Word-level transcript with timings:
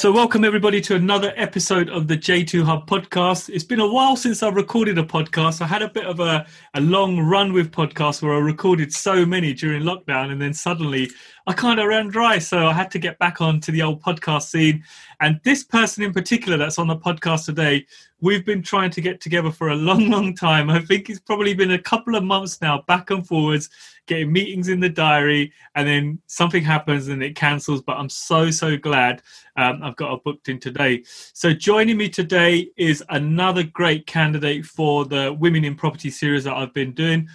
So, 0.00 0.10
welcome 0.10 0.44
everybody 0.44 0.80
to 0.80 0.94
another 0.94 1.34
episode 1.36 1.90
of 1.90 2.08
the 2.08 2.16
J2 2.16 2.62
Hub 2.62 2.88
podcast. 2.88 3.50
It's 3.50 3.64
been 3.64 3.80
a 3.80 3.86
while 3.86 4.16
since 4.16 4.42
I've 4.42 4.56
recorded 4.56 4.96
a 4.96 5.02
podcast. 5.02 5.60
I 5.60 5.66
had 5.66 5.82
a 5.82 5.90
bit 5.90 6.06
of 6.06 6.20
a, 6.20 6.46
a 6.72 6.80
long 6.80 7.20
run 7.20 7.52
with 7.52 7.70
podcasts 7.70 8.22
where 8.22 8.32
I 8.32 8.38
recorded 8.38 8.94
so 8.94 9.26
many 9.26 9.52
during 9.52 9.82
lockdown, 9.82 10.32
and 10.32 10.40
then 10.40 10.54
suddenly 10.54 11.10
I 11.46 11.52
kind 11.52 11.78
of 11.78 11.86
ran 11.86 12.08
dry. 12.08 12.38
So, 12.38 12.66
I 12.66 12.72
had 12.72 12.90
to 12.92 12.98
get 12.98 13.18
back 13.18 13.42
onto 13.42 13.72
the 13.72 13.82
old 13.82 14.02
podcast 14.02 14.44
scene. 14.44 14.84
And 15.20 15.38
this 15.44 15.62
person 15.62 16.02
in 16.02 16.12
particular 16.12 16.56
that's 16.56 16.78
on 16.78 16.86
the 16.86 16.96
podcast 16.96 17.44
today, 17.44 17.86
we've 18.20 18.44
been 18.44 18.62
trying 18.62 18.90
to 18.90 19.02
get 19.02 19.20
together 19.20 19.50
for 19.50 19.68
a 19.68 19.74
long, 19.76 20.08
long 20.10 20.34
time. 20.34 20.70
I 20.70 20.80
think 20.80 21.10
it's 21.10 21.20
probably 21.20 21.52
been 21.52 21.72
a 21.72 21.78
couple 21.78 22.14
of 22.14 22.24
months 22.24 22.60
now, 22.62 22.82
back 22.86 23.10
and 23.10 23.26
forwards, 23.26 23.68
getting 24.06 24.32
meetings 24.32 24.68
in 24.68 24.80
the 24.80 24.88
diary, 24.88 25.52
and 25.74 25.86
then 25.86 26.20
something 26.26 26.62
happens 26.62 27.08
and 27.08 27.22
it 27.22 27.36
cancels. 27.36 27.82
But 27.82 27.98
I'm 27.98 28.08
so, 28.08 28.50
so 28.50 28.76
glad 28.78 29.22
um, 29.56 29.82
I've 29.82 29.96
got 29.96 30.12
a 30.12 30.16
booked 30.18 30.48
in 30.48 30.58
today. 30.58 31.04
So 31.04 31.52
joining 31.52 31.98
me 31.98 32.08
today 32.08 32.70
is 32.76 33.04
another 33.10 33.62
great 33.62 34.06
candidate 34.06 34.64
for 34.64 35.04
the 35.04 35.36
Women 35.38 35.64
in 35.64 35.74
Property 35.74 36.10
series 36.10 36.44
that 36.44 36.54
I've 36.54 36.72
been 36.72 36.92
doing. 36.92 37.28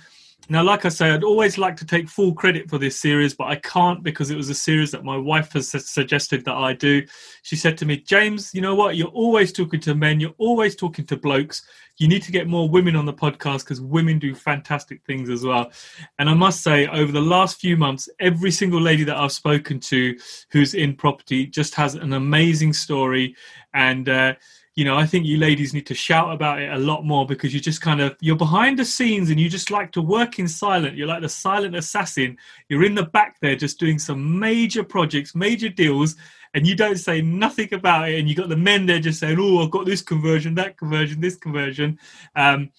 Now, 0.48 0.64
like 0.64 0.86
I 0.86 0.90
say, 0.90 1.10
I'd 1.10 1.24
always 1.24 1.58
like 1.58 1.76
to 1.78 1.86
take 1.86 2.08
full 2.08 2.34
credit 2.34 2.70
for 2.70 2.78
this 2.78 3.00
series, 3.00 3.34
but 3.34 3.46
I 3.48 3.56
can't 3.56 4.04
because 4.04 4.30
it 4.30 4.38
was 4.38 4.50
a 4.50 4.56
series 4.56 4.92
that 4.92 5.04
my 5.04 5.18
wife 5.18 5.54
has 5.54 5.70
suggested 5.70 6.46
that 6.46 6.54
I 6.54 6.74
do. 6.74 7.04
She 7.42 7.56
said 7.56 7.78
to 7.80 7.86
me, 7.86 7.98
James, 7.98 8.54
you 8.54 8.62
know 8.62 8.76
what? 8.76 8.96
You're 8.96 9.08
always 9.08 9.52
talking 9.52 9.80
to 9.82 9.96
men, 9.96 10.20
you're 10.20 10.36
always 10.38 10.76
talking 10.76 11.06
to 11.08 11.18
blokes. 11.18 11.64
You 11.98 12.08
need 12.08 12.24
to 12.24 12.32
get 12.32 12.48
more 12.48 12.70
women 12.70 12.96
on 12.96 13.06
the 13.06 13.14
podcast 13.14 13.60
because 13.60 13.82
women 13.82 14.20
do 14.20 14.36
fantastic 14.36 15.02
things 15.06 15.30
as 15.30 15.44
well. 15.44 15.72
And 16.20 16.30
I 16.30 16.34
must 16.34 16.62
say, 16.62 16.88
over 16.88 17.12
the 17.12 17.22
last 17.22 17.60
few 17.60 17.76
months, 17.76 18.08
every 18.20 18.52
single 18.52 18.82
lady 18.82 19.04
that 19.06 19.18
I've 19.18 19.32
spoken 19.32 19.80
to 19.80 20.16
who's 20.52 20.74
in 20.74 20.96
property 20.96 21.48
just 21.48 21.74
has 21.76 21.96
an 21.96 22.14
amazing 22.14 22.74
story. 22.74 23.36
And, 23.74 24.10
uh, 24.10 24.36
you 24.76 24.84
know, 24.84 24.98
I 24.98 25.06
think 25.06 25.26
you 25.26 25.38
ladies 25.38 25.74
need 25.74 25.86
to 25.88 25.96
shout 25.96 26.34
about 26.34 26.62
it 26.62 26.70
a 26.70 26.78
lot 26.78 27.06
more 27.06 27.26
because 27.26 27.54
you 27.54 27.62
just 27.62 27.80
kind 27.80 28.02
of 28.02 28.18
you're 28.20 28.36
behind 28.36 28.78
the 28.78 28.84
scenes 28.84 29.30
and 29.30 29.40
you 29.40 29.50
just 29.50 29.72
like 29.72 29.94
to 29.94 30.02
work 30.02 30.38
in 30.38 30.50
silent. 30.50 30.98
You're 30.98 31.08
like 31.08 31.22
the 31.22 31.30
silent 31.30 31.78
assassin. 31.78 32.38
You're 32.68 32.84
in 32.84 32.94
the 32.94 33.06
back 33.06 33.40
there 33.40 33.56
just 33.56 33.80
doing 33.80 33.98
some 33.98 34.38
major 34.38 34.84
projects, 34.84 35.34
major 35.34 35.70
deals, 35.70 36.18
and 36.54 36.68
you 36.68 36.76
don't 36.76 36.98
say 36.98 37.22
nothing 37.22 37.74
about 37.74 38.10
it. 38.10 38.20
And 38.20 38.28
you 38.28 38.36
got 38.36 38.50
the 38.50 38.58
men 38.58 38.86
there 38.86 39.00
just 39.00 39.22
saying, 39.22 39.38
"Oh, 39.40 39.64
I've 39.64 39.72
got 39.72 39.86
this 39.86 40.02
conversion, 40.02 40.56
that 40.56 40.78
conversion, 40.78 41.22
this 41.22 41.38
conversion." 41.38 41.98
Um, 42.36 42.70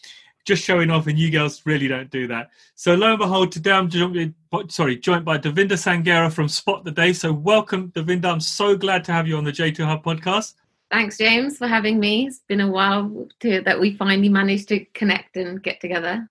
just 0.44 0.62
showing 0.62 0.90
off, 0.90 1.06
and 1.06 1.18
you 1.18 1.30
girls 1.30 1.62
really 1.64 1.88
don't 1.88 2.10
do 2.10 2.26
that. 2.26 2.50
So 2.74 2.94
lo 2.94 3.08
and 3.08 3.18
behold, 3.18 3.50
today 3.52 3.72
I'm 3.72 3.88
joined, 3.88 4.34
sorry, 4.68 4.96
joined 4.96 5.24
by 5.24 5.38
Davinder 5.38 5.72
Sanghera 5.72 6.30
from 6.30 6.46
Spot 6.48 6.84
the 6.84 6.92
Dave. 6.92 7.16
So 7.16 7.32
welcome, 7.32 7.90
Davinder. 7.92 8.26
I'm 8.26 8.40
so 8.40 8.76
glad 8.76 9.02
to 9.04 9.12
have 9.12 9.26
you 9.26 9.38
on 9.38 9.44
the 9.44 9.50
J2 9.50 9.84
Hub 9.86 10.04
podcast. 10.04 10.54
Thanks, 10.90 11.18
James, 11.18 11.58
for 11.58 11.66
having 11.66 11.98
me. 11.98 12.26
It's 12.26 12.42
been 12.48 12.60
a 12.60 12.70
while 12.70 13.28
to, 13.40 13.60
that 13.62 13.80
we 13.80 13.96
finally 13.96 14.28
managed 14.28 14.68
to 14.68 14.84
connect 14.94 15.36
and 15.36 15.62
get 15.62 15.80
together. 15.80 16.28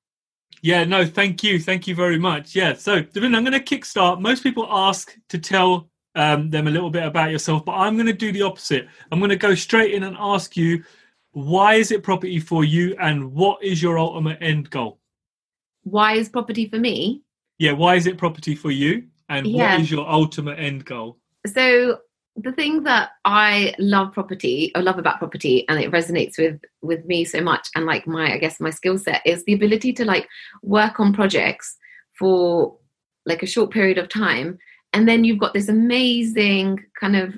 Yeah, 0.61 0.83
no, 0.85 1.05
thank 1.05 1.43
you. 1.43 1.59
Thank 1.59 1.87
you 1.87 1.95
very 1.95 2.17
much. 2.17 2.55
Yeah, 2.55 2.73
so 2.73 3.01
Devin, 3.01 3.35
I'm 3.35 3.43
going 3.43 3.53
to 3.53 3.59
kickstart. 3.59 4.21
Most 4.21 4.43
people 4.43 4.65
ask 4.69 5.15
to 5.29 5.37
tell 5.37 5.89
um, 6.15 6.49
them 6.49 6.67
a 6.67 6.71
little 6.71 6.89
bit 6.89 7.03
about 7.03 7.31
yourself, 7.31 7.65
but 7.65 7.73
I'm 7.73 7.95
going 7.95 8.07
to 8.07 8.13
do 8.13 8.31
the 8.31 8.41
opposite. 8.41 8.87
I'm 9.11 9.19
going 9.19 9.29
to 9.29 9.35
go 9.35 9.53
straight 9.53 9.93
in 9.93 10.03
and 10.03 10.15
ask 10.19 10.55
you 10.55 10.83
why 11.33 11.75
is 11.75 11.91
it 11.91 12.01
property 12.01 12.39
for 12.39 12.63
you 12.63 12.95
and 12.99 13.33
what 13.33 13.61
is 13.61 13.83
your 13.83 13.99
ultimate 13.99 14.37
end 14.41 14.69
goal? 14.69 14.99
Why 15.83 16.13
is 16.13 16.29
property 16.29 16.69
for 16.69 16.79
me? 16.79 17.23
Yeah, 17.59 17.73
why 17.73 17.95
is 17.95 18.07
it 18.07 18.17
property 18.17 18.55
for 18.55 18.71
you 18.71 19.03
and 19.27 19.45
yeah. 19.45 19.73
what 19.73 19.81
is 19.81 19.91
your 19.91 20.09
ultimate 20.09 20.57
end 20.57 20.85
goal? 20.85 21.17
So 21.45 21.99
the 22.37 22.51
thing 22.51 22.83
that 22.83 23.11
I 23.23 23.73
love 23.79 24.13
property 24.13 24.71
or 24.75 24.81
love 24.81 24.99
about 24.99 25.19
property 25.19 25.65
and 25.69 25.79
it 25.79 25.91
resonates 25.91 26.37
with 26.37 26.59
with 26.81 27.05
me 27.05 27.23
so 27.23 27.41
much 27.41 27.69
and 27.75 27.85
like 27.85 28.07
my 28.07 28.33
I 28.33 28.37
guess 28.37 28.59
my 28.59 28.71
skill 28.71 28.97
set 28.97 29.21
is 29.25 29.43
the 29.45 29.53
ability 29.53 29.93
to 29.93 30.05
like 30.05 30.27
work 30.61 30.99
on 30.99 31.13
projects 31.13 31.77
for 32.19 32.77
like 33.25 33.41
a 33.41 33.47
short 33.47 33.71
period 33.71 33.97
of 33.97 34.09
time. 34.09 34.57
And 34.93 35.07
then 35.07 35.23
you've 35.23 35.39
got 35.39 35.53
this 35.53 35.69
amazing 35.69 36.83
kind 36.99 37.15
of 37.15 37.33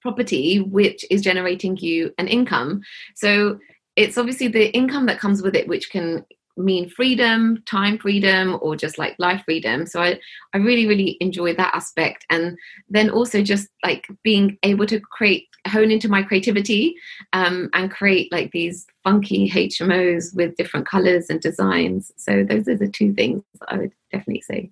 property 0.00 0.60
which 0.60 1.04
is 1.10 1.22
generating 1.22 1.76
you 1.76 2.12
an 2.18 2.26
income. 2.26 2.82
So 3.14 3.58
it's 3.94 4.18
obviously 4.18 4.48
the 4.48 4.72
income 4.72 5.06
that 5.06 5.20
comes 5.20 5.42
with 5.42 5.54
it 5.54 5.68
which 5.68 5.90
can 5.90 6.24
mean 6.56 6.88
freedom 6.88 7.62
time 7.66 7.98
freedom 7.98 8.58
or 8.60 8.76
just 8.76 8.98
like 8.98 9.14
life 9.18 9.42
freedom. 9.44 9.86
So 9.86 10.00
i 10.02 10.18
i 10.52 10.58
really 10.58 10.86
really 10.86 11.16
enjoy 11.20 11.54
that 11.54 11.74
aspect. 11.74 12.26
And 12.30 12.58
then 12.88 13.10
also 13.10 13.42
just 13.42 13.68
like 13.84 14.06
being 14.22 14.58
able 14.62 14.86
to 14.86 15.00
create 15.00 15.48
hone 15.68 15.90
into 15.90 16.08
my 16.08 16.22
creativity 16.22 16.96
um, 17.32 17.70
and 17.72 17.90
create 17.90 18.32
like 18.32 18.50
these 18.50 18.84
funky 19.04 19.48
hmos 19.48 20.34
with 20.34 20.56
different 20.56 20.86
colors 20.86 21.30
and 21.30 21.40
designs. 21.40 22.12
So 22.16 22.44
those 22.44 22.68
are 22.68 22.76
the 22.76 22.88
two 22.88 23.14
things 23.14 23.42
i 23.68 23.76
would 23.76 23.92
definitely 24.10 24.42
say. 24.42 24.70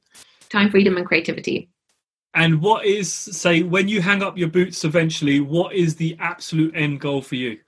Time 0.48 0.70
freedom 0.70 0.96
and 0.96 1.06
creativity. 1.06 1.68
And 2.34 2.60
what 2.60 2.84
is 2.84 3.12
say 3.12 3.62
when 3.62 3.88
you 3.88 4.00
hang 4.02 4.22
up 4.22 4.38
your 4.38 4.48
boots 4.48 4.84
eventually 4.84 5.40
what 5.40 5.74
is 5.74 5.96
the 5.96 6.16
absolute 6.20 6.74
end 6.76 7.00
goal 7.00 7.22
for 7.22 7.36
you? 7.36 7.58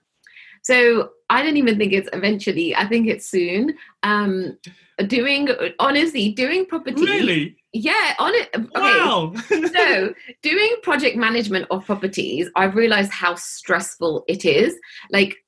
So 0.62 1.10
I 1.32 1.42
don't 1.42 1.56
even 1.56 1.78
think 1.78 1.94
it's 1.94 2.10
eventually. 2.12 2.76
I 2.76 2.86
think 2.86 3.08
it's 3.08 3.26
soon. 3.26 3.74
Um, 4.02 4.58
doing 5.06 5.48
honestly, 5.78 6.30
doing 6.32 6.66
property. 6.66 7.02
Really? 7.02 7.56
Yeah, 7.72 8.14
on 8.18 8.34
it. 8.34 8.50
Okay. 8.54 8.68
Wow. 8.74 9.32
so, 9.48 10.14
doing 10.42 10.76
project 10.82 11.16
management 11.16 11.68
of 11.70 11.86
properties, 11.86 12.50
I've 12.54 12.74
realized 12.74 13.12
how 13.12 13.34
stressful 13.36 14.24
it 14.28 14.44
is. 14.44 14.78
Like, 15.10 15.38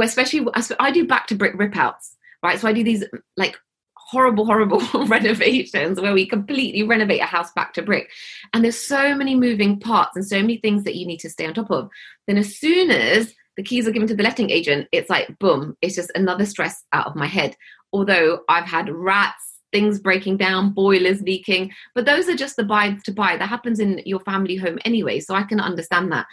especially 0.00 0.46
I 0.80 0.90
do 0.90 1.06
back 1.06 1.26
to 1.26 1.34
brick 1.34 1.52
rip 1.56 1.76
outs, 1.76 2.16
right? 2.42 2.58
So 2.58 2.66
I 2.66 2.72
do 2.72 2.82
these 2.82 3.04
like 3.36 3.58
horrible, 3.94 4.46
horrible 4.46 4.80
renovations 5.06 6.00
where 6.00 6.14
we 6.14 6.26
completely 6.26 6.84
renovate 6.84 7.20
a 7.20 7.26
house 7.26 7.52
back 7.52 7.74
to 7.74 7.82
brick. 7.82 8.08
And 8.54 8.64
there's 8.64 8.80
so 8.80 9.14
many 9.14 9.34
moving 9.34 9.78
parts 9.78 10.16
and 10.16 10.26
so 10.26 10.40
many 10.40 10.56
things 10.56 10.84
that 10.84 10.96
you 10.96 11.06
need 11.06 11.18
to 11.18 11.28
stay 11.28 11.44
on 11.44 11.52
top 11.52 11.70
of. 11.70 11.90
Then 12.26 12.38
as 12.38 12.56
soon 12.56 12.90
as 12.90 13.34
the 13.58 13.64
keys 13.64 13.88
are 13.88 13.90
given 13.90 14.06
to 14.06 14.14
the 14.14 14.22
letting 14.22 14.50
agent, 14.50 14.86
it's 14.92 15.10
like 15.10 15.36
boom, 15.40 15.76
it's 15.82 15.96
just 15.96 16.12
another 16.14 16.46
stress 16.46 16.84
out 16.92 17.08
of 17.08 17.16
my 17.16 17.26
head. 17.26 17.56
Although 17.92 18.42
I've 18.48 18.66
had 18.66 18.88
rats, 18.88 19.58
things 19.72 19.98
breaking 19.98 20.36
down, 20.36 20.70
boilers 20.70 21.20
leaking, 21.22 21.72
but 21.92 22.06
those 22.06 22.28
are 22.28 22.36
just 22.36 22.54
the 22.54 22.62
buy 22.62 22.96
to 23.04 23.12
buy. 23.12 23.36
That 23.36 23.48
happens 23.48 23.80
in 23.80 24.00
your 24.06 24.20
family 24.20 24.54
home 24.54 24.78
anyway, 24.84 25.18
so 25.18 25.34
I 25.34 25.42
can 25.42 25.58
understand 25.58 26.12
that. 26.12 26.26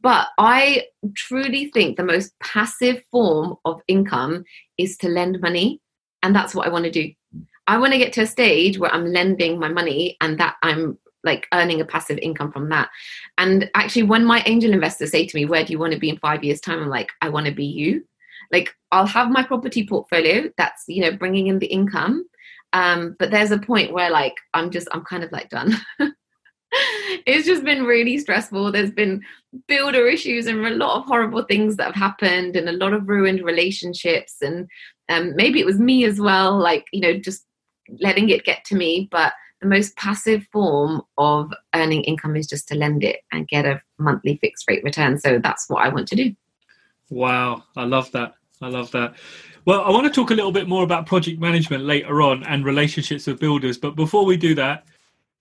But 0.00 0.26
I 0.38 0.86
truly 1.14 1.70
think 1.72 1.96
the 1.96 2.04
most 2.04 2.32
passive 2.40 3.00
form 3.12 3.54
of 3.64 3.80
income 3.86 4.42
is 4.76 4.96
to 4.98 5.08
lend 5.08 5.40
money, 5.40 5.80
and 6.24 6.34
that's 6.34 6.52
what 6.52 6.66
I 6.66 6.70
want 6.70 6.86
to 6.86 6.90
do. 6.90 7.12
I 7.68 7.78
want 7.78 7.92
to 7.92 7.98
get 7.98 8.12
to 8.14 8.22
a 8.22 8.26
stage 8.26 8.76
where 8.76 8.92
I'm 8.92 9.06
lending 9.06 9.60
my 9.60 9.68
money 9.68 10.16
and 10.20 10.38
that 10.40 10.56
I'm 10.64 10.98
like 11.24 11.46
earning 11.52 11.80
a 11.80 11.84
passive 11.84 12.18
income 12.18 12.52
from 12.52 12.68
that. 12.70 12.88
And 13.38 13.70
actually, 13.74 14.04
when 14.04 14.24
my 14.24 14.42
angel 14.46 14.72
investors 14.72 15.10
say 15.10 15.26
to 15.26 15.36
me, 15.36 15.44
Where 15.44 15.64
do 15.64 15.72
you 15.72 15.78
want 15.78 15.92
to 15.92 15.98
be 15.98 16.08
in 16.08 16.18
five 16.18 16.44
years' 16.44 16.60
time? 16.60 16.82
I'm 16.82 16.88
like, 16.88 17.10
I 17.20 17.28
want 17.28 17.46
to 17.46 17.52
be 17.52 17.64
you. 17.64 18.04
Like, 18.50 18.74
I'll 18.90 19.06
have 19.06 19.30
my 19.30 19.42
property 19.42 19.86
portfolio 19.86 20.50
that's, 20.58 20.84
you 20.86 21.00
know, 21.00 21.16
bringing 21.16 21.46
in 21.46 21.58
the 21.58 21.66
income. 21.66 22.26
Um, 22.74 23.16
but 23.18 23.30
there's 23.30 23.50
a 23.50 23.58
point 23.58 23.92
where, 23.92 24.10
like, 24.10 24.34
I'm 24.54 24.70
just, 24.70 24.88
I'm 24.92 25.04
kind 25.04 25.24
of 25.24 25.32
like 25.32 25.48
done. 25.48 25.74
it's 27.26 27.46
just 27.46 27.64
been 27.64 27.84
really 27.84 28.18
stressful. 28.18 28.72
There's 28.72 28.90
been 28.90 29.22
builder 29.68 30.06
issues 30.06 30.46
and 30.46 30.64
a 30.66 30.70
lot 30.70 30.98
of 30.98 31.04
horrible 31.04 31.42
things 31.42 31.76
that 31.76 31.86
have 31.86 31.94
happened 31.94 32.56
and 32.56 32.68
a 32.68 32.72
lot 32.72 32.92
of 32.92 33.08
ruined 33.08 33.42
relationships. 33.42 34.36
And 34.40 34.68
um, 35.08 35.36
maybe 35.36 35.60
it 35.60 35.66
was 35.66 35.78
me 35.78 36.04
as 36.04 36.20
well, 36.20 36.58
like, 36.58 36.86
you 36.92 37.00
know, 37.00 37.18
just 37.18 37.44
letting 38.00 38.28
it 38.30 38.44
get 38.44 38.64
to 38.66 38.74
me. 38.74 39.08
But 39.10 39.34
the 39.62 39.68
most 39.68 39.96
passive 39.96 40.46
form 40.52 41.02
of 41.16 41.52
earning 41.74 42.02
income 42.02 42.36
is 42.36 42.46
just 42.46 42.68
to 42.68 42.74
lend 42.74 43.04
it 43.04 43.20
and 43.30 43.48
get 43.48 43.64
a 43.64 43.80
monthly 43.98 44.36
fixed 44.38 44.68
rate 44.68 44.82
return. 44.84 45.18
So 45.18 45.38
that's 45.38 45.70
what 45.70 45.84
I 45.84 45.88
want 45.88 46.08
to 46.08 46.16
do. 46.16 46.34
Wow, 47.08 47.62
I 47.76 47.84
love 47.84 48.10
that. 48.12 48.34
I 48.60 48.68
love 48.68 48.90
that. 48.90 49.14
Well, 49.64 49.82
I 49.82 49.90
want 49.90 50.04
to 50.04 50.12
talk 50.12 50.30
a 50.30 50.34
little 50.34 50.52
bit 50.52 50.68
more 50.68 50.82
about 50.82 51.06
project 51.06 51.40
management 51.40 51.84
later 51.84 52.20
on 52.20 52.42
and 52.44 52.64
relationships 52.64 53.26
with 53.26 53.38
builders. 53.38 53.78
But 53.78 53.94
before 53.94 54.24
we 54.24 54.36
do 54.36 54.54
that, 54.56 54.84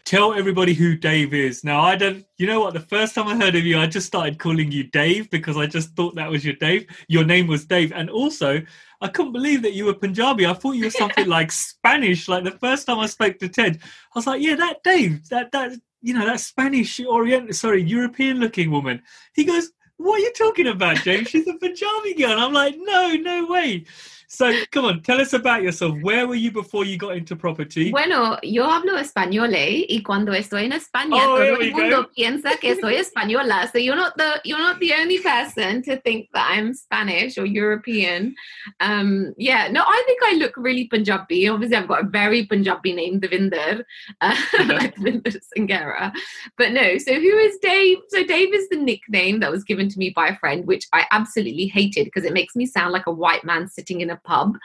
tell 0.06 0.34
everybody 0.34 0.74
who 0.74 0.96
Dave 0.96 1.34
is. 1.34 1.64
Now, 1.64 1.82
I 1.82 1.96
don't, 1.96 2.24
you 2.38 2.46
know 2.46 2.60
what? 2.60 2.74
The 2.74 2.80
first 2.80 3.16
time 3.16 3.28
I 3.28 3.36
heard 3.36 3.56
of 3.56 3.64
you, 3.64 3.80
I 3.80 3.88
just 3.88 4.06
started 4.06 4.38
calling 4.38 4.72
you 4.72 4.84
Dave 4.84 5.32
because 5.32 5.58
I 5.58 5.66
just 5.66 5.96
thought 5.96 6.16
that 6.16 6.30
was 6.30 6.46
your 6.46 6.56
Dave. 6.56 6.86
Your 7.08 7.24
name 7.24 7.48
was 7.48 7.66
Dave. 7.66 7.92
And 7.92 8.10
also, 8.10 8.62
I 9.02 9.08
couldn't 9.08 9.32
believe 9.32 9.64
that 9.64 9.74
you 9.74 9.86
were 9.86 9.94
Punjabi. 9.94 10.46
I 10.46 10.54
thought 10.54 10.76
you 10.76 10.86
were 10.86 10.92
something 10.92 11.28
like 11.38 11.52
Spanish. 11.52 12.28
Like 12.28 12.44
the 12.44 12.52
first 12.52 12.86
time 12.86 13.00
I 13.00 13.08
spoke 13.08 13.40
to 13.40 13.50
Ted, 13.50 13.80
I 13.84 13.88
was 14.16 14.28
like, 14.28 14.42
yeah, 14.42 14.56
that 14.56 14.84
Dave, 14.84 15.28
that, 15.30 15.52
that, 15.52 15.72
you 16.02 16.14
know, 16.14 16.26
that 16.26 16.40
Spanish 16.40 17.00
Orient, 17.00 17.56
sorry, 17.56 17.82
European 17.82 18.40
looking 18.40 18.70
woman. 18.70 19.02
He 19.34 19.44
goes, 19.44 19.72
what 19.98 20.20
are 20.20 20.24
you 20.24 20.34
talking 20.34 20.68
about, 20.68 20.98
James? 20.98 21.30
She's 21.30 21.48
a 21.48 21.54
Punjabi 21.54 22.14
girl. 22.16 22.32
And 22.32 22.42
I'm 22.42 22.54
like, 22.54 22.76
no, 22.78 23.14
no 23.16 23.46
way. 23.48 23.86
So, 24.34 24.50
come 24.72 24.86
on, 24.86 25.02
tell 25.02 25.20
us 25.20 25.34
about 25.34 25.62
yourself. 25.62 26.00
Where 26.02 26.26
were 26.26 26.36
you 26.36 26.52
before 26.52 26.86
you 26.86 26.98
got 26.98 27.18
into 27.18 27.36
property? 27.36 27.92
Bueno, 27.92 28.38
yo 28.42 28.64
hablo 28.64 28.98
español 28.98 29.54
eh, 29.54 29.86
y 29.90 30.02
cuando 30.04 30.32
estoy 30.32 30.64
en 30.64 30.72
España, 30.72 31.22
Oh, 31.28 31.36
todo 31.36 31.60
el 31.60 31.72
mundo 31.74 32.04
go. 32.04 32.10
piensa 32.16 32.58
que 32.58 32.78
soy 32.80 32.96
española. 32.96 33.70
So 33.70 33.78
you're 33.78 33.98
not 33.98 34.16
the 34.16 34.40
you're 34.46 34.58
not 34.58 34.80
the 34.80 34.94
only 34.94 35.20
person 35.20 35.82
to 35.84 35.98
think 35.98 36.30
that 36.34 36.50
I'm 36.50 36.74
Spanish 36.74 37.38
or 37.38 37.46
European. 37.46 38.34
Um, 38.80 39.34
yeah, 39.38 39.68
no, 39.70 39.84
I 39.86 40.02
think 40.06 40.22
I 40.24 40.36
look 40.36 40.54
really 40.56 40.88
Punjabi. 40.88 41.50
Obviously, 41.50 41.76
I've 41.76 41.90
got 41.90 42.06
a 42.06 42.08
very 42.08 42.46
Punjabi 42.46 42.94
name, 42.94 43.20
Devinder, 43.20 43.84
uh, 44.22 44.36
like 44.66 44.96
Devinder. 44.96 46.14
But 46.58 46.72
no, 46.72 46.98
so 47.00 47.16
who 47.16 47.38
is 47.38 47.58
Dave? 47.62 47.98
So 48.08 48.24
Dave 48.24 48.54
is 48.54 48.70
the 48.70 48.78
nickname 48.78 49.42
that 49.42 49.52
was 49.52 49.66
given 49.66 49.90
to 49.90 50.00
me 50.00 50.12
by 50.12 50.30
a 50.30 50.38
friend, 50.38 50.66
which 50.66 50.88
I 50.94 51.06
absolutely 51.12 51.68
hated 51.68 52.06
because 52.06 52.24
it 52.24 52.32
makes 52.32 52.56
me 52.56 52.66
sound 52.66 52.94
like 52.94 53.08
a 53.08 53.12
white 53.12 53.44
man 53.44 53.68
sitting 53.68 54.00
in 54.00 54.10
a 54.10 54.21
pub, 54.24 54.58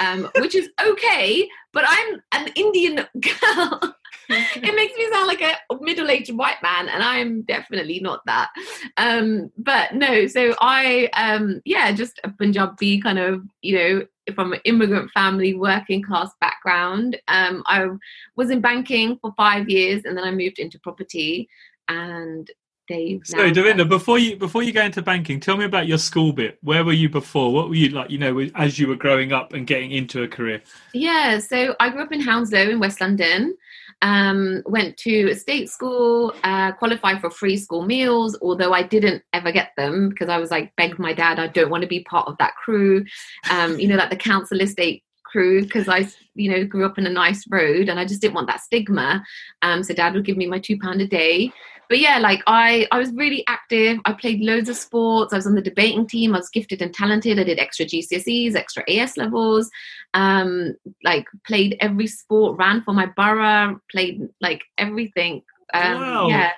um, 0.00 0.28
which 0.38 0.54
is 0.54 0.68
okay. 0.80 1.48
But 1.72 1.84
I'm 1.86 2.22
an 2.32 2.52
Indian 2.54 3.06
girl. 3.20 3.94
it 4.30 4.74
makes 4.74 4.96
me 4.96 5.08
sound 5.10 5.26
like 5.26 5.40
a 5.40 5.56
middle-aged 5.80 6.36
white 6.36 6.62
man, 6.62 6.88
and 6.88 7.02
I'm 7.02 7.42
definitely 7.42 8.00
not 8.00 8.24
that. 8.26 8.50
Um, 8.96 9.50
but 9.58 9.94
no, 9.94 10.26
so 10.26 10.54
I, 10.60 11.08
um, 11.14 11.60
yeah, 11.64 11.90
just 11.92 12.20
a 12.22 12.30
Punjabi 12.30 13.00
kind 13.00 13.18
of, 13.18 13.42
you 13.62 13.76
know, 13.76 14.06
from 14.34 14.52
an 14.52 14.60
immigrant 14.64 15.10
family, 15.10 15.54
working 15.54 16.02
class 16.02 16.30
background. 16.40 17.18
Um, 17.26 17.64
I 17.66 17.88
was 18.36 18.50
in 18.50 18.60
banking 18.60 19.18
for 19.20 19.32
five 19.36 19.68
years, 19.68 20.04
and 20.04 20.16
then 20.16 20.24
I 20.24 20.30
moved 20.30 20.58
into 20.58 20.78
property. 20.78 21.48
And 21.88 22.48
Dave, 22.90 23.22
So, 23.24 23.36
Devinda, 23.52 23.88
before 23.88 24.18
you 24.18 24.36
before 24.36 24.64
you 24.64 24.72
go 24.72 24.82
into 24.82 25.00
banking, 25.00 25.38
tell 25.38 25.56
me 25.56 25.64
about 25.64 25.86
your 25.86 25.96
school 25.96 26.32
bit. 26.32 26.58
Where 26.60 26.84
were 26.84 26.92
you 26.92 27.08
before? 27.08 27.52
What 27.52 27.68
were 27.68 27.76
you 27.76 27.90
like? 27.90 28.10
You 28.10 28.18
know, 28.18 28.40
as 28.56 28.80
you 28.80 28.88
were 28.88 28.96
growing 28.96 29.32
up 29.32 29.52
and 29.52 29.64
getting 29.64 29.92
into 29.92 30.24
a 30.24 30.28
career. 30.28 30.60
Yeah, 30.92 31.38
so 31.38 31.76
I 31.78 31.90
grew 31.90 32.02
up 32.02 32.10
in 32.10 32.20
Hounslow 32.20 32.68
in 32.68 32.80
West 32.80 33.00
London. 33.00 33.56
Um, 34.02 34.64
went 34.66 34.96
to 34.98 35.30
a 35.30 35.36
state 35.36 35.68
school, 35.70 36.34
uh, 36.42 36.72
qualified 36.72 37.20
for 37.20 37.30
free 37.30 37.56
school 37.58 37.86
meals, 37.86 38.36
although 38.42 38.72
I 38.72 38.82
didn't 38.82 39.22
ever 39.34 39.52
get 39.52 39.70
them 39.76 40.08
because 40.08 40.28
I 40.28 40.38
was 40.38 40.50
like, 40.50 40.74
begged 40.74 40.98
my 40.98 41.12
dad, 41.12 41.38
I 41.38 41.46
don't 41.46 41.70
want 41.70 41.82
to 41.82 41.88
be 41.88 42.02
part 42.02 42.26
of 42.26 42.38
that 42.38 42.56
crew. 42.56 43.04
Um, 43.50 43.78
you 43.78 43.86
know, 43.86 43.96
like 43.96 44.10
the 44.10 44.16
council 44.16 44.60
estate 44.60 45.04
crew 45.22 45.62
because 45.62 45.86
I, 45.86 46.08
you 46.34 46.50
know, 46.50 46.64
grew 46.64 46.84
up 46.86 46.98
in 46.98 47.06
a 47.06 47.10
nice 47.10 47.44
road 47.48 47.88
and 47.88 48.00
I 48.00 48.04
just 48.04 48.20
didn't 48.20 48.34
want 48.34 48.48
that 48.48 48.62
stigma. 48.62 49.22
Um, 49.62 49.84
so 49.84 49.94
dad 49.94 50.14
would 50.14 50.24
give 50.24 50.36
me 50.36 50.46
my 50.46 50.58
two 50.58 50.78
pound 50.78 51.00
a 51.00 51.06
day. 51.06 51.52
But 51.90 51.98
yeah, 51.98 52.18
like 52.18 52.40
I, 52.46 52.86
I 52.92 53.00
was 53.00 53.12
really 53.12 53.44
active. 53.48 53.98
I 54.04 54.12
played 54.12 54.40
loads 54.40 54.68
of 54.68 54.76
sports. 54.76 55.32
I 55.32 55.36
was 55.36 55.46
on 55.48 55.56
the 55.56 55.60
debating 55.60 56.06
team. 56.06 56.32
I 56.32 56.38
was 56.38 56.48
gifted 56.48 56.80
and 56.80 56.94
talented. 56.94 57.40
I 57.40 57.42
did 57.42 57.58
extra 57.58 57.84
GCSEs, 57.84 58.54
extra 58.54 58.88
AS 58.88 59.16
levels. 59.16 59.68
Um, 60.14 60.76
like 61.02 61.26
played 61.44 61.76
every 61.80 62.06
sport, 62.06 62.58
ran 62.58 62.82
for 62.82 62.94
my 62.94 63.06
borough, 63.06 63.80
played 63.90 64.22
like 64.40 64.62
everything. 64.78 65.42
Um, 65.74 66.00
Wow. 66.00 66.28
Yeah. 66.28 66.52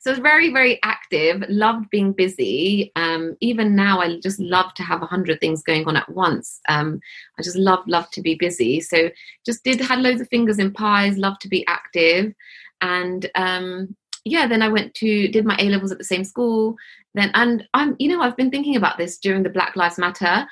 So 0.00 0.10
I 0.10 0.12
was 0.12 0.20
very, 0.20 0.52
very 0.52 0.78
active, 0.82 1.42
loved 1.48 1.88
being 1.88 2.12
busy. 2.12 2.92
Um, 2.94 3.38
even 3.40 3.74
now, 3.74 4.00
I 4.00 4.20
just 4.20 4.38
love 4.38 4.74
to 4.74 4.82
have 4.82 5.00
a 5.00 5.06
hundred 5.06 5.40
things 5.40 5.62
going 5.62 5.86
on 5.86 5.96
at 5.96 6.10
once. 6.10 6.60
Um, 6.68 7.00
I 7.38 7.42
just 7.42 7.56
love, 7.56 7.80
love 7.86 8.10
to 8.10 8.20
be 8.20 8.34
busy. 8.34 8.80
So 8.82 9.08
just 9.46 9.64
did, 9.64 9.80
had 9.80 10.00
loads 10.00 10.20
of 10.20 10.28
fingers 10.28 10.58
in 10.58 10.74
pies, 10.74 11.16
love 11.16 11.38
to 11.38 11.48
be 11.48 11.66
active. 11.68 12.34
And 12.82 13.30
um, 13.34 13.96
yeah, 14.24 14.46
then 14.46 14.62
I 14.62 14.68
went 14.68 14.94
to, 14.94 15.28
did 15.28 15.44
my 15.44 15.56
A 15.58 15.68
levels 15.68 15.92
at 15.92 15.98
the 15.98 16.04
same 16.04 16.24
school. 16.24 16.76
Then, 17.14 17.30
and 17.34 17.66
I'm, 17.74 17.94
you 17.98 18.08
know, 18.08 18.20
I've 18.20 18.36
been 18.36 18.50
thinking 18.50 18.76
about 18.76 18.98
this 18.98 19.18
during 19.18 19.42
the 19.42 19.50
Black 19.50 19.76
Lives 19.76 19.98
Matter 19.98 20.46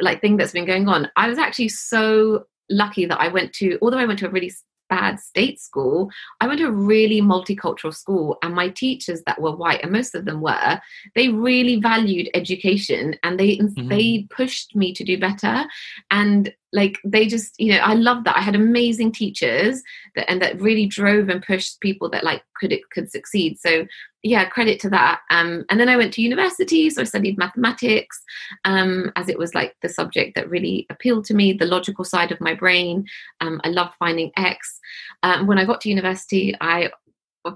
like 0.00 0.20
thing 0.20 0.36
that's 0.36 0.52
been 0.52 0.66
going 0.66 0.88
on. 0.88 1.10
I 1.16 1.28
was 1.28 1.38
actually 1.38 1.68
so 1.68 2.44
lucky 2.70 3.06
that 3.06 3.20
I 3.20 3.28
went 3.28 3.52
to, 3.54 3.78
although 3.82 3.98
I 3.98 4.04
went 4.04 4.18
to 4.20 4.28
a 4.28 4.30
really 4.30 4.52
bad 4.88 5.20
state 5.20 5.60
school, 5.60 6.10
I 6.40 6.46
went 6.46 6.60
to 6.60 6.68
a 6.68 6.72
really 6.72 7.20
multicultural 7.20 7.94
school, 7.94 8.38
and 8.42 8.54
my 8.54 8.70
teachers 8.70 9.22
that 9.26 9.40
were 9.40 9.54
white, 9.54 9.82
and 9.82 9.92
most 9.92 10.14
of 10.14 10.24
them 10.24 10.40
were, 10.40 10.80
they 11.14 11.28
really 11.28 11.76
valued 11.76 12.30
education, 12.32 13.16
and 13.22 13.38
they 13.38 13.58
Mhm. 13.58 13.88
they 13.88 14.26
pushed 14.30 14.74
me 14.74 14.94
to 14.94 15.04
do 15.04 15.18
better, 15.18 15.66
and 16.10 16.54
like 16.72 16.98
they 17.04 17.26
just 17.26 17.58
you 17.58 17.72
know 17.72 17.80
i 17.80 17.94
love 17.94 18.24
that. 18.24 18.36
I 18.36 18.40
had 18.40 18.54
amazing 18.54 19.12
teachers 19.12 19.82
that 20.14 20.30
and 20.30 20.40
that 20.42 20.60
really 20.60 20.86
drove 20.86 21.28
and 21.28 21.42
pushed 21.42 21.80
people 21.80 22.10
that 22.10 22.24
like 22.24 22.42
could 22.56 22.72
it 22.72 22.82
could 22.90 23.10
succeed. 23.10 23.58
So 23.58 23.86
yeah 24.22 24.44
credit 24.46 24.80
to 24.80 24.90
that. 24.90 25.20
Um 25.30 25.64
and 25.70 25.80
then 25.80 25.88
i 25.88 25.96
went 25.96 26.12
to 26.14 26.22
university 26.22 26.90
so 26.90 27.02
i 27.02 27.04
studied 27.04 27.38
mathematics 27.38 28.20
um 28.64 29.10
as 29.16 29.28
it 29.28 29.38
was 29.38 29.54
like 29.54 29.76
the 29.80 29.88
subject 29.88 30.34
that 30.34 30.50
really 30.50 30.86
appealed 30.90 31.24
to 31.26 31.34
me 31.34 31.52
the 31.52 31.66
logical 31.66 32.04
side 32.04 32.32
of 32.32 32.40
my 32.40 32.54
brain. 32.54 33.06
Um 33.40 33.60
i 33.64 33.68
love 33.68 33.90
finding 33.98 34.30
x. 34.36 34.78
Um 35.22 35.46
when 35.46 35.58
i 35.58 35.64
got 35.64 35.80
to 35.82 35.88
university 35.88 36.54
i 36.60 36.90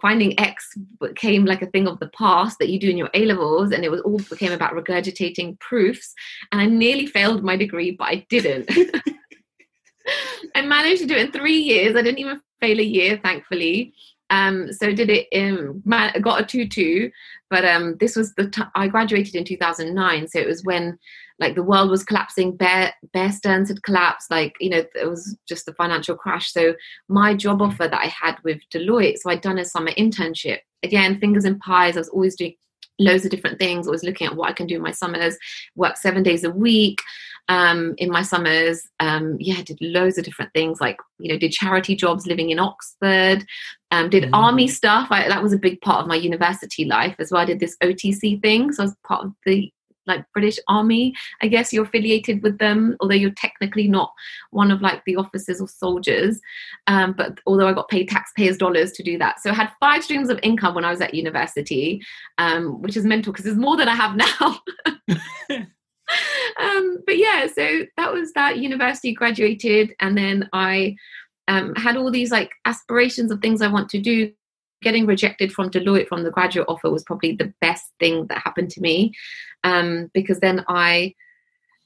finding 0.00 0.38
X 0.38 0.76
became 1.00 1.44
like 1.44 1.62
a 1.62 1.66
thing 1.66 1.86
of 1.86 1.98
the 2.00 2.08
past 2.08 2.58
that 2.58 2.68
you 2.68 2.78
do 2.78 2.90
in 2.90 2.96
your 2.96 3.10
A 3.14 3.24
levels, 3.26 3.72
and 3.72 3.84
it 3.84 3.90
was 3.90 4.00
all 4.02 4.18
became 4.18 4.52
about 4.52 4.74
regurgitating 4.74 5.58
proofs. 5.60 6.14
And 6.50 6.60
I 6.60 6.66
nearly 6.66 7.06
failed 7.06 7.42
my 7.42 7.56
degree, 7.56 7.92
but 7.92 8.08
I 8.08 8.26
didn't. 8.28 8.70
I 10.54 10.62
managed 10.62 11.02
to 11.02 11.06
do 11.06 11.14
it 11.14 11.26
in 11.26 11.32
three 11.32 11.58
years. 11.58 11.96
I 11.96 12.02
didn't 12.02 12.18
even 12.18 12.40
fail 12.60 12.80
a 12.80 12.84
year, 12.84 13.20
thankfully. 13.22 13.94
Um, 14.30 14.72
so 14.72 14.92
did 14.92 15.10
it 15.10 15.26
in 15.30 15.82
got 15.84 16.40
a 16.40 16.44
two 16.44 16.66
two, 16.66 17.10
but 17.50 17.66
um, 17.66 17.96
this 18.00 18.16
was 18.16 18.34
the 18.34 18.48
t- 18.48 18.62
I 18.74 18.88
graduated 18.88 19.34
in 19.34 19.44
two 19.44 19.58
thousand 19.58 19.94
nine, 19.94 20.26
so 20.26 20.38
it 20.38 20.48
was 20.48 20.64
when 20.64 20.98
like 21.42 21.56
the 21.56 21.62
world 21.62 21.90
was 21.90 22.04
collapsing. 22.04 22.56
Bear 22.56 22.94
Bear 23.12 23.32
Stearns 23.32 23.68
had 23.68 23.82
collapsed. 23.82 24.30
Like 24.30 24.54
you 24.60 24.70
know, 24.70 24.84
it 24.94 25.10
was 25.10 25.36
just 25.48 25.68
a 25.68 25.74
financial 25.74 26.16
crash. 26.16 26.52
So 26.52 26.74
my 27.08 27.34
job 27.34 27.60
offer 27.60 27.88
that 27.88 28.00
I 28.00 28.06
had 28.06 28.36
with 28.44 28.60
Deloitte, 28.72 29.18
so 29.18 29.28
I'd 29.28 29.40
done 29.40 29.58
a 29.58 29.64
summer 29.64 29.90
internship. 29.98 30.58
Again, 30.82 31.18
fingers 31.18 31.44
in 31.44 31.58
pies. 31.58 31.96
I 31.96 32.00
was 32.00 32.08
always 32.08 32.36
doing 32.36 32.54
loads 32.98 33.24
of 33.24 33.30
different 33.32 33.58
things. 33.58 33.86
Always 33.86 34.04
looking 34.04 34.28
at 34.28 34.36
what 34.36 34.50
I 34.50 34.52
can 34.52 34.66
do 34.68 34.76
in 34.76 34.82
my 34.82 34.92
summers. 34.92 35.36
Work 35.74 35.96
seven 35.96 36.22
days 36.22 36.44
a 36.44 36.50
week 36.50 37.00
um, 37.48 37.94
in 37.98 38.08
my 38.10 38.22
summers. 38.22 38.82
Um, 39.00 39.36
yeah, 39.40 39.62
did 39.62 39.78
loads 39.80 40.18
of 40.18 40.24
different 40.24 40.52
things. 40.52 40.80
Like 40.80 40.98
you 41.18 41.32
know, 41.32 41.38
did 41.38 41.50
charity 41.52 41.96
jobs 41.96 42.26
living 42.26 42.50
in 42.50 42.60
Oxford. 42.60 43.44
Um, 43.90 44.08
did 44.08 44.24
Mm. 44.24 44.30
army 44.32 44.68
stuff. 44.68 45.08
I, 45.10 45.28
that 45.28 45.42
was 45.42 45.52
a 45.52 45.58
big 45.58 45.80
part 45.80 46.02
of 46.02 46.06
my 46.06 46.14
university 46.14 46.84
life 46.84 47.16
as 47.18 47.30
well. 47.32 47.42
I 47.42 47.46
did 47.46 47.60
this 47.60 47.76
OTC 47.82 48.40
thing, 48.40 48.72
so 48.72 48.84
I 48.84 48.86
was 48.86 48.96
part 49.06 49.24
of 49.26 49.32
the 49.44 49.72
like 50.06 50.24
British 50.32 50.58
Army. 50.68 51.14
I 51.40 51.48
guess 51.48 51.72
you're 51.72 51.84
affiliated 51.84 52.42
with 52.42 52.58
them, 52.58 52.96
although 53.00 53.14
you're 53.14 53.30
technically 53.30 53.88
not 53.88 54.12
one 54.50 54.70
of 54.70 54.80
like 54.80 55.02
the 55.04 55.16
officers 55.16 55.60
or 55.60 55.68
soldiers. 55.68 56.40
Um, 56.86 57.14
but 57.16 57.38
although 57.46 57.68
I 57.68 57.72
got 57.72 57.88
paid 57.88 58.08
taxpayers' 58.08 58.56
dollars 58.58 58.92
to 58.92 59.02
do 59.02 59.18
that, 59.18 59.40
so 59.40 59.50
I 59.50 59.54
had 59.54 59.70
five 59.80 60.04
streams 60.04 60.28
of 60.28 60.40
income 60.42 60.74
when 60.74 60.84
I 60.84 60.90
was 60.90 61.00
at 61.00 61.14
university, 61.14 62.02
um, 62.38 62.80
which 62.82 62.96
is 62.96 63.04
mental 63.04 63.32
because 63.32 63.46
it's 63.46 63.56
more 63.56 63.76
than 63.76 63.88
I 63.88 63.94
have 63.94 64.16
now. 64.16 64.60
um, 66.60 66.98
but 67.06 67.16
yeah, 67.16 67.46
so 67.46 67.82
that 67.96 68.12
was 68.12 68.32
that. 68.32 68.58
University 68.58 69.12
graduated, 69.12 69.94
and 70.00 70.16
then 70.16 70.48
I 70.52 70.96
um, 71.48 71.74
had 71.74 71.96
all 71.96 72.10
these 72.10 72.30
like 72.30 72.52
aspirations 72.64 73.30
of 73.30 73.40
things 73.40 73.62
I 73.62 73.68
want 73.68 73.88
to 73.90 74.00
do. 74.00 74.32
Getting 74.82 75.06
rejected 75.06 75.52
from 75.52 75.70
Deloitte 75.70 76.08
from 76.08 76.24
the 76.24 76.30
graduate 76.30 76.66
offer 76.68 76.90
was 76.90 77.04
probably 77.04 77.34
the 77.34 77.52
best 77.60 77.90
thing 78.00 78.26
that 78.26 78.42
happened 78.44 78.70
to 78.70 78.80
me 78.80 79.12
um, 79.64 80.10
because 80.12 80.40
then 80.40 80.64
I 80.68 81.14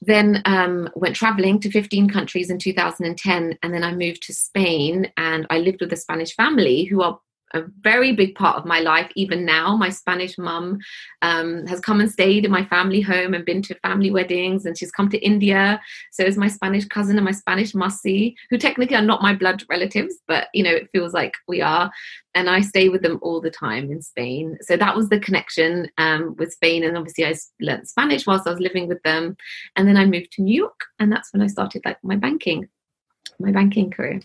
then 0.01 0.41
um, 0.45 0.89
went 0.95 1.15
traveling 1.15 1.59
to 1.59 1.71
15 1.71 2.09
countries 2.09 2.51
in 2.51 2.59
2010 2.59 3.57
and 3.63 3.73
then 3.73 3.83
I 3.83 3.95
moved 3.95 4.21
to 4.23 4.33
Spain 4.33 5.11
and 5.17 5.47
I 5.49 5.57
lived 5.57 5.81
with 5.81 5.91
a 5.91 5.97
Spanish 5.97 6.35
family 6.35 6.83
who 6.83 7.01
are 7.01 7.19
a 7.53 7.63
very 7.81 8.11
big 8.13 8.35
part 8.35 8.57
of 8.57 8.65
my 8.65 8.79
life 8.79 9.09
even 9.15 9.45
now. 9.45 9.75
My 9.75 9.89
spanish 9.89 10.37
mum 10.37 10.79
um, 11.21 11.65
has 11.67 11.79
come 11.79 11.99
and 11.99 12.11
stayed 12.11 12.45
in 12.45 12.51
my 12.51 12.65
family 12.65 13.01
home 13.01 13.33
and 13.33 13.45
been 13.45 13.61
to 13.63 13.75
family 13.75 14.11
weddings 14.11 14.65
and 14.65 14.77
she's 14.77 14.91
come 14.91 15.09
to 15.09 15.19
india. 15.19 15.79
So 16.11 16.23
is 16.23 16.37
my 16.37 16.47
spanish 16.47 16.85
cousin 16.85 17.17
and 17.17 17.25
my 17.25 17.31
spanish 17.31 17.73
mussy 17.73 18.35
who 18.49 18.57
technically 18.57 18.95
are 18.95 19.01
not 19.01 19.21
my 19.21 19.33
blood 19.33 19.63
relatives 19.69 20.15
but 20.27 20.47
you 20.53 20.63
know 20.63 20.71
it 20.71 20.89
feels 20.91 21.13
like 21.13 21.33
we 21.47 21.61
are. 21.61 21.91
And 22.35 22.49
i 22.49 22.61
stay 22.61 22.89
with 22.89 23.01
them 23.01 23.19
all 23.21 23.41
the 23.41 23.49
time 23.49 23.91
in 23.91 24.01
spain. 24.01 24.57
So 24.61 24.77
that 24.77 24.95
was 24.95 25.09
the 25.09 25.19
connection 25.19 25.89
um, 25.97 26.35
with 26.37 26.53
spain. 26.53 26.83
And 26.83 26.97
obviously 26.97 27.25
i 27.25 27.35
learned 27.59 27.87
spanish 27.87 28.27
whilst 28.27 28.47
i 28.47 28.51
was 28.51 28.59
living 28.59 28.87
with 28.87 29.01
them. 29.03 29.37
And 29.75 29.87
then 29.87 29.97
i 29.97 30.05
moved 30.05 30.31
to 30.33 30.41
new 30.41 30.55
york 30.55 30.79
and 30.99 31.11
that's 31.11 31.31
when 31.33 31.41
i 31.41 31.47
started 31.47 31.81
like 31.85 31.97
my 32.03 32.15
banking 32.15 32.67
my 33.39 33.51
banking 33.51 33.91
career 33.91 34.21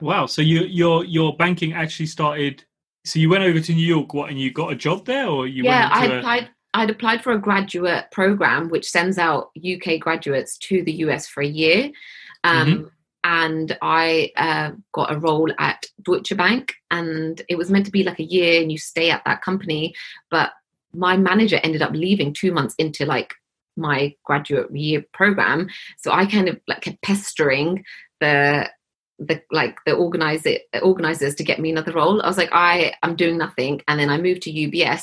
Wow. 0.00 0.26
So 0.26 0.42
you 0.42 0.62
your 0.62 1.04
your 1.04 1.36
banking 1.36 1.72
actually 1.72 2.06
started. 2.06 2.64
So 3.04 3.18
you 3.18 3.30
went 3.30 3.44
over 3.44 3.60
to 3.60 3.72
New 3.72 3.86
York, 3.86 4.14
what, 4.14 4.30
and 4.30 4.38
you 4.38 4.52
got 4.52 4.72
a 4.72 4.76
job 4.76 5.06
there, 5.06 5.26
or 5.26 5.46
you? 5.46 5.62
yeah, 5.64 5.88
I 5.92 6.06
applied. 6.06 6.50
I'd 6.74 6.90
applied 6.90 7.22
for 7.22 7.32
a 7.32 7.38
graduate 7.38 8.04
program 8.12 8.68
which 8.68 8.90
sends 8.90 9.16
out 9.16 9.50
UK 9.56 9.98
graduates 9.98 10.58
to 10.58 10.82
the 10.82 10.92
US 10.92 11.26
for 11.26 11.42
a 11.42 11.46
year. 11.46 11.90
Um, 12.44 12.68
Mm-hmm. 12.68 12.86
And 13.28 13.76
I 13.82 14.30
uh, 14.36 14.70
got 14.92 15.12
a 15.12 15.18
role 15.18 15.50
at 15.58 15.84
Deutsche 16.02 16.36
Bank, 16.36 16.74
and 16.92 17.42
it 17.48 17.56
was 17.56 17.72
meant 17.72 17.84
to 17.86 17.90
be 17.90 18.04
like 18.04 18.20
a 18.20 18.24
year, 18.24 18.62
and 18.62 18.70
you 18.70 18.78
stay 18.78 19.10
at 19.10 19.24
that 19.24 19.42
company. 19.42 19.94
But 20.30 20.52
my 20.94 21.16
manager 21.16 21.58
ended 21.64 21.82
up 21.82 21.90
leaving 21.90 22.32
two 22.32 22.52
months 22.52 22.76
into 22.78 23.04
like 23.04 23.34
my 23.76 24.14
graduate 24.22 24.70
year 24.70 25.04
program, 25.12 25.68
so 25.98 26.12
I 26.12 26.26
kind 26.26 26.48
of 26.48 26.60
like 26.68 26.82
kept 26.82 27.02
pestering 27.02 27.84
the 28.20 28.70
the 29.18 29.40
like 29.50 29.78
the 29.86 29.94
organizer 29.94 30.58
organizers 30.82 31.34
to 31.36 31.44
get 31.44 31.58
me 31.58 31.70
another 31.70 31.92
role. 31.92 32.20
I 32.22 32.28
was 32.28 32.36
like, 32.36 32.52
I 32.52 32.92
am 33.02 33.16
doing 33.16 33.38
nothing, 33.38 33.82
and 33.88 33.98
then 33.98 34.10
I 34.10 34.18
moved 34.18 34.42
to 34.42 34.52
UBS. 34.52 35.02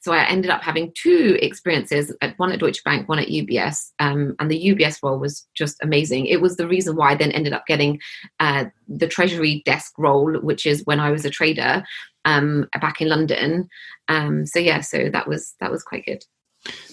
So 0.00 0.12
I 0.12 0.24
ended 0.24 0.50
up 0.50 0.62
having 0.62 0.92
two 0.94 1.38
experiences: 1.40 2.14
at 2.20 2.38
one 2.38 2.52
at 2.52 2.58
Deutsche 2.58 2.84
Bank, 2.84 3.08
one 3.08 3.18
at 3.18 3.28
UBS. 3.28 3.92
Um, 3.98 4.36
and 4.38 4.50
the 4.50 4.74
UBS 4.74 5.02
role 5.02 5.18
was 5.18 5.46
just 5.54 5.76
amazing. 5.82 6.26
It 6.26 6.40
was 6.40 6.56
the 6.56 6.68
reason 6.68 6.96
why 6.96 7.12
I 7.12 7.14
then 7.14 7.32
ended 7.32 7.52
up 7.52 7.66
getting 7.66 8.00
uh, 8.40 8.66
the 8.88 9.08
treasury 9.08 9.62
desk 9.64 9.92
role, 9.98 10.34
which 10.40 10.66
is 10.66 10.82
when 10.84 11.00
I 11.00 11.10
was 11.10 11.24
a 11.24 11.30
trader 11.30 11.84
um, 12.24 12.68
back 12.80 13.00
in 13.00 13.08
London. 13.08 13.68
Um, 14.08 14.46
so 14.46 14.58
yeah, 14.58 14.80
so 14.80 15.08
that 15.10 15.26
was 15.26 15.54
that 15.60 15.70
was 15.70 15.82
quite 15.82 16.04
good. 16.04 16.24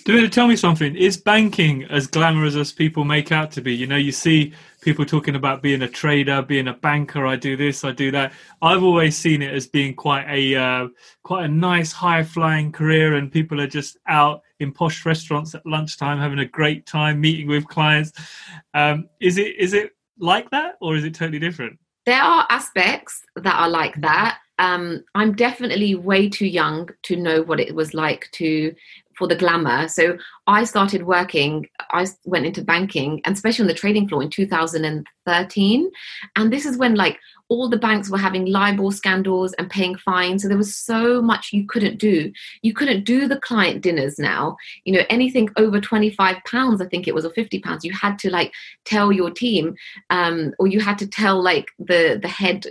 Do 0.04 0.28
tell 0.28 0.48
me 0.48 0.56
something? 0.56 0.96
Is 0.96 1.16
banking 1.16 1.84
as 1.86 2.08
glamorous 2.08 2.56
as 2.56 2.72
people 2.72 3.06
make 3.06 3.32
out 3.32 3.52
to 3.52 3.62
be? 3.62 3.74
You 3.74 3.86
know, 3.86 3.98
you 3.98 4.12
see 4.12 4.54
people 4.82 5.06
talking 5.06 5.36
about 5.36 5.62
being 5.62 5.84
a 5.84 5.88
trader, 5.88 6.42
being 6.42 6.68
a 6.68 6.74
banker. 6.74 7.26
I 7.28 7.36
do 7.36 7.56
this, 7.56 7.84
I 7.84 7.92
do 7.92 8.10
that. 8.12 8.34
I've 8.62 8.84
always 8.84 9.16
seen 9.16 9.44
it 9.44 9.54
as 9.54 9.68
being 9.68 9.94
quite 9.94 10.26
a 10.28 10.56
uh, 10.56 10.88
quite 11.24 11.46
a 11.46 11.48
nice, 11.48 11.92
high 11.92 12.24
flying 12.24 12.72
career, 12.72 13.16
and 13.16 13.32
people 13.32 13.62
are 13.62 13.68
just 13.68 13.98
out 14.08 14.42
in 14.60 14.72
posh 14.72 15.06
restaurants 15.06 15.54
at 15.54 15.66
lunchtime 15.66 16.18
having 16.18 16.40
a 16.40 16.46
great 16.46 16.86
time, 16.86 17.22
meeting 17.22 17.48
with 17.48 17.68
clients. 17.68 18.12
Um, 18.74 19.08
is 19.20 19.38
it 19.38 19.56
is 19.58 19.74
it 19.74 19.92
like 20.18 20.50
that, 20.50 20.76
or 20.82 20.96
is 20.96 21.04
it 21.04 21.14
totally 21.14 21.40
different? 21.40 21.78
there 22.06 22.22
are 22.22 22.46
aspects 22.50 23.24
that 23.36 23.60
are 23.60 23.70
like 23.70 24.00
that. 24.02 24.40
Um, 24.60 25.04
I'm 25.16 25.34
definitely 25.34 25.96
way 25.96 26.30
too 26.30 26.46
young 26.46 26.90
to 27.04 27.16
know 27.16 27.42
what 27.42 27.60
it 27.60 27.74
was 27.74 27.94
like 27.94 28.30
to 28.34 28.74
for 29.22 29.28
the 29.28 29.36
glamour. 29.36 29.88
So 29.88 30.18
I 30.48 30.64
started 30.64 31.06
working. 31.06 31.68
I 31.92 32.08
went 32.26 32.48
into 32.48 32.64
banking, 32.64 33.22
and 33.24 33.36
especially 33.36 33.62
on 33.62 33.68
the 33.68 33.76
trading 33.76 34.08
floor 34.08 34.24
in 34.24 34.32
2013. 34.32 35.92
And 36.36 36.52
this 36.52 36.66
is 36.66 36.76
when 36.76 36.96
like 36.96 37.20
all 37.50 37.70
the 37.70 37.78
banks 37.78 38.10
were 38.10 38.18
having 38.18 38.48
LIBOR 38.48 38.92
scandals 38.92 39.54
and 39.60 39.70
paying 39.70 39.96
fines. 39.96 40.42
So 40.42 40.48
there 40.48 40.58
was 40.58 40.76
so 40.76 41.22
much 41.22 41.54
you 41.54 41.68
couldn't 41.68 42.00
do. 42.00 42.34
You 42.64 42.74
couldn't 42.74 43.04
do 43.04 43.28
the 43.28 43.40
client 43.40 43.82
dinners 43.82 44.18
now. 44.18 44.58
You 44.86 44.94
know, 44.94 45.04
anything 45.08 45.50
over 45.56 45.80
25 45.80 46.38
pounds, 46.48 46.82
I 46.82 46.88
think 46.88 47.08
it 47.08 47.14
was, 47.14 47.24
or 47.24 47.30
50 47.30 47.60
pounds, 47.60 47.86
you 47.86 47.94
had 47.94 48.18
to 48.20 48.32
like 48.32 48.52
tell 48.86 49.12
your 49.12 49.30
team, 49.30 49.76
um, 50.10 50.56
or 50.58 50.66
you 50.66 50.80
had 50.80 50.98
to 50.98 51.08
tell 51.08 51.44
like 51.44 51.68
the 51.78 52.18
the 52.20 52.28
head 52.28 52.66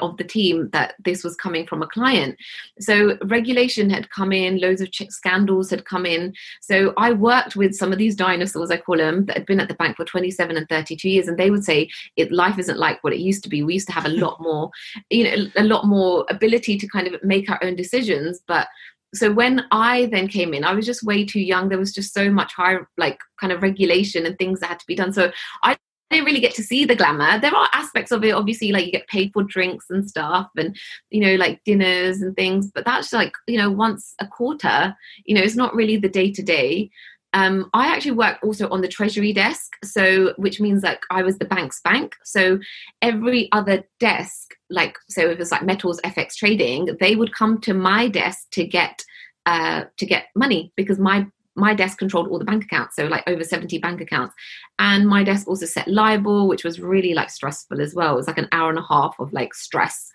of 0.00 0.16
the 0.16 0.24
team 0.24 0.68
that 0.72 0.94
this 1.04 1.24
was 1.24 1.36
coming 1.36 1.66
from 1.66 1.82
a 1.82 1.86
client. 1.86 2.36
So 2.80 3.16
regulation 3.24 3.90
had 3.90 4.10
come 4.10 4.32
in, 4.32 4.58
loads 4.58 4.80
of 4.80 4.88
scandals 5.08 5.70
had 5.70 5.84
come 5.84 6.06
in. 6.06 6.34
So 6.60 6.92
I 6.96 7.12
worked 7.12 7.56
with 7.56 7.74
some 7.74 7.92
of 7.92 7.98
these 7.98 8.14
dinosaurs, 8.14 8.70
I 8.70 8.76
call 8.76 8.96
them, 8.96 9.26
that 9.26 9.36
had 9.36 9.46
been 9.46 9.60
at 9.60 9.68
the 9.68 9.74
bank 9.74 9.96
for 9.96 10.04
27 10.04 10.56
and 10.56 10.68
32 10.68 11.08
years, 11.08 11.28
and 11.28 11.38
they 11.38 11.50
would 11.50 11.64
say, 11.64 11.88
"It 12.16 12.32
life 12.32 12.58
isn't 12.58 12.78
like 12.78 13.02
what 13.02 13.12
it 13.12 13.20
used 13.20 13.42
to 13.44 13.48
be. 13.48 13.62
We 13.62 13.74
used 13.74 13.88
to 13.88 13.94
have 13.94 14.06
a 14.06 14.08
lot 14.24 14.40
more, 14.40 14.70
you 15.10 15.24
know, 15.24 15.50
a 15.56 15.64
lot 15.64 15.86
more 15.86 16.24
ability 16.30 16.78
to 16.78 16.86
kind 16.88 17.06
of 17.06 17.22
make 17.22 17.50
our 17.50 17.62
own 17.62 17.76
decisions, 17.76 18.40
but." 18.46 18.68
So 19.14 19.30
when 19.30 19.66
I 19.70 20.06
then 20.06 20.26
came 20.26 20.54
in, 20.54 20.64
I 20.64 20.72
was 20.72 20.86
just 20.86 21.02
way 21.02 21.22
too 21.26 21.40
young. 21.40 21.68
There 21.68 21.78
was 21.78 21.92
just 21.92 22.14
so 22.14 22.30
much 22.30 22.54
higher, 22.54 22.88
like 22.96 23.18
kind 23.38 23.52
of 23.52 23.62
regulation 23.62 24.24
and 24.24 24.38
things 24.38 24.60
that 24.60 24.68
had 24.68 24.78
to 24.78 24.86
be 24.86 24.94
done. 24.94 25.12
So 25.12 25.30
I 25.62 25.76
didn't 26.12 26.26
really 26.26 26.40
get 26.40 26.54
to 26.54 26.62
see 26.62 26.84
the 26.84 26.94
glamour. 26.94 27.40
There 27.40 27.54
are 27.54 27.68
aspects 27.72 28.12
of 28.12 28.22
it, 28.24 28.32
obviously, 28.32 28.70
like 28.70 28.86
you 28.86 28.92
get 28.92 29.08
paid 29.08 29.32
for 29.32 29.42
drinks 29.42 29.86
and 29.90 30.08
stuff, 30.08 30.48
and 30.56 30.76
you 31.10 31.20
know, 31.20 31.34
like 31.34 31.62
dinners 31.64 32.22
and 32.22 32.36
things. 32.36 32.70
But 32.70 32.84
that's 32.84 33.12
like 33.12 33.32
you 33.46 33.58
know, 33.58 33.70
once 33.70 34.14
a 34.20 34.26
quarter. 34.26 34.96
You 35.24 35.34
know, 35.34 35.42
it's 35.42 35.56
not 35.56 35.74
really 35.74 35.96
the 35.96 36.08
day 36.08 36.30
to 36.32 36.42
day. 36.42 36.90
Um, 37.34 37.70
I 37.72 37.86
actually 37.86 38.12
worked 38.12 38.44
also 38.44 38.68
on 38.68 38.82
the 38.82 38.88
treasury 38.88 39.32
desk, 39.32 39.72
so 39.82 40.34
which 40.36 40.60
means 40.60 40.82
like 40.82 41.02
I 41.10 41.22
was 41.22 41.38
the 41.38 41.46
bank's 41.46 41.80
bank. 41.80 42.14
So 42.24 42.58
every 43.00 43.50
other 43.52 43.84
desk, 43.98 44.54
like 44.68 44.98
so, 45.08 45.30
if 45.30 45.40
it's 45.40 45.50
like 45.50 45.62
metals, 45.62 46.00
FX 46.02 46.34
trading, 46.34 46.96
they 47.00 47.16
would 47.16 47.34
come 47.34 47.60
to 47.62 47.74
my 47.74 48.08
desk 48.08 48.50
to 48.52 48.64
get 48.64 49.02
uh, 49.46 49.84
to 49.96 50.06
get 50.06 50.26
money 50.36 50.72
because 50.76 50.98
my 50.98 51.26
my 51.54 51.74
desk 51.74 51.98
controlled 51.98 52.28
all 52.28 52.38
the 52.38 52.44
bank 52.44 52.64
accounts 52.64 52.96
so 52.96 53.06
like 53.06 53.24
over 53.26 53.44
70 53.44 53.78
bank 53.78 54.00
accounts. 54.00 54.34
And 54.78 55.06
my 55.06 55.22
desk 55.22 55.46
also 55.46 55.66
set 55.66 55.86
LIBOR 55.88 56.46
which 56.46 56.64
was 56.64 56.80
really 56.80 57.14
like 57.14 57.30
stressful 57.30 57.80
as 57.80 57.94
well. 57.94 58.14
It 58.14 58.16
was 58.16 58.26
like 58.26 58.38
an 58.38 58.48
hour 58.52 58.70
and 58.70 58.78
a 58.78 58.86
half 58.88 59.14
of 59.18 59.32
like 59.32 59.54
stress. 59.54 60.10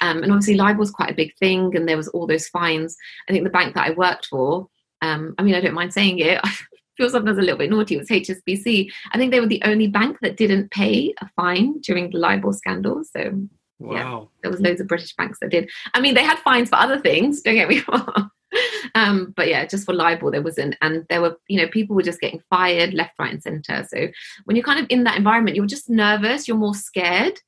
Um, 0.00 0.22
and 0.22 0.30
obviously 0.32 0.54
LIBOR 0.54 0.78
was 0.78 0.90
quite 0.90 1.10
a 1.10 1.14
big 1.14 1.34
thing 1.38 1.74
and 1.76 1.88
there 1.88 1.96
was 1.96 2.08
all 2.08 2.26
those 2.26 2.48
fines. 2.48 2.96
I 3.28 3.32
think 3.32 3.44
the 3.44 3.50
bank 3.50 3.74
that 3.74 3.86
i 3.86 3.90
worked 3.92 4.26
for 4.26 4.68
um, 5.02 5.34
i 5.38 5.42
mean 5.42 5.54
i 5.54 5.60
don't 5.60 5.74
mind 5.74 5.92
saying 5.92 6.18
it 6.18 6.40
i 6.44 6.50
feel 6.96 7.08
sometimes 7.10 7.38
a 7.38 7.42
little 7.42 7.58
bit 7.58 7.70
naughty 7.70 7.94
it 7.94 7.98
was 7.98 8.08
hsbc 8.08 8.90
i 9.12 9.18
think 9.18 9.30
they 9.30 9.40
were 9.40 9.46
the 9.46 9.62
only 9.64 9.86
bank 9.86 10.18
that 10.22 10.36
didn't 10.36 10.70
pay 10.70 11.14
a 11.20 11.28
fine 11.36 11.80
during 11.80 12.10
the 12.10 12.18
LIBOR 12.18 12.52
scandal 12.52 13.02
so 13.04 13.46
Wow. 13.78 14.28
there 14.42 14.50
was 14.50 14.60
loads 14.60 14.80
of 14.80 14.86
british 14.86 15.12
banks 15.16 15.40
that 15.40 15.50
did. 15.50 15.68
I 15.92 16.00
mean 16.00 16.14
they 16.14 16.22
had 16.22 16.38
fines 16.38 16.68
for 16.68 16.76
other 16.76 17.00
things 17.00 17.42
don't 17.42 17.56
get 17.56 17.68
me 17.68 17.82
wrong 17.88 18.30
um, 18.94 19.32
but 19.36 19.48
yeah, 19.48 19.66
just 19.66 19.84
for 19.84 19.94
LIBOR 19.94 20.30
there 20.30 20.42
wasn't, 20.42 20.76
and 20.80 21.06
there 21.08 21.20
were 21.20 21.36
you 21.48 21.58
know 21.60 21.68
people 21.68 21.96
were 21.96 22.02
just 22.02 22.20
getting 22.20 22.42
fired 22.50 22.94
left, 22.94 23.14
right, 23.18 23.32
and 23.32 23.42
center. 23.42 23.86
So 23.88 24.08
when 24.44 24.56
you're 24.56 24.64
kind 24.64 24.80
of 24.80 24.86
in 24.88 25.04
that 25.04 25.16
environment, 25.16 25.56
you're 25.56 25.66
just 25.66 25.90
nervous, 25.90 26.46
you're 26.46 26.56
more 26.56 26.74
scared. 26.74 27.40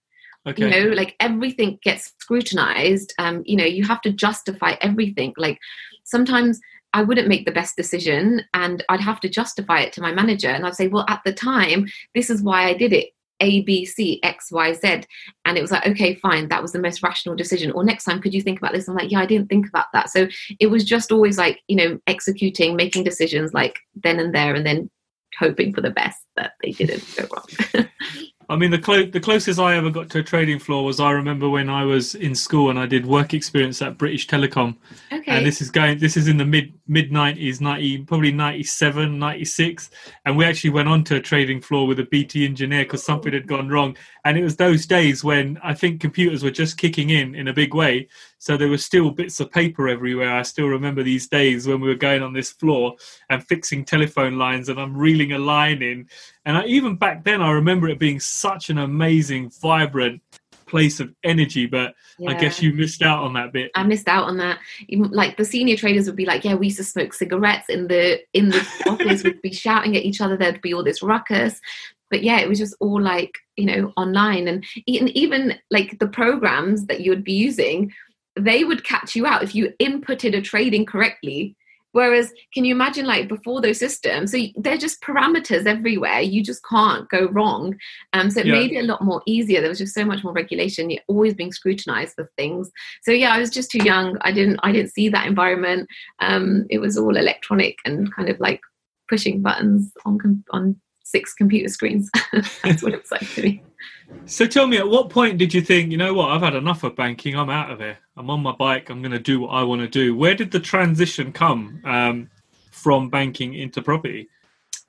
Okay. 0.47 0.63
You 0.63 0.71
know, 0.71 0.95
like 0.95 1.17
everything 1.21 1.79
gets 1.83 2.13
scrutinized. 2.21 3.15
Um, 3.19 3.43
you 3.47 3.57
know, 3.57 3.65
you 3.65 3.85
have 3.85 4.03
to 4.03 4.13
justify 4.13 4.75
everything. 4.83 5.33
Like 5.39 5.59
sometimes 6.05 6.61
I 6.93 7.03
wouldn't 7.03 7.29
make 7.29 7.45
the 7.45 7.53
best 7.53 7.77
decision, 7.77 8.43
and 8.55 8.85
I'd 8.89 9.01
have 9.01 9.21
to 9.21 9.29
justify 9.29 9.81
it 9.81 9.93
to 9.95 10.03
my 10.03 10.13
manager, 10.13 10.49
and 10.49 10.65
I'd 10.65 10.77
say, 10.77 10.87
well, 10.87 11.05
at 11.09 11.23
the 11.25 11.33
time, 11.33 11.89
this 12.15 12.31
is 12.31 12.43
why 12.43 12.67
I 12.67 12.75
did 12.75 12.93
it. 12.93 13.09
A, 13.41 13.63
B, 13.63 13.85
C, 13.85 14.21
X, 14.23 14.51
Y, 14.51 14.73
Z. 14.73 15.03
And 15.45 15.59
it 15.59 15.61
was 15.61 15.71
like, 15.71 15.87
okay, 15.87 16.15
fine, 16.15 16.49
that 16.49 16.63
was 16.63 16.73
the 16.73 16.79
most 16.79 17.03
rational 17.03 17.35
decision. 17.35 17.71
Or 17.73 17.85
next 17.85 18.05
time, 18.05 18.21
could 18.21 18.35
you 18.35 18.43
think 18.43 18.59
about 18.59 18.73
this? 18.73 18.89
I'm 18.89 18.95
like, 18.95 19.11
yeah, 19.11 19.21
I 19.21 19.27
didn't 19.27 19.49
think 19.49 19.69
about 19.69 19.87
that. 19.93 20.11
So 20.11 20.29
it 20.61 20.69
was 20.69 20.85
just 20.85 21.13
always 21.13 21.39
like, 21.39 21.61
you 21.69 21.77
know, 21.77 21.99
executing, 22.07 22.77
making 22.77 23.05
decisions 23.05 23.53
like 23.53 23.79
then 24.03 24.21
and 24.21 24.35
there, 24.35 24.55
and 24.55 24.65
then 24.65 24.91
hoping 25.39 25.75
for 25.75 25.81
the 25.81 25.91
best 25.91 26.25
that 26.37 26.53
they 26.63 26.73
didn't 26.73 27.05
go 27.17 27.27
wrong. 27.33 27.89
I 28.49 28.57
mean, 28.57 28.71
the 28.71 28.79
clo- 28.79 29.07
the 29.07 29.21
closest 29.21 29.59
I 29.59 29.77
ever 29.77 29.91
got 29.91 30.11
to 30.11 30.19
a 30.19 30.23
trading 30.23 30.59
floor 30.59 30.85
was 30.85 31.01
I 31.01 31.11
remember 31.13 31.49
when 31.49 31.69
I 31.69 31.85
was 31.85 32.15
in 32.15 32.35
school 32.35 32.71
and 32.71 32.79
I 32.79 32.87
did 32.87 33.07
work 33.07 33.35
experience 33.35 33.81
at 33.83 33.99
British 33.99 34.27
Telecom. 34.27 34.77
okay. 35.13 35.25
And 35.27 35.47
this 35.47 35.61
is 35.61 35.71
going, 35.71 35.99
this 35.99 36.17
is 36.17 36.29
in 36.29 36.37
the 36.37 36.45
mid 36.45 36.73
mid 36.87 37.13
nineties, 37.13 37.61
ninety 37.61 37.99
probably 37.99 38.33
97, 38.33 39.19
96. 39.19 39.91
and 40.27 40.37
we 40.37 40.45
actually 40.45 40.71
went 40.71 40.89
onto 40.89 41.15
a 41.15 41.21
trading 41.21 41.61
floor 41.61 41.87
with 41.87 41.99
a 41.99 42.05
BT 42.05 42.45
engineer 42.45 42.85
because 42.85 43.05
something 43.05 43.33
had 43.33 43.47
gone 43.47 43.69
wrong. 43.69 43.97
And 44.25 44.37
it 44.37 44.43
was 44.43 44.57
those 44.57 44.87
days 44.87 45.25
when 45.25 45.59
I 45.63 45.75
think 45.75 46.01
computers 46.01 46.43
were 46.43 46.51
just 46.51 46.77
kicking 46.77 47.11
in 47.11 47.35
in 47.35 47.49
a 47.49 47.53
big 47.53 47.75
way, 47.75 48.09
so 48.45 48.59
there 48.59 48.69
were 48.69 48.77
still 48.77 49.11
bits 49.11 49.41
of 49.41 49.51
paper 49.51 49.89
everywhere. 49.89 50.35
I 50.35 50.43
still 50.43 50.67
remember 50.67 51.03
these 51.03 51.27
days 51.27 51.67
when 51.67 51.81
we 51.81 51.89
were 51.89 51.95
going 51.95 52.23
on 52.23 52.35
this 52.35 52.51
floor 52.51 52.95
and 53.31 53.43
fixing 53.43 53.87
telephone 53.87 54.37
lines, 54.37 54.69
and 54.69 54.79
I'm 54.79 54.95
reeling 54.95 55.33
a 55.33 55.39
line 55.39 55.81
in. 55.81 56.11
And 56.45 56.59
I, 56.59 56.67
even 56.67 56.95
back 56.97 57.25
then, 57.25 57.41
I 57.41 57.53
remember 57.53 57.89
it 57.89 57.99
being 57.99 58.21
such 58.21 58.69
an 58.69 58.77
amazing, 58.77 59.49
vibrant 59.63 60.21
place 60.67 61.01
of 61.01 61.11
energy. 61.25 61.65
But 61.65 61.95
I 62.29 62.35
guess 62.35 62.61
you 62.61 62.75
missed 62.75 63.01
out 63.01 63.25
on 63.25 63.33
that 63.33 63.55
bit. 63.55 63.71
I 63.77 63.83
missed 63.83 64.09
out 64.09 64.25
on 64.25 64.37
that. 64.37 64.59
Even, 64.89 65.11
like 65.11 65.39
the 65.39 65.45
senior 65.47 65.79
traders 65.79 66.05
would 66.05 66.15
be 66.15 66.27
like, 66.27 66.45
"Yeah, 66.45 66.55
we 66.55 66.67
used 66.67 66.77
to 66.77 66.85
smoke 66.85 67.15
cigarettes 67.15 67.71
in 67.71 67.89
the 67.89 68.21
in 68.35 68.51
the 68.51 68.61
office. 68.87 69.25
We'd 69.25 69.41
be 69.41 69.55
shouting 69.55 69.97
at 69.97 70.03
each 70.03 70.21
other. 70.21 70.37
There'd 70.37 70.61
be 70.61 70.75
all 70.75 70.85
this 70.85 71.03
ruckus." 71.03 71.63
But 72.11 72.23
yeah, 72.23 72.41
it 72.41 72.49
was 72.49 72.59
just 72.59 72.77
all 72.79 73.01
like 73.01 73.39
you 73.57 73.65
know 73.65 73.93
online, 73.97 74.49
and 74.49 74.67
even 74.85 75.09
even 75.17 75.59
like 75.71 75.99
the 75.99 76.09
programs 76.09 76.85
that 76.87 77.01
you 77.01 77.11
would 77.11 77.25
be 77.25 77.33
using, 77.33 77.91
they 78.39 78.65
would 78.65 78.85
catch 78.85 79.15
you 79.15 79.27
out 79.27 79.43
if 79.43 79.55
you 79.55 79.73
inputted 79.81 80.37
a 80.37 80.41
trade 80.43 80.75
incorrectly. 80.75 81.57
Whereas, 81.93 82.33
can 82.53 82.65
you 82.65 82.75
imagine 82.75 83.07
like 83.07 83.29
before 83.29 83.61
those 83.61 83.79
systems? 83.79 84.33
So 84.33 84.39
they're 84.57 84.77
just 84.77 85.01
parameters 85.01 85.65
everywhere. 85.65 86.21
You 86.21 86.43
just 86.43 86.61
can't 86.69 87.09
go 87.09 87.29
wrong. 87.29 87.77
Um, 88.13 88.31
so 88.33 88.41
it 88.41 88.47
Yeah. 88.47 88.53
made 88.53 88.73
it 88.73 88.79
a 88.79 88.83
lot 88.83 89.01
more 89.05 89.23
easier. 89.27 89.61
There 89.61 89.69
was 89.69 89.79
just 89.79 89.95
so 89.95 90.05
much 90.05 90.25
more 90.25 90.33
regulation. 90.33 90.91
You're 90.91 91.03
always 91.07 91.35
being 91.35 91.53
scrutinized 91.53 92.17
for 92.17 92.29
things. 92.37 92.69
So 93.05 93.13
yeah, 93.13 93.33
I 93.33 93.39
was 93.39 93.49
just 93.49 93.71
too 93.71 93.79
young. 93.85 94.19
I 94.23 94.33
didn't 94.33 94.59
I 94.65 94.73
didn't 94.73 94.91
see 94.93 95.09
that 95.11 95.29
environment. 95.29 95.89
Um, 96.19 96.67
it 96.69 96.79
was 96.81 96.99
all 96.99 97.17
electronic 97.17 97.79
and 97.85 98.13
kind 98.13 98.29
of 98.29 98.41
like 98.41 98.61
pushing 99.09 99.41
buttons 99.41 99.93
on 100.05 100.43
on 100.51 100.81
six 101.05 101.33
computer 101.33 101.69
screens. 101.69 102.11
That's 102.65 102.83
what 102.83 102.93
it 102.93 103.03
was 103.03 103.11
like 103.13 103.31
to 103.35 103.43
me. 103.43 103.63
So 104.27 104.47
tell 104.47 104.67
me, 104.67 104.77
at 104.77 104.89
what 104.89 105.11
point 105.11 105.39
did 105.39 105.53
you 105.53 105.61
think, 105.61 105.91
you 105.91 105.97
know 105.97 106.15
what, 106.15 106.31
I've 106.31 106.43
had 106.43 106.55
enough 106.55 106.85
of 106.85 106.97
banking. 106.97 107.37
I'm 107.37 107.51
out 107.51 107.71
of 107.71 107.79
here. 107.79 107.99
I'm 108.17 108.31
on 108.31 108.41
my 108.41 108.53
bike. 108.53 108.91
I'm 108.91 109.01
going 109.01 109.13
to 109.13 109.19
do 109.19 109.41
what 109.41 109.49
I 109.49 109.63
want 109.63 109.81
to 109.81 109.89
do. 109.89 110.17
Where 110.17 110.35
did 110.35 110.51
the 110.51 110.61
transition 110.61 111.33
come 111.33 111.81
um, 111.85 112.31
from 112.71 113.11
banking 113.11 113.55
into 113.55 113.83
property? 113.83 114.29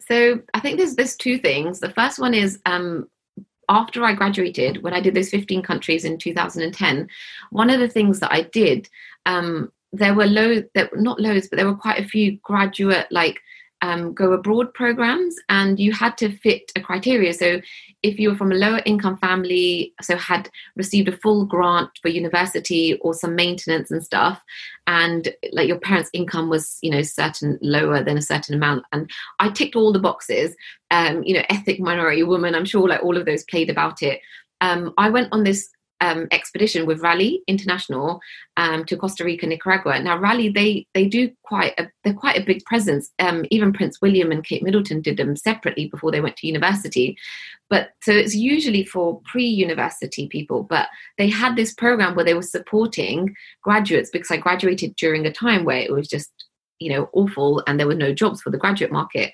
So 0.08 0.42
I 0.54 0.60
think 0.60 0.78
there's 0.78 0.96
there's 0.96 1.16
two 1.16 1.40
things. 1.40 1.80
The 1.80 1.90
first 1.90 2.20
one 2.20 2.34
is 2.34 2.60
um, 2.66 3.10
after 3.70 4.04
I 4.04 4.14
graduated, 4.14 4.84
when 4.84 4.94
I 4.94 5.02
did 5.02 5.16
those 5.16 5.30
15 5.30 5.62
countries 5.64 6.06
in 6.06 6.18
2010, 6.18 7.10
one 7.50 7.70
of 7.70 7.80
the 7.80 7.88
things 7.88 8.20
that 8.20 8.32
I 8.32 8.42
did, 8.42 8.88
um, 9.26 9.72
there 9.92 10.14
were 10.14 10.28
loads, 10.28 10.68
there, 10.76 10.90
not 10.94 11.20
loads, 11.20 11.48
but 11.48 11.58
there 11.58 11.66
were 11.66 11.76
quite 11.76 12.00
a 12.00 12.08
few 12.08 12.38
graduate 12.44 13.08
like 13.12 13.42
um, 13.86 14.14
go 14.14 14.34
abroad 14.34 14.74
programs, 14.74 15.36
and 15.48 15.80
you 15.80 15.92
had 15.94 16.18
to 16.18 16.36
fit 16.38 16.72
a 16.76 16.82
criteria. 16.82 17.34
So 17.34 17.62
if 18.02 18.20
you 18.20 18.30
were 18.30 18.36
from 18.36 18.52
a 18.52 18.56
lower 18.56 18.82
income 18.86 19.18
family, 19.18 19.94
so 20.02 20.18
had 20.18 20.50
received 20.76 21.08
a 21.08 21.18
full 21.18 21.46
grant 21.46 21.92
for 22.02 22.10
university 22.10 22.98
or 23.02 23.14
some 23.14 23.36
maintenance 23.36 23.92
and 23.92 24.04
stuff, 24.04 24.42
and 24.88 25.30
like 25.52 25.68
your 25.68 25.80
parents' 25.80 26.10
income 26.14 26.50
was, 26.50 26.80
you 26.82 26.90
know, 26.90 27.04
certain 27.04 27.60
lower 27.62 28.04
than 28.04 28.18
a 28.18 28.24
certain 28.24 28.56
amount, 28.56 28.86
and 28.92 29.10
I 29.40 29.50
ticked 29.50 29.76
all 29.76 29.94
the 29.94 30.00
boxes. 30.00 30.56
Um, 30.92 31.24
you 31.24 31.34
know, 31.34 31.44
ethnic 31.50 31.80
minority 31.80 32.24
woman. 32.24 32.56
I'm 32.56 32.66
sure 32.66 32.88
like 32.88 33.04
all 33.04 33.18
of 33.18 33.26
those 33.26 33.44
played 33.44 33.70
about 33.70 34.02
it. 34.02 34.20
Um, 34.62 34.94
I 34.98 35.10
went 35.10 35.30
on 35.32 35.44
this 35.44 35.70
um, 36.02 36.28
expedition 36.32 36.86
with 36.86 37.02
Raleigh 37.02 37.42
International 37.48 38.20
um, 38.58 38.86
to 38.86 38.98
Costa 38.98 39.24
Rica, 39.24 39.48
Nicaragua. 39.48 40.00
Now, 40.02 40.18
Raleigh 40.18 40.50
they 40.50 40.88
they 40.94 41.08
do 41.08 41.32
quite 41.44 41.74
a 41.80 41.90
they're 42.04 42.14
quite 42.14 42.38
a 42.38 42.46
big 42.46 42.64
presence. 42.66 43.12
Um, 43.20 43.46
even 43.52 43.74
Prince 43.74 44.02
William 44.02 44.32
and 44.32 44.44
Kate 44.44 44.64
Middleton 44.64 45.02
did 45.02 45.18
them 45.18 45.36
separately 45.36 45.88
before 45.88 46.12
they 46.12 46.22
went 46.22 46.38
to 46.38 46.48
university. 46.48 47.18
But 47.70 47.90
so 48.02 48.12
it's 48.12 48.36
usually 48.36 48.86
for 48.86 49.22
pre-university 49.26 50.28
people. 50.28 50.64
But 50.64 50.88
they 51.18 51.30
had 51.30 51.56
this 51.56 51.74
program 51.74 52.16
where 52.16 52.26
they 52.26 52.36
were 52.36 52.42
supporting 52.42 53.36
graduates 53.64 54.10
because 54.12 54.32
I 54.32 54.38
graduated 54.38 54.96
during 54.96 55.26
a 55.26 55.32
time 55.32 55.66
where 55.66 55.80
it 55.80 55.92
was 55.92 56.08
just 56.08 56.32
you 56.80 56.92
know 56.92 57.10
awful 57.14 57.64
and 57.68 57.80
there 57.80 57.88
were 57.88 57.96
no 57.96 58.14
jobs 58.14 58.42
for 58.42 58.50
the 58.50 58.58
graduate 58.58 58.92
market 58.92 59.32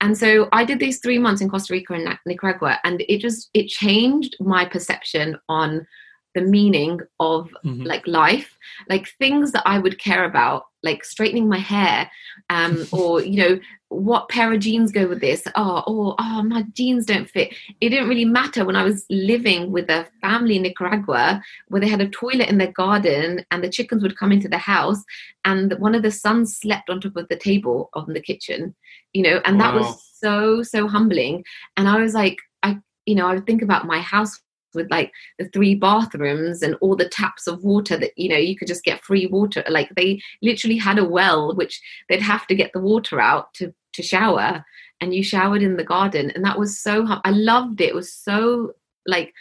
and 0.00 0.16
so 0.16 0.48
i 0.52 0.64
did 0.64 0.78
these 0.78 1.00
three 1.00 1.18
months 1.18 1.40
in 1.40 1.48
costa 1.48 1.72
rica 1.72 1.92
and 1.94 2.18
nicaragua 2.26 2.78
and 2.84 3.02
it 3.08 3.18
just 3.18 3.50
it 3.54 3.68
changed 3.68 4.36
my 4.40 4.64
perception 4.64 5.38
on 5.48 5.86
the 6.34 6.40
meaning 6.40 7.00
of 7.18 7.48
mm-hmm. 7.64 7.82
like 7.82 8.06
life 8.06 8.56
like 8.88 9.08
things 9.18 9.52
that 9.52 9.62
i 9.66 9.78
would 9.78 9.98
care 9.98 10.24
about 10.24 10.64
like 10.82 11.04
straightening 11.04 11.48
my 11.48 11.58
hair 11.58 12.10
um 12.48 12.86
or 12.92 13.22
you 13.22 13.36
know 13.36 13.60
what 13.90 14.28
pair 14.28 14.52
of 14.52 14.60
jeans 14.60 14.92
go 14.92 15.08
with 15.08 15.20
this? 15.20 15.42
Oh 15.56 15.82
or 15.84 16.14
oh 16.16 16.42
my 16.44 16.62
jeans 16.74 17.06
don't 17.06 17.28
fit. 17.28 17.52
It 17.80 17.88
didn't 17.88 18.08
really 18.08 18.24
matter 18.24 18.64
when 18.64 18.76
i 18.76 18.84
was 18.84 19.04
living 19.10 19.72
with 19.72 19.90
a 19.90 20.06
family 20.20 20.56
in 20.56 20.62
nicaragua 20.62 21.42
where 21.68 21.80
they 21.80 21.88
had 21.88 22.00
a 22.00 22.08
toilet 22.08 22.48
in 22.48 22.58
their 22.58 22.72
garden 22.72 23.44
and 23.50 23.62
the 23.62 23.68
chickens 23.68 24.02
would 24.02 24.16
come 24.16 24.32
into 24.32 24.48
the 24.48 24.58
house 24.58 25.02
and 25.44 25.72
one 25.78 25.94
of 25.94 26.02
the 26.02 26.10
sons 26.10 26.56
slept 26.56 26.88
on 26.88 27.00
top 27.00 27.16
of 27.16 27.28
the 27.28 27.36
table 27.36 27.90
of 27.94 28.06
the 28.06 28.20
kitchen 28.20 28.74
you 29.12 29.22
know 29.22 29.40
and 29.44 29.58
wow. 29.58 29.72
that 29.72 29.74
was 29.74 30.10
so 30.20 30.62
so 30.62 30.86
humbling. 30.86 31.44
And 31.76 31.88
i 31.88 32.00
was 32.00 32.14
like 32.14 32.38
i 32.62 32.78
you 33.06 33.14
know 33.14 33.26
i 33.26 33.34
would 33.34 33.46
think 33.46 33.62
about 33.62 33.86
my 33.86 34.00
house 34.00 34.40
with 34.74 34.90
like 34.90 35.12
the 35.38 35.48
three 35.48 35.74
bathrooms 35.74 36.62
and 36.62 36.76
all 36.80 36.96
the 36.96 37.08
taps 37.08 37.46
of 37.46 37.64
water 37.64 37.96
that 37.96 38.12
you 38.16 38.28
know 38.28 38.36
you 38.36 38.56
could 38.56 38.68
just 38.68 38.84
get 38.84 39.04
free 39.04 39.26
water. 39.26 39.64
Like 39.68 39.90
they 39.96 40.20
literally 40.42 40.76
had 40.76 40.98
a 40.98 41.04
well 41.04 41.54
which 41.54 41.80
they'd 42.08 42.22
have 42.22 42.46
to 42.48 42.54
get 42.54 42.72
the 42.72 42.80
water 42.80 43.20
out 43.20 43.52
to 43.54 43.74
to 43.92 44.02
shower 44.02 44.64
and 45.00 45.14
you 45.14 45.22
showered 45.22 45.62
in 45.62 45.76
the 45.76 45.84
garden 45.84 46.30
and 46.30 46.44
that 46.44 46.58
was 46.58 46.78
so 46.78 47.06
i 47.24 47.30
loved 47.30 47.80
it. 47.80 47.90
It 47.90 47.94
was 47.94 48.12
so 48.12 48.74
like 49.06 49.32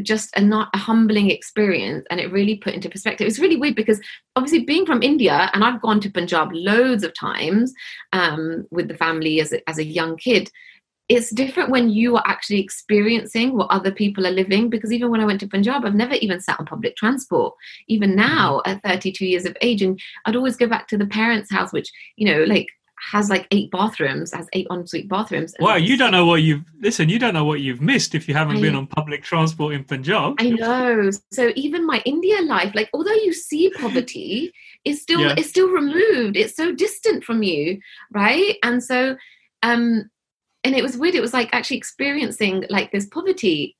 just 0.00 0.30
a 0.36 0.40
not 0.40 0.70
a 0.74 0.78
humbling 0.78 1.30
experience 1.30 2.06
and 2.10 2.20
it 2.20 2.32
really 2.32 2.56
put 2.56 2.74
into 2.74 2.88
perspective. 2.88 3.26
It's 3.26 3.38
really 3.38 3.56
weird 3.56 3.74
because 3.74 4.00
obviously 4.36 4.64
being 4.64 4.86
from 4.86 5.02
india 5.02 5.50
and 5.52 5.64
i've 5.64 5.82
gone 5.82 6.00
to 6.00 6.10
punjab 6.10 6.50
loads 6.52 7.02
of 7.04 7.12
times 7.14 7.74
um, 8.12 8.66
with 8.70 8.88
the 8.88 8.96
family 8.96 9.40
as 9.40 9.52
a, 9.52 9.68
as 9.68 9.78
a 9.78 9.84
young 9.84 10.16
kid 10.16 10.50
it's 11.10 11.30
different 11.30 11.70
when 11.70 11.90
you 11.90 12.16
are 12.16 12.22
actually 12.24 12.60
experiencing 12.60 13.56
what 13.56 13.70
other 13.70 13.90
people 13.90 14.26
are 14.26 14.30
living 14.30 14.70
because 14.70 14.92
even 14.92 15.10
when 15.10 15.20
i 15.20 15.24
went 15.24 15.40
to 15.40 15.48
punjab 15.48 15.84
i've 15.84 15.94
never 15.94 16.14
even 16.14 16.40
sat 16.40 16.58
on 16.58 16.64
public 16.64 16.96
transport. 16.96 17.54
Even 17.88 18.10
mm-hmm. 18.10 18.20
now 18.20 18.62
at 18.64 18.82
32 18.82 19.26
years 19.26 19.44
of 19.44 19.56
age 19.60 19.82
and 19.82 20.00
i'd 20.24 20.36
always 20.36 20.56
go 20.56 20.66
back 20.66 20.86
to 20.88 20.96
the 20.96 21.06
parents 21.06 21.50
house 21.50 21.72
which 21.72 21.90
you 22.16 22.26
know 22.26 22.44
like 22.44 22.68
has 23.12 23.30
like 23.30 23.46
eight 23.50 23.70
bathrooms 23.70 24.32
has 24.32 24.46
eight 24.52 24.66
ensuite 24.70 25.08
bathrooms 25.08 25.54
wow 25.58 25.74
you 25.74 25.96
don't 25.96 26.12
know 26.12 26.26
what 26.26 26.42
you've 26.42 26.62
listen 26.80 27.08
you 27.08 27.18
don't 27.18 27.34
know 27.34 27.44
what 27.44 27.60
you've 27.60 27.80
missed 27.80 28.14
if 28.14 28.28
you 28.28 28.34
haven't 28.34 28.58
I, 28.58 28.60
been 28.60 28.76
on 28.76 28.86
public 28.86 29.22
transport 29.22 29.74
in 29.74 29.84
punjab. 29.84 30.34
I 30.38 30.50
know. 30.50 31.10
So 31.32 31.50
even 31.56 31.86
my 31.86 32.02
india 32.04 32.42
life 32.42 32.74
like 32.74 32.90
although 32.92 33.12
you 33.12 33.32
see 33.32 33.70
poverty 33.70 34.52
it's 34.84 35.00
still 35.02 35.20
yeah. 35.20 35.34
it's 35.36 35.48
still 35.48 35.68
removed. 35.68 36.36
It's 36.36 36.54
so 36.54 36.72
distant 36.72 37.24
from 37.24 37.42
you 37.42 37.80
right? 38.12 38.56
And 38.62 38.84
so 38.84 39.16
um 39.62 40.10
and 40.64 40.74
it 40.74 40.82
was 40.82 40.96
weird 40.96 41.14
it 41.14 41.20
was 41.20 41.32
like 41.32 41.48
actually 41.52 41.76
experiencing 41.76 42.64
like 42.70 42.90
this 42.92 43.06
poverty 43.06 43.76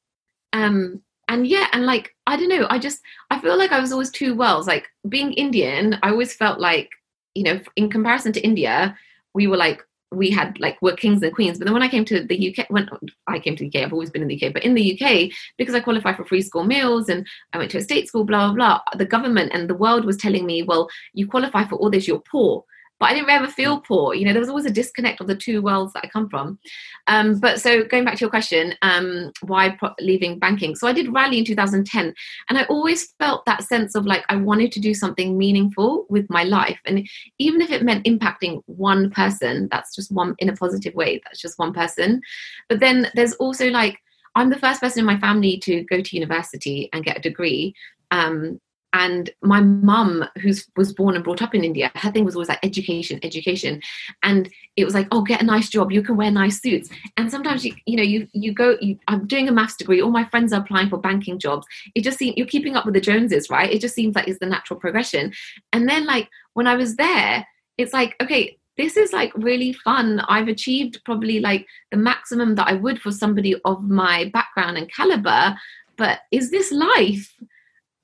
um 0.53 1.01
and 1.29 1.47
yeah 1.47 1.67
and 1.73 1.87
like 1.87 2.15
i 2.27 2.37
don't 2.37 2.49
know 2.49 2.67
i 2.71 2.79
just 2.79 3.01
i 3.31 3.39
feel 3.39 3.57
like 3.57 3.73
i 3.73 3.81
was 3.81 3.93
always 3.93 4.11
two 4.11 4.35
worlds 4.35 4.67
like 4.67 4.89
being 5.09 5.33
indian 5.35 5.99
i 6.03 6.11
always 6.11 6.35
felt 6.35 6.59
like 6.59 6.91
you 7.35 7.43
know 7.43 7.61
in 7.77 7.89
comparison 7.89 8.33
to 8.33 8.41
india 8.41 8.97
we 9.35 9.47
were 9.47 9.57
like 9.57 9.83
we 10.13 10.29
had 10.29 10.59
like 10.59 10.81
were 10.83 10.97
kings 10.97 11.23
and 11.23 11.33
queens 11.33 11.57
but 11.57 11.65
then 11.65 11.73
when 11.73 11.83
i 11.83 11.89
came 11.89 12.05
to 12.05 12.25
the 12.25 12.51
uk 12.51 12.67
when 12.69 12.89
i 13.29 13.39
came 13.39 13.55
to 13.55 13.69
the 13.69 13.79
uk 13.79 13.85
i've 13.85 13.93
always 13.93 14.11
been 14.11 14.23
in 14.23 14.29
the 14.29 14.45
uk 14.45 14.53
but 14.53 14.65
in 14.65 14.75
the 14.75 15.01
uk 15.01 15.31
because 15.57 15.75
i 15.75 15.81
qualified 15.81 16.17
for 16.17 16.25
free 16.25 16.43
school 16.43 16.65
meals 16.65 17.09
and 17.09 17.27
i 17.53 17.59
went 17.59 17.71
to 17.71 17.79
a 17.79 17.83
state 17.83 18.09
school 18.09 18.25
blah 18.25 18.53
blah 18.53 18.55
blah 18.55 18.81
the 18.97 19.05
government 19.05 19.53
and 19.55 19.71
the 19.71 19.75
world 19.75 20.05
was 20.05 20.17
telling 20.17 20.45
me 20.45 20.65
well 20.65 20.89
you 21.13 21.29
qualify 21.29 21.65
for 21.65 21.77
all 21.77 21.91
this 21.91 22.09
you're 22.09 22.19
poor 22.19 22.65
but 23.01 23.07
I 23.07 23.15
didn't 23.15 23.31
ever 23.31 23.49
feel 23.49 23.81
mm. 23.81 23.85
poor. 23.85 24.15
You 24.15 24.27
know, 24.27 24.33
there 24.33 24.41
was 24.41 24.51
always 24.51 24.67
a 24.67 24.71
disconnect 24.71 25.21
of 25.21 25.27
the 25.27 25.35
two 25.35 25.63
worlds 25.63 25.95
that 25.95 26.05
I 26.05 26.09
come 26.09 26.29
from. 26.29 26.59
Um, 27.07 27.41
but 27.41 27.61
so 27.61 27.83
going 27.83 28.05
back 28.05 28.17
to 28.17 28.21
your 28.21 28.31
question, 28.31 28.75
um, 28.83 29.33
why 29.41 29.71
pro- 29.71 29.95
leaving 29.99 30.39
banking? 30.39 30.77
So 30.77 30.87
I 30.87 30.93
did 30.93 31.13
Raleigh 31.13 31.39
in 31.39 31.45
2010, 31.45 32.15
and 32.49 32.59
I 32.59 32.65
always 32.65 33.13
felt 33.19 33.45
that 33.47 33.65
sense 33.65 33.95
of 33.95 34.07
like 34.07 34.25
I 34.29 34.37
wanted 34.37 34.71
to 34.73 34.81
do 34.81 34.95
something 34.95 35.37
meaningful 35.37 36.07
with 36.11 36.29
my 36.29 36.45
life, 36.45 36.79
and 36.85 37.09
even 37.39 37.63
if 37.63 37.71
it 37.71 37.83
meant 37.83 38.05
impacting 38.05 38.63
one 38.67 39.11
person, 39.11 39.69
that's 39.73 39.97
just 39.97 40.13
one 40.13 40.35
in 40.39 40.51
a 40.51 40.57
positive 40.57 40.95
way. 40.95 41.21
That's 41.25 41.41
just 41.41 41.59
one 41.59 41.73
person. 41.73 42.21
But 42.69 42.81
then 42.81 43.11
there's 43.15 43.33
also 43.35 43.71
like 43.71 43.99
I'm 44.35 44.51
the 44.51 44.59
first 44.59 44.81
person 44.81 45.01
in 45.01 45.07
my 45.07 45.19
family 45.19 45.59
to 45.59 45.83
go 45.85 46.01
to 46.01 46.17
university 46.17 46.89
and 46.93 47.05
get 47.05 47.19
a 47.19 47.21
degree. 47.21 47.75
Um, 48.11 48.61
and 48.93 49.31
my 49.43 49.61
mum 49.61 50.25
who 50.43 50.53
was 50.77 50.93
born 50.93 51.15
and 51.15 51.25
brought 51.25 51.43
up 51.43 51.55
in 51.55 51.65
india 51.65 51.91
her 51.95 52.11
thing 52.11 52.25
was 52.25 52.35
always 52.35 52.49
like 52.49 52.59
education 52.65 53.21
education. 53.23 53.81
And 54.23 54.51
it 54.77 54.85
was 54.85 54.95
like 54.95 55.09
oh 55.13 55.23
get 55.23 55.43
a 55.43 55.45
nice 55.45 55.69
job. 55.69 55.93
You 55.93 56.03
can 56.03 56.17
wear 56.17 56.31
nice 56.31 56.61
suits. 56.61 56.91
And 57.17 57.31
sometimes 57.31 57.65
you 57.65 57.75
you 57.87 57.97
know 57.97 58.03
you 58.03 58.29
you 58.33 58.53
go 58.53 58.77
you, 58.81 58.99
i'm 59.09 59.27
doing 59.27 59.49
a 59.49 59.53
maths 59.53 59.77
degree. 59.77 60.01
All 60.01 60.11
my 60.11 60.25
friends 60.25 60.53
are 60.53 60.61
applying 60.61 60.89
for 60.89 60.99
banking 60.99 61.39
jobs. 61.39 61.67
It 61.95 62.03
just 62.03 62.19
seems 62.19 62.37
you're 62.37 62.47
keeping 62.47 62.77
up 62.77 62.85
with 62.85 62.95
the 62.95 63.01
joneses 63.01 63.51
right? 63.51 63.71
It 63.71 63.81
just 63.81 63.95
seems 63.95 64.15
like 64.15 64.29
it's 64.29 64.39
the 64.39 64.47
natural 64.47 64.79
progression. 64.79 65.33
And 65.73 65.89
then 65.89 66.07
like 66.07 66.29
when 66.55 66.67
i 66.67 66.75
was 66.75 66.97
there 66.97 67.47
it's 67.79 67.93
like 67.93 68.17
okay 68.23 68.57
this 68.77 68.97
is 68.97 69.13
like 69.13 69.33
really 69.35 69.75
fun. 69.75 70.21
I've 70.21 70.49
achieved 70.49 71.03
probably 71.05 71.39
like 71.39 71.67
the 71.91 71.99
maximum 71.99 72.55
that 72.55 72.69
i 72.69 72.73
would 72.73 73.01
for 73.01 73.11
somebody 73.11 73.55
of 73.65 73.83
my 73.83 74.31
background 74.33 74.79
and 74.79 74.91
caliber. 74.91 75.55
But 75.99 76.21
is 76.31 76.51
this 76.51 76.73
life 76.73 77.35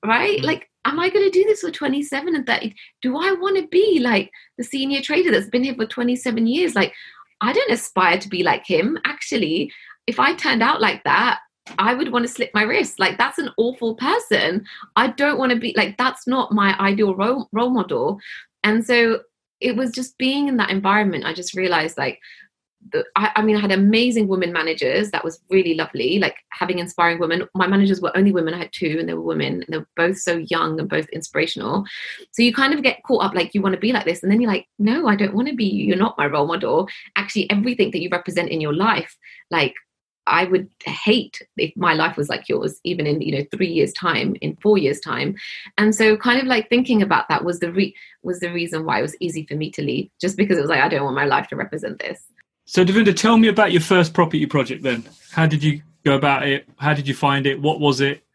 right? 0.05 0.39
Mm. 0.39 0.43
like 0.43 0.69
am 0.87 0.99
I 0.99 1.09
going 1.09 1.29
to 1.29 1.39
do 1.39 1.43
this 1.43 1.61
for 1.61 1.69
27 1.69 2.33
and 2.33 2.45
30? 2.45 2.73
Do 3.01 3.17
I 3.17 3.33
want 3.33 3.57
to 3.57 3.67
be 3.67 3.99
like 4.01 4.31
the 4.57 4.63
senior 4.63 5.01
trader 5.01 5.31
that's 5.31 5.49
been 5.49 5.63
here 5.63 5.75
for 5.75 5.85
27 5.85 6.47
years? 6.47 6.75
Like, 6.75 6.93
I 7.41 7.53
don't 7.53 7.71
aspire 7.71 8.17
to 8.17 8.29
be 8.29 8.41
like 8.41 8.65
him. 8.65 8.97
Actually, 9.05 9.71
if 10.07 10.19
I 10.19 10.33
turned 10.33 10.63
out 10.63 10.81
like 10.81 11.03
that, 11.03 11.39
I 11.77 11.93
would 11.93 12.11
want 12.11 12.25
to 12.25 12.31
slip 12.31 12.51
my 12.53 12.63
wrist. 12.63 12.99
Like, 12.99 13.17
that's 13.17 13.37
an 13.37 13.49
awful 13.57 13.95
person. 13.95 14.65
I 14.95 15.07
don't 15.07 15.37
want 15.37 15.51
to 15.51 15.59
be 15.59 15.73
like, 15.75 15.97
that's 15.97 16.25
not 16.25 16.53
my 16.53 16.77
ideal 16.79 17.13
role, 17.13 17.49
role 17.51 17.69
model. 17.69 18.19
And 18.63 18.85
so 18.85 19.19
it 19.59 19.75
was 19.75 19.91
just 19.91 20.17
being 20.17 20.47
in 20.47 20.57
that 20.57 20.69
environment. 20.69 21.25
I 21.25 21.33
just 21.33 21.55
realized, 21.55 21.97
like, 21.97 22.19
I, 23.15 23.31
I, 23.35 23.41
mean, 23.41 23.55
I 23.55 23.59
had 23.59 23.71
amazing 23.71 24.27
women 24.27 24.53
managers. 24.53 25.11
That 25.11 25.23
was 25.23 25.41
really 25.49 25.73
lovely. 25.73 26.19
Like 26.19 26.37
having 26.49 26.79
inspiring 26.79 27.19
women. 27.19 27.47
My 27.53 27.67
managers 27.67 28.01
were 28.01 28.15
only 28.15 28.31
women. 28.31 28.53
I 28.53 28.59
had 28.59 28.71
two, 28.71 28.97
and 28.99 29.07
they 29.07 29.13
were 29.13 29.21
women. 29.21 29.63
And 29.63 29.65
they 29.67 29.77
were 29.79 29.87
both 29.95 30.17
so 30.17 30.37
young 30.37 30.79
and 30.79 30.89
both 30.89 31.07
inspirational. 31.09 31.85
So 32.31 32.43
you 32.43 32.53
kind 32.53 32.73
of 32.73 32.83
get 32.83 33.03
caught 33.03 33.23
up, 33.23 33.33
like 33.33 33.53
you 33.53 33.61
want 33.61 33.73
to 33.75 33.81
be 33.81 33.91
like 33.91 34.05
this, 34.05 34.23
and 34.23 34.31
then 34.31 34.41
you're 34.41 34.51
like, 34.51 34.67
no, 34.79 35.07
I 35.07 35.15
don't 35.15 35.35
want 35.35 35.47
to 35.49 35.55
be. 35.55 35.65
You're 35.65 35.97
not 35.97 36.17
my 36.17 36.27
role 36.27 36.47
model. 36.47 36.87
Actually, 37.15 37.49
everything 37.49 37.91
that 37.91 38.01
you 38.01 38.09
represent 38.11 38.49
in 38.49 38.61
your 38.61 38.73
life, 38.73 39.17
like 39.51 39.75
I 40.27 40.43
would 40.43 40.69
hate 40.85 41.41
if 41.55 41.75
my 41.75 41.93
life 41.93 42.17
was 42.17 42.29
like 42.29 42.49
yours, 42.49 42.79
even 42.83 43.07
in 43.07 43.21
you 43.21 43.37
know 43.37 43.45
three 43.51 43.71
years' 43.71 43.93
time, 43.93 44.35
in 44.41 44.57
four 44.57 44.77
years' 44.77 44.99
time. 44.99 45.35
And 45.77 45.95
so, 45.95 46.17
kind 46.17 46.39
of 46.39 46.45
like 46.45 46.69
thinking 46.69 47.01
about 47.01 47.29
that 47.29 47.43
was 47.43 47.59
the 47.59 47.71
re- 47.71 47.95
was 48.23 48.39
the 48.39 48.51
reason 48.51 48.85
why 48.85 48.99
it 48.99 49.03
was 49.03 49.15
easy 49.19 49.45
for 49.45 49.55
me 49.55 49.71
to 49.71 49.81
leave, 49.81 50.09
just 50.21 50.37
because 50.37 50.57
it 50.57 50.61
was 50.61 50.69
like 50.69 50.81
I 50.81 50.89
don't 50.89 51.03
want 51.03 51.15
my 51.15 51.25
life 51.25 51.47
to 51.47 51.55
represent 51.55 51.99
this. 51.99 52.21
So, 52.69 52.83
Devinda, 52.83 53.15
tell 53.15 53.37
me 53.37 53.47
about 53.47 53.71
your 53.71 53.81
first 53.81 54.13
property 54.13 54.45
project 54.45 54.83
then. 54.83 55.05
How 55.31 55.45
did 55.45 55.63
you 55.63 55.81
go 56.03 56.15
about 56.15 56.45
it? 56.45 56.67
How 56.75 56.93
did 56.93 57.07
you 57.07 57.13
find 57.13 57.47
it? 57.47 57.61
What 57.61 57.79
was 57.79 58.01
it? 58.01 58.25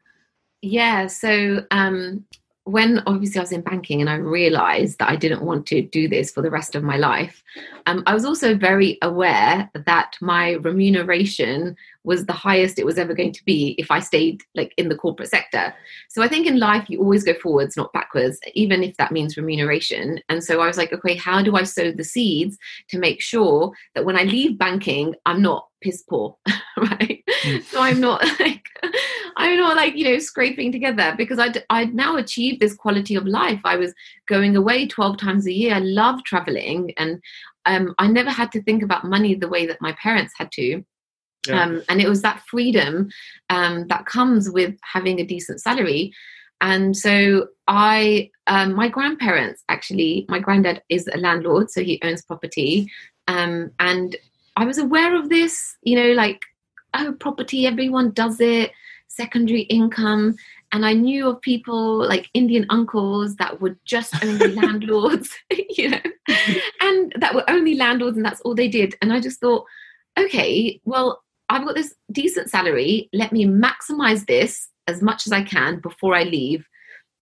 Yeah, 0.62 1.06
so 1.06 1.66
um, 1.70 2.24
when 2.64 3.02
obviously 3.06 3.40
I 3.40 3.42
was 3.42 3.52
in 3.52 3.60
banking 3.60 4.00
and 4.00 4.08
I 4.08 4.14
realized 4.14 4.98
that 5.00 5.10
I 5.10 5.16
didn't 5.16 5.42
want 5.42 5.66
to 5.66 5.82
do 5.82 6.08
this 6.08 6.30
for 6.30 6.40
the 6.40 6.50
rest 6.50 6.74
of 6.74 6.82
my 6.82 6.96
life, 6.96 7.44
um, 7.84 8.02
I 8.06 8.14
was 8.14 8.24
also 8.24 8.56
very 8.56 8.96
aware 9.02 9.70
that 9.74 10.16
my 10.22 10.52
remuneration 10.52 11.76
was 12.04 12.26
the 12.26 12.32
highest 12.32 12.78
it 12.78 12.86
was 12.86 12.98
ever 12.98 13.14
going 13.14 13.32
to 13.32 13.44
be 13.44 13.74
if 13.78 13.90
I 13.90 14.00
stayed 14.00 14.42
like 14.54 14.72
in 14.76 14.88
the 14.88 14.96
corporate 14.96 15.28
sector. 15.28 15.74
So 16.08 16.22
I 16.22 16.28
think 16.28 16.46
in 16.46 16.58
life 16.58 16.88
you 16.88 17.00
always 17.00 17.24
go 17.24 17.34
forwards, 17.34 17.76
not 17.76 17.92
backwards, 17.92 18.38
even 18.54 18.82
if 18.82 18.96
that 18.96 19.12
means 19.12 19.36
remuneration. 19.36 20.20
And 20.28 20.42
so 20.42 20.60
I 20.60 20.66
was 20.66 20.76
like, 20.76 20.92
okay, 20.92 21.14
how 21.14 21.42
do 21.42 21.56
I 21.56 21.62
sow 21.62 21.92
the 21.92 22.04
seeds 22.04 22.58
to 22.88 22.98
make 22.98 23.20
sure 23.20 23.72
that 23.94 24.04
when 24.04 24.16
I 24.16 24.24
leave 24.24 24.58
banking, 24.58 25.14
I'm 25.26 25.42
not 25.42 25.68
piss 25.80 26.02
poor, 26.02 26.36
right? 26.76 27.22
Mm. 27.44 27.62
So 27.64 27.80
I'm 27.80 28.00
not 28.00 28.22
like 28.40 28.64
I'm 29.36 29.58
not 29.58 29.76
like 29.76 29.96
you 29.96 30.04
know 30.04 30.18
scraping 30.18 30.72
together 30.72 31.14
because 31.16 31.38
I'd 31.38 31.64
I'd 31.70 31.94
now 31.94 32.16
achieved 32.16 32.60
this 32.60 32.74
quality 32.74 33.14
of 33.14 33.26
life. 33.26 33.60
I 33.64 33.76
was 33.76 33.92
going 34.28 34.56
away 34.56 34.86
twelve 34.86 35.18
times 35.18 35.46
a 35.46 35.52
year. 35.52 35.74
I 35.74 35.80
love 35.80 36.22
traveling, 36.24 36.92
and 36.96 37.20
um, 37.66 37.94
I 37.98 38.06
never 38.08 38.30
had 38.30 38.52
to 38.52 38.62
think 38.62 38.82
about 38.82 39.04
money 39.04 39.34
the 39.34 39.48
way 39.48 39.66
that 39.66 39.80
my 39.80 39.92
parents 39.92 40.34
had 40.36 40.50
to. 40.52 40.84
Yeah. 41.46 41.62
Um, 41.62 41.82
and 41.88 42.00
it 42.00 42.08
was 42.08 42.22
that 42.22 42.42
freedom 42.48 43.10
um, 43.50 43.86
that 43.88 44.06
comes 44.06 44.50
with 44.50 44.76
having 44.82 45.20
a 45.20 45.24
decent 45.24 45.60
salary. 45.60 46.12
And 46.60 46.96
so 46.96 47.48
I, 47.66 48.30
um, 48.46 48.74
my 48.74 48.88
grandparents 48.88 49.64
actually, 49.68 50.26
my 50.28 50.38
granddad 50.38 50.82
is 50.88 51.08
a 51.08 51.18
landlord, 51.18 51.70
so 51.70 51.82
he 51.82 52.00
owns 52.04 52.24
property. 52.24 52.88
Um, 53.26 53.72
and 53.80 54.14
I 54.56 54.64
was 54.64 54.78
aware 54.78 55.16
of 55.16 55.28
this, 55.28 55.76
you 55.82 55.96
know, 55.96 56.12
like, 56.12 56.42
oh, 56.94 57.14
property, 57.18 57.66
everyone 57.66 58.12
does 58.12 58.40
it, 58.40 58.70
secondary 59.08 59.62
income. 59.62 60.36
And 60.72 60.86
I 60.86 60.92
knew 60.94 61.28
of 61.28 61.40
people 61.40 62.06
like 62.06 62.30
Indian 62.32 62.66
uncles 62.70 63.36
that 63.36 63.60
were 63.60 63.76
just 63.84 64.22
only 64.24 64.54
landlords, 64.54 65.30
you 65.76 65.90
know, 65.90 66.00
and 66.80 67.12
that 67.18 67.34
were 67.34 67.48
only 67.48 67.74
landlords 67.74 68.16
and 68.16 68.24
that's 68.24 68.40
all 68.42 68.54
they 68.54 68.68
did. 68.68 68.94
And 69.02 69.12
I 69.12 69.20
just 69.20 69.40
thought, 69.40 69.66
okay, 70.18 70.80
well, 70.84 71.21
I've 71.48 71.64
got 71.64 71.74
this 71.74 71.94
decent 72.10 72.50
salary. 72.50 73.08
Let 73.12 73.32
me 73.32 73.46
maximize 73.46 74.26
this 74.26 74.68
as 74.86 75.02
much 75.02 75.26
as 75.26 75.32
I 75.32 75.42
can 75.42 75.80
before 75.80 76.14
I 76.14 76.24
leave 76.24 76.66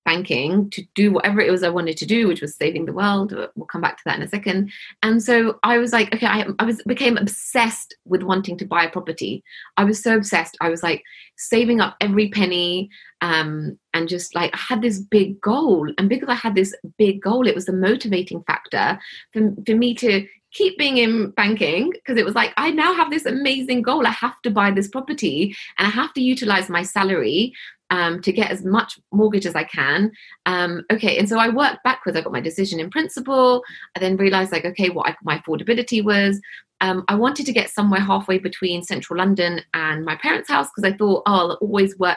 banking 0.05 0.71
to 0.71 0.83
do 0.95 1.13
whatever 1.13 1.41
it 1.41 1.51
was 1.51 1.63
I 1.63 1.69
wanted 1.69 1.97
to 1.99 2.07
do, 2.07 2.27
which 2.27 2.41
was 2.41 2.57
saving 2.57 2.87
the 2.87 2.93
world. 2.93 3.33
We'll 3.33 3.67
come 3.67 3.81
back 3.81 3.97
to 3.99 4.03
that 4.07 4.17
in 4.17 4.23
a 4.23 4.29
second. 4.29 4.73
And 5.03 5.23
so 5.23 5.59
I 5.63 5.79
was 5.79 5.93
like, 5.93 6.15
okay, 6.15 6.27
I, 6.27 6.47
I 6.59 6.65
was 6.65 6.83
became 6.85 7.17
obsessed 7.17 7.95
with 8.05 8.23
wanting 8.23 8.57
to 8.59 8.67
buy 8.67 8.85
a 8.85 8.91
property. 8.91 9.45
I 9.77 9.85
was 9.85 10.03
so 10.03 10.17
obsessed. 10.17 10.57
I 10.61 10.71
was 10.71 10.83
like 10.83 11.03
saving 11.37 11.81
up 11.81 11.97
every 12.01 12.29
penny, 12.31 12.89
um, 13.21 13.79
and 13.93 14.09
just 14.09 14.35
like 14.35 14.55
I 14.55 14.59
had 14.59 14.83
this 14.83 14.99
big 14.99 15.41
goal. 15.41 15.93
And 15.99 16.09
because 16.09 16.29
I 16.29 16.35
had 16.35 16.55
this 16.55 16.75
big 16.97 17.21
goal, 17.21 17.47
it 17.47 17.55
was 17.55 17.67
the 17.67 17.73
motivating 17.73 18.43
factor 18.45 18.99
for, 19.33 19.53
for 19.67 19.75
me 19.75 19.95
to 19.97 20.27
keep 20.53 20.77
being 20.79 20.99
in 20.99 21.31
banking 21.31 21.91
because 21.91 22.19
it 22.19 22.25
was 22.25 22.35
like 22.35 22.53
I 22.57 22.71
now 22.71 22.95
have 22.95 23.11
this 23.11 23.27
amazing 23.27 23.83
goal. 23.83 24.07
I 24.07 24.11
have 24.11 24.41
to 24.43 24.51
buy 24.51 24.71
this 24.71 24.89
property 24.89 25.55
and 25.79 25.87
I 25.87 25.91
have 25.91 26.13
to 26.15 26.23
utilize 26.23 26.69
my 26.69 26.83
salary 26.83 27.53
um, 27.91 28.23
to 28.23 28.33
get 28.33 28.51
as 28.51 28.65
much 28.65 28.99
mortgage 29.13 29.47
as 29.47 29.57
I 29.57 29.65
can. 29.65 30.13
Um, 30.47 30.85
okay, 30.93 31.19
and 31.19 31.29
so 31.29 31.39
I 31.39 31.49
worked 31.49 31.83
backwards. 31.85 32.17
I 32.17 32.23
got 32.23 32.33
my 32.33 32.41
decision 32.41 32.81
in 32.81 32.91
principle. 32.91 33.63
I 33.97 34.01
then 34.01 34.17
realized, 34.17 34.53
like, 34.53 34.65
okay, 34.65 34.91
what 34.91 35.09
I, 35.09 35.17
my 35.23 35.39
affordability 35.39 36.03
was. 36.03 36.41
Um, 36.83 37.05
I 37.09 37.15
wanted 37.15 37.45
to 37.45 37.53
get 37.53 37.69
somewhere 37.69 38.01
halfway 38.01 38.39
between 38.39 38.83
central 38.83 39.19
London 39.19 39.61
and 39.75 40.03
my 40.03 40.17
parents' 40.17 40.49
house 40.49 40.69
because 40.75 40.91
I 40.91 40.97
thought, 40.97 41.25
oh, 41.27 41.35
I'll 41.35 41.59
always 41.61 41.99
work. 41.99 42.17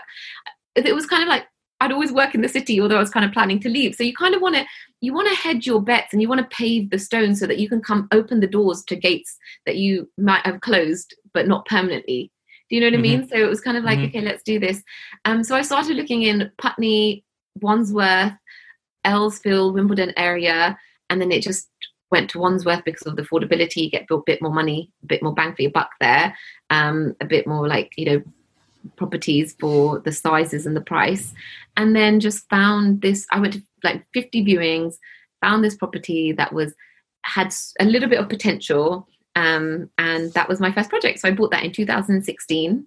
It 0.75 0.95
was 0.95 1.05
kind 1.05 1.21
of 1.21 1.27
like 1.27 1.45
I'd 1.83 1.91
always 1.91 2.11
work 2.11 2.33
in 2.33 2.41
the 2.41 2.49
city, 2.49 2.79
although 2.79 2.97
I 2.97 2.99
was 2.99 3.09
kind 3.09 3.25
of 3.25 3.31
planning 3.31 3.59
to 3.61 3.69
leave. 3.69 3.95
So 3.95 4.03
you 4.03 4.13
kind 4.13 4.33
of 4.33 4.41
want 4.41 4.55
to 4.55 4.65
you 5.03 5.13
want 5.13 5.27
to 5.27 5.35
hedge 5.35 5.67
your 5.67 5.81
bets 5.81 6.13
and 6.13 6.21
you 6.21 6.29
want 6.29 6.39
to 6.39 6.55
pave 6.55 6.89
the 6.89 6.97
stones 6.97 7.39
so 7.39 7.45
that 7.45 7.59
you 7.59 7.67
can 7.67 7.81
come 7.81 8.07
open 8.13 8.39
the 8.39 8.47
doors 8.47 8.83
to 8.85 8.95
gates 8.95 9.37
that 9.65 9.75
you 9.75 10.09
might 10.17 10.45
have 10.45 10.61
closed 10.61 11.13
but 11.33 11.45
not 11.45 11.65
permanently 11.65 12.31
do 12.69 12.75
you 12.77 12.81
know 12.81 12.87
what 12.87 12.93
mm-hmm. 12.93 13.15
i 13.15 13.17
mean 13.17 13.27
so 13.27 13.35
it 13.35 13.49
was 13.49 13.59
kind 13.59 13.75
of 13.75 13.83
like 13.83 13.99
mm-hmm. 13.99 14.17
okay 14.17 14.21
let's 14.21 14.43
do 14.43 14.59
this 14.59 14.81
um, 15.25 15.43
so 15.43 15.55
i 15.55 15.61
started 15.61 15.97
looking 15.97 16.21
in 16.21 16.49
putney 16.57 17.23
wandsworth 17.59 18.31
earlsfield 19.05 19.73
wimbledon 19.73 20.13
area 20.15 20.77
and 21.09 21.19
then 21.19 21.31
it 21.31 21.43
just 21.43 21.69
went 22.09 22.29
to 22.29 22.39
wandsworth 22.39 22.85
because 22.85 23.05
of 23.05 23.17
the 23.17 23.23
affordability 23.23 23.77
you 23.77 23.89
get 23.89 24.05
a 24.09 24.17
bit 24.25 24.41
more 24.41 24.53
money 24.53 24.89
a 25.03 25.07
bit 25.07 25.21
more 25.21 25.33
bang 25.33 25.53
for 25.53 25.63
your 25.63 25.71
buck 25.71 25.89
there 25.99 26.33
um, 26.69 27.13
a 27.19 27.25
bit 27.25 27.45
more 27.45 27.67
like 27.67 27.91
you 27.97 28.05
know 28.05 28.23
properties 28.95 29.55
for 29.59 29.99
the 29.99 30.11
sizes 30.11 30.65
and 30.65 30.75
the 30.75 30.81
price 30.81 31.33
and 31.77 31.95
then 31.95 32.19
just 32.19 32.47
found 32.49 33.01
this 33.01 33.25
i 33.31 33.39
went 33.39 33.53
to 33.53 33.63
like 33.83 34.05
50 34.13 34.45
viewings 34.45 34.95
found 35.41 35.63
this 35.63 35.75
property 35.75 36.31
that 36.31 36.53
was 36.53 36.73
had 37.25 37.53
a 37.79 37.85
little 37.85 38.09
bit 38.09 38.19
of 38.19 38.29
potential 38.29 39.07
um, 39.35 39.89
and 39.97 40.31
that 40.33 40.47
was 40.47 40.59
my 40.59 40.71
first 40.71 40.89
project. 40.89 41.19
So 41.19 41.27
i 41.27 41.31
bought 41.31 41.51
that 41.51 41.63
in 41.63 41.71
2016 41.71 42.85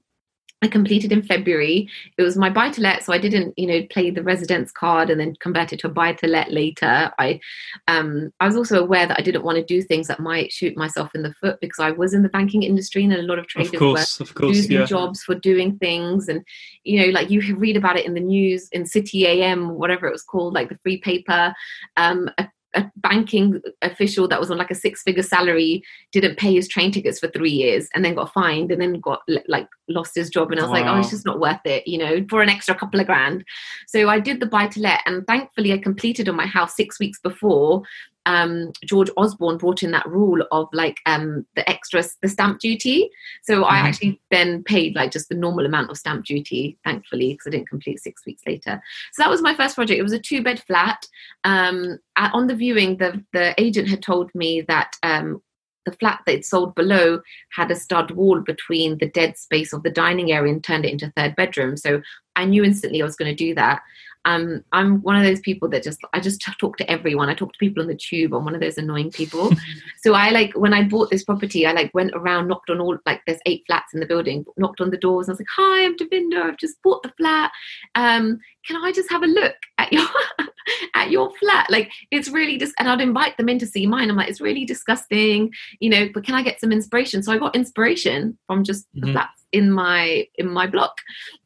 I 0.62 0.68
completed 0.68 1.12
in 1.12 1.22
February. 1.22 1.86
It 2.16 2.22
was 2.22 2.36
my 2.36 2.48
buy 2.48 2.70
to 2.70 2.80
let, 2.80 3.04
so 3.04 3.12
I 3.12 3.18
didn't, 3.18 3.52
you 3.58 3.66
know, 3.66 3.86
play 3.90 4.10
the 4.10 4.22
residence 4.22 4.72
card 4.72 5.10
and 5.10 5.20
then 5.20 5.36
convert 5.38 5.74
it 5.74 5.80
to 5.80 5.88
a 5.88 5.90
buy 5.90 6.14
to 6.14 6.26
let 6.26 6.50
later. 6.50 7.12
I, 7.18 7.40
um, 7.88 8.32
I 8.40 8.46
was 8.46 8.56
also 8.56 8.82
aware 8.82 9.06
that 9.06 9.18
I 9.18 9.22
didn't 9.22 9.44
want 9.44 9.58
to 9.58 9.64
do 9.64 9.82
things 9.82 10.08
that 10.08 10.18
might 10.18 10.50
shoot 10.50 10.74
myself 10.74 11.14
in 11.14 11.22
the 11.22 11.34
foot 11.34 11.60
because 11.60 11.78
I 11.78 11.90
was 11.90 12.14
in 12.14 12.22
the 12.22 12.30
banking 12.30 12.62
industry 12.62 13.04
and 13.04 13.12
a 13.12 13.20
lot 13.20 13.38
of 13.38 13.46
traders 13.46 13.74
of 13.74 13.78
course, 13.78 14.18
were 14.18 14.24
of 14.24 14.34
course, 14.34 14.56
losing 14.56 14.72
yeah. 14.72 14.86
jobs 14.86 15.22
for 15.22 15.34
doing 15.34 15.76
things, 15.76 16.26
and 16.26 16.42
you 16.84 17.00
know, 17.00 17.12
like 17.12 17.28
you 17.28 17.54
read 17.56 17.76
about 17.76 17.98
it 17.98 18.06
in 18.06 18.14
the 18.14 18.20
news 18.20 18.70
in 18.70 18.86
City 18.86 19.26
AM, 19.26 19.74
whatever 19.74 20.06
it 20.06 20.12
was 20.12 20.22
called, 20.22 20.54
like 20.54 20.70
the 20.70 20.78
free 20.82 20.96
paper. 20.96 21.54
Um, 21.98 22.30
a 22.38 22.48
a 22.74 22.84
banking 22.96 23.60
official 23.82 24.28
that 24.28 24.40
was 24.40 24.50
on 24.50 24.58
like 24.58 24.70
a 24.70 24.74
six 24.74 25.02
figure 25.02 25.22
salary 25.22 25.82
didn't 26.12 26.38
pay 26.38 26.54
his 26.54 26.68
train 26.68 26.90
tickets 26.90 27.18
for 27.18 27.28
three 27.28 27.50
years 27.50 27.88
and 27.94 28.04
then 28.04 28.14
got 28.14 28.32
fined 28.32 28.70
and 28.70 28.80
then 28.80 29.00
got 29.00 29.20
like 29.48 29.68
lost 29.88 30.14
his 30.14 30.28
job 30.28 30.50
and 30.50 30.60
i 30.60 30.62
was 30.62 30.70
wow. 30.70 30.76
like 30.76 30.86
oh 30.86 30.98
it's 30.98 31.10
just 31.10 31.24
not 31.24 31.40
worth 31.40 31.60
it 31.64 31.86
you 31.86 31.96
know 31.96 32.24
for 32.28 32.42
an 32.42 32.48
extra 32.48 32.74
couple 32.74 33.00
of 33.00 33.06
grand 33.06 33.44
so 33.86 34.08
i 34.08 34.18
did 34.18 34.40
the 34.40 34.46
buy 34.46 34.66
to 34.66 34.80
let 34.80 35.00
and 35.06 35.26
thankfully 35.26 35.72
i 35.72 35.78
completed 35.78 36.28
on 36.28 36.36
my 36.36 36.46
house 36.46 36.76
six 36.76 36.98
weeks 36.98 37.18
before 37.20 37.82
um, 38.26 38.72
George 38.84 39.08
Osborne 39.16 39.56
brought 39.56 39.82
in 39.82 39.92
that 39.92 40.06
rule 40.06 40.44
of 40.52 40.68
like 40.72 40.98
um, 41.06 41.46
the 41.54 41.68
extra 41.68 42.04
the 42.20 42.28
stamp 42.28 42.60
duty. 42.60 43.08
So 43.44 43.62
mm-hmm. 43.62 43.72
I 43.72 43.78
actually 43.78 44.20
then 44.30 44.62
paid 44.64 44.94
like 44.94 45.12
just 45.12 45.28
the 45.28 45.34
normal 45.34 45.64
amount 45.64 45.90
of 45.90 45.96
stamp 45.96 46.26
duty, 46.26 46.76
thankfully, 46.84 47.32
because 47.32 47.46
I 47.46 47.50
didn't 47.50 47.68
complete 47.68 48.00
six 48.00 48.26
weeks 48.26 48.42
later. 48.46 48.82
So 49.12 49.22
that 49.22 49.30
was 49.30 49.42
my 49.42 49.54
first 49.54 49.76
project. 49.76 49.98
It 49.98 50.02
was 50.02 50.12
a 50.12 50.18
two 50.18 50.42
bed 50.42 50.62
flat. 50.66 51.06
Um, 51.44 51.98
on 52.16 52.48
the 52.48 52.54
viewing, 52.54 52.98
the 52.98 53.24
the 53.32 53.54
agent 53.60 53.88
had 53.88 54.02
told 54.02 54.34
me 54.34 54.60
that 54.62 54.94
um, 55.02 55.40
the 55.86 55.92
flat 55.92 56.20
that 56.26 56.44
sold 56.44 56.74
below 56.74 57.20
had 57.52 57.70
a 57.70 57.76
stud 57.76 58.10
wall 58.10 58.40
between 58.40 58.98
the 58.98 59.08
dead 59.08 59.38
space 59.38 59.72
of 59.72 59.84
the 59.84 59.90
dining 59.90 60.32
area 60.32 60.52
and 60.52 60.62
turned 60.62 60.84
it 60.84 60.90
into 60.90 61.12
third 61.16 61.36
bedroom. 61.36 61.76
So 61.76 62.02
I 62.34 62.44
knew 62.44 62.64
instantly 62.64 63.00
I 63.00 63.04
was 63.04 63.16
going 63.16 63.34
to 63.34 63.44
do 63.44 63.54
that 63.54 63.80
um, 64.26 64.64
I'm 64.72 65.02
one 65.02 65.14
of 65.14 65.22
those 65.22 65.38
people 65.38 65.68
that 65.68 65.84
just 65.84 66.00
I 66.12 66.18
just 66.18 66.44
talk 66.58 66.76
to 66.78 66.90
everyone. 66.90 67.28
I 67.28 67.34
talk 67.34 67.52
to 67.52 67.58
people 67.58 67.80
on 67.80 67.88
the 67.88 67.94
tube. 67.94 68.34
I'm 68.34 68.44
one 68.44 68.56
of 68.56 68.60
those 68.60 68.76
annoying 68.76 69.12
people. 69.12 69.52
so 70.02 70.14
I 70.14 70.30
like 70.30 70.52
when 70.54 70.74
I 70.74 70.82
bought 70.82 71.10
this 71.10 71.22
property, 71.22 71.64
I 71.64 71.72
like 71.72 71.94
went 71.94 72.10
around, 72.12 72.48
knocked 72.48 72.68
on 72.68 72.80
all 72.80 72.98
like 73.06 73.22
there's 73.26 73.38
eight 73.46 73.62
flats 73.68 73.94
in 73.94 74.00
the 74.00 74.06
building, 74.06 74.44
knocked 74.56 74.80
on 74.80 74.90
the 74.90 74.96
doors. 74.96 75.28
I 75.28 75.32
was 75.32 75.38
like, 75.38 75.46
"Hi, 75.56 75.84
I'm 75.84 75.96
Devinder. 75.96 76.42
I've 76.42 76.58
just 76.58 76.82
bought 76.82 77.04
the 77.04 77.12
flat. 77.16 77.52
Um, 77.94 78.40
can 78.66 78.82
I 78.82 78.92
just 78.92 79.10
have 79.10 79.22
a 79.22 79.26
look 79.26 79.54
at 79.78 79.92
your 79.92 80.06
at 80.94 81.10
your 81.10 81.32
flat? 81.36 81.70
Like 81.70 81.90
it's 82.10 82.28
really 82.28 82.58
just." 82.58 82.74
And 82.78 82.88
I'd 82.88 83.00
invite 83.00 83.36
them 83.36 83.48
in 83.48 83.58
to 83.60 83.66
see 83.66 83.86
mine. 83.86 84.10
I'm 84.10 84.16
like, 84.16 84.28
"It's 84.28 84.40
really 84.40 84.64
disgusting, 84.64 85.52
you 85.80 85.90
know, 85.90 86.08
but 86.12 86.24
can 86.24 86.34
I 86.34 86.42
get 86.42 86.60
some 86.60 86.72
inspiration?" 86.72 87.22
So 87.22 87.32
I 87.32 87.38
got 87.38 87.54
inspiration 87.54 88.38
from 88.46 88.64
just 88.64 88.86
mm-hmm. 88.88 89.06
the 89.06 89.12
flats 89.12 89.46
in 89.52 89.70
my 89.70 90.26
in 90.34 90.48
my 90.50 90.66
block 90.66 90.98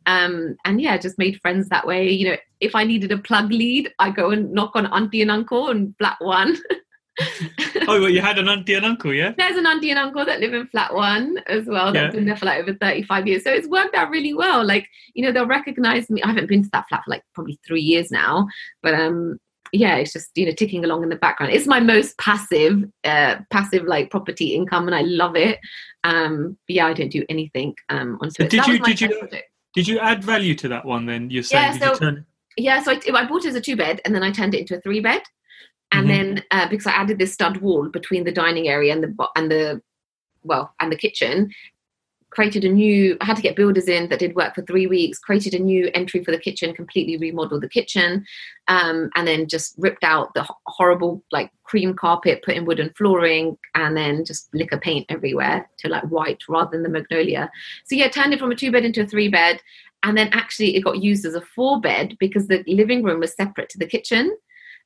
um 0.07 0.57
and 0.65 0.81
yeah 0.81 0.97
just 0.97 1.19
made 1.19 1.41
friends 1.41 1.69
that 1.69 1.87
way 1.87 2.09
you 2.09 2.29
know 2.29 2.37
if 2.61 2.75
i 2.75 2.83
needed 2.83 3.13
a 3.13 3.19
plug 3.19 3.51
lead 3.53 3.93
i 3.99 4.11
go 4.11 4.31
and 4.31 4.51
knock 4.53 4.73
on 4.75 4.87
auntie 4.87 5.23
and 5.23 5.31
uncle 5.31 5.69
and 5.69 5.95
flat 5.99 6.17
one 6.21 6.57
oh 7.89 8.01
well 8.01 8.09
you 8.09 8.21
had 8.21 8.39
an 8.39 8.49
auntie 8.49 8.75
and 8.75 8.87
uncle 8.87 9.13
yeah 9.13 9.33
there's 9.37 9.57
an 9.57 9.67
auntie 9.67 9.91
and 9.91 9.99
uncle 9.99 10.25
that 10.25 10.41
live 10.41 10.55
in 10.55 10.67
flat 10.67 10.95
one 10.95 11.39
as 11.47 11.67
well 11.67 11.93
that's 11.93 12.15
yeah. 12.15 12.19
been 12.19 12.27
there 12.27 12.37
for 12.37 12.47
like 12.47 12.61
over 12.63 12.75
35 12.75 13.27
years 13.27 13.45
so 13.45 13.51
it's 13.51 13.69
worked 13.69 13.95
out 13.95 14.11
really 14.11 14.35
well 14.35 14.65
like 14.65 14.89
you 15.15 15.25
know 15.25 15.33
they'll 15.33 15.47
recognize 15.47 16.09
me 16.11 16.23
i 16.23 16.27
haven't 16.29 16.49
been 16.49 16.63
to 16.63 16.71
that 16.73 16.87
flat 16.89 17.05
for 17.05 17.11
like 17.11 17.23
probably 17.35 17.59
three 17.67 17.83
years 17.83 18.11
now 18.11 18.47
but 18.83 18.95
um 18.95 19.39
yeah, 19.73 19.97
it's 19.97 20.13
just 20.13 20.31
you 20.35 20.47
know 20.47 20.53
ticking 20.53 20.85
along 20.85 21.03
in 21.03 21.09
the 21.09 21.17
background. 21.17 21.53
It's 21.53 21.67
my 21.67 21.81
most 21.81 22.17
passive, 22.19 22.85
uh, 23.05 23.37
passive 23.51 23.85
like 23.85 24.11
property 24.11 24.55
income, 24.55 24.87
and 24.87 24.95
I 24.95 25.03
love 25.03 25.37
it. 25.37 25.59
Um, 26.05 26.59
but 26.67 26.77
yeah, 26.77 26.87
I 26.87 26.93
don't 26.93 27.11
do 27.11 27.25
anything 27.29 27.75
um 27.89 28.19
onto 28.21 28.43
it. 28.43 28.51
Did 28.51 28.67
you 28.67 28.79
did 28.79 29.01
you 29.01 29.19
project. 29.19 29.49
did 29.75 29.89
you 29.89 29.99
add 29.99 30.25
value 30.25 30.55
to 30.57 30.69
that 30.69 30.85
one? 30.85 31.07
Then 31.07 31.31
you're 31.31 31.43
saying 31.43 31.81
yeah, 31.81 31.93
so, 31.93 31.99
turn... 31.99 32.27
yeah. 32.57 32.83
So 32.83 32.93
I, 32.93 33.01
I, 33.15 33.25
bought 33.27 33.45
it 33.45 33.49
as 33.49 33.55
a 33.55 33.61
two 33.61 33.77
bed, 33.77 34.01
and 34.05 34.15
then 34.15 34.23
I 34.23 34.31
turned 34.31 34.55
it 34.55 34.61
into 34.61 34.77
a 34.77 34.81
three 34.81 35.01
bed, 35.01 35.23
and 35.93 36.09
mm-hmm. 36.09 36.35
then 36.35 36.45
uh, 36.51 36.69
because 36.69 36.87
I 36.87 36.93
added 36.93 37.19
this 37.19 37.33
stud 37.33 37.59
wall 37.59 37.89
between 37.89 38.25
the 38.25 38.33
dining 38.33 38.69
area 38.69 38.93
and 38.93 39.03
the 39.03 39.29
and 39.37 39.51
the 39.51 39.83
well 40.43 40.75
and 40.81 40.91
the 40.91 40.97
kitchen, 40.97 41.51
created 42.31 42.65
a 42.65 42.69
new 42.69 43.17
I 43.21 43.25
had 43.25 43.37
to 43.37 43.43
get 43.43 43.57
builders 43.57 43.89
in 43.89 44.09
that 44.09 44.21
did 44.21 44.35
work 44.35 44.55
for 44.55 44.63
three 44.63 44.87
weeks, 44.87 45.19
created 45.19 45.55
a 45.55 45.59
new 45.59 45.91
entry 45.95 46.25
for 46.25 46.31
the 46.31 46.39
kitchen, 46.39 46.75
completely 46.75 47.17
remodeled 47.17 47.63
the 47.63 47.69
kitchen, 47.69 48.25
um, 48.69 49.11
and 49.17 49.27
then 49.27 49.49
just 49.49 49.75
ripped 49.79 50.05
out 50.05 50.33
the 50.35 50.47
horrible 50.67 51.23
like 51.33 51.51
cream 51.65 51.95
carpet, 51.95 52.43
put 52.45 52.55
in 52.55 52.65
wooden 52.65 52.93
flooring, 52.97 53.59
and 53.75 53.97
then 53.97 54.25
just 54.25 54.49
liquor 54.55 54.79
paint 54.79 55.07
everywhere 55.09 55.69
to 55.79 55.89
like 55.89 56.05
white 56.05 56.43
rather 56.49 56.71
than 56.71 56.83
the 56.83 56.89
magnolia. 56.89 57.51
So 57.85 57.97
yeah, 57.97 58.09
turned 58.09 58.33
it 58.33 58.39
from 58.39 58.53
a 58.53 58.57
two 58.57 58.73
bed 58.73 58.85
into 58.85 59.03
a 59.03 59.07
three 59.07 59.29
bed, 59.29 59.61
and 60.03 60.17
then 60.17 60.29
actually 60.33 60.77
it 60.77 60.85
got 60.85 61.03
used 61.03 61.27
as 61.27 61.35
a 61.35 61.41
four 61.41 61.81
bed 61.81 62.17
because 62.19 62.47
the 62.47 62.65
living 62.67 63.03
room 63.03 63.21
was 63.21 63.35
separate 63.35 63.69
to 63.71 63.79
the 63.79 63.87
kitchen. 63.87 64.37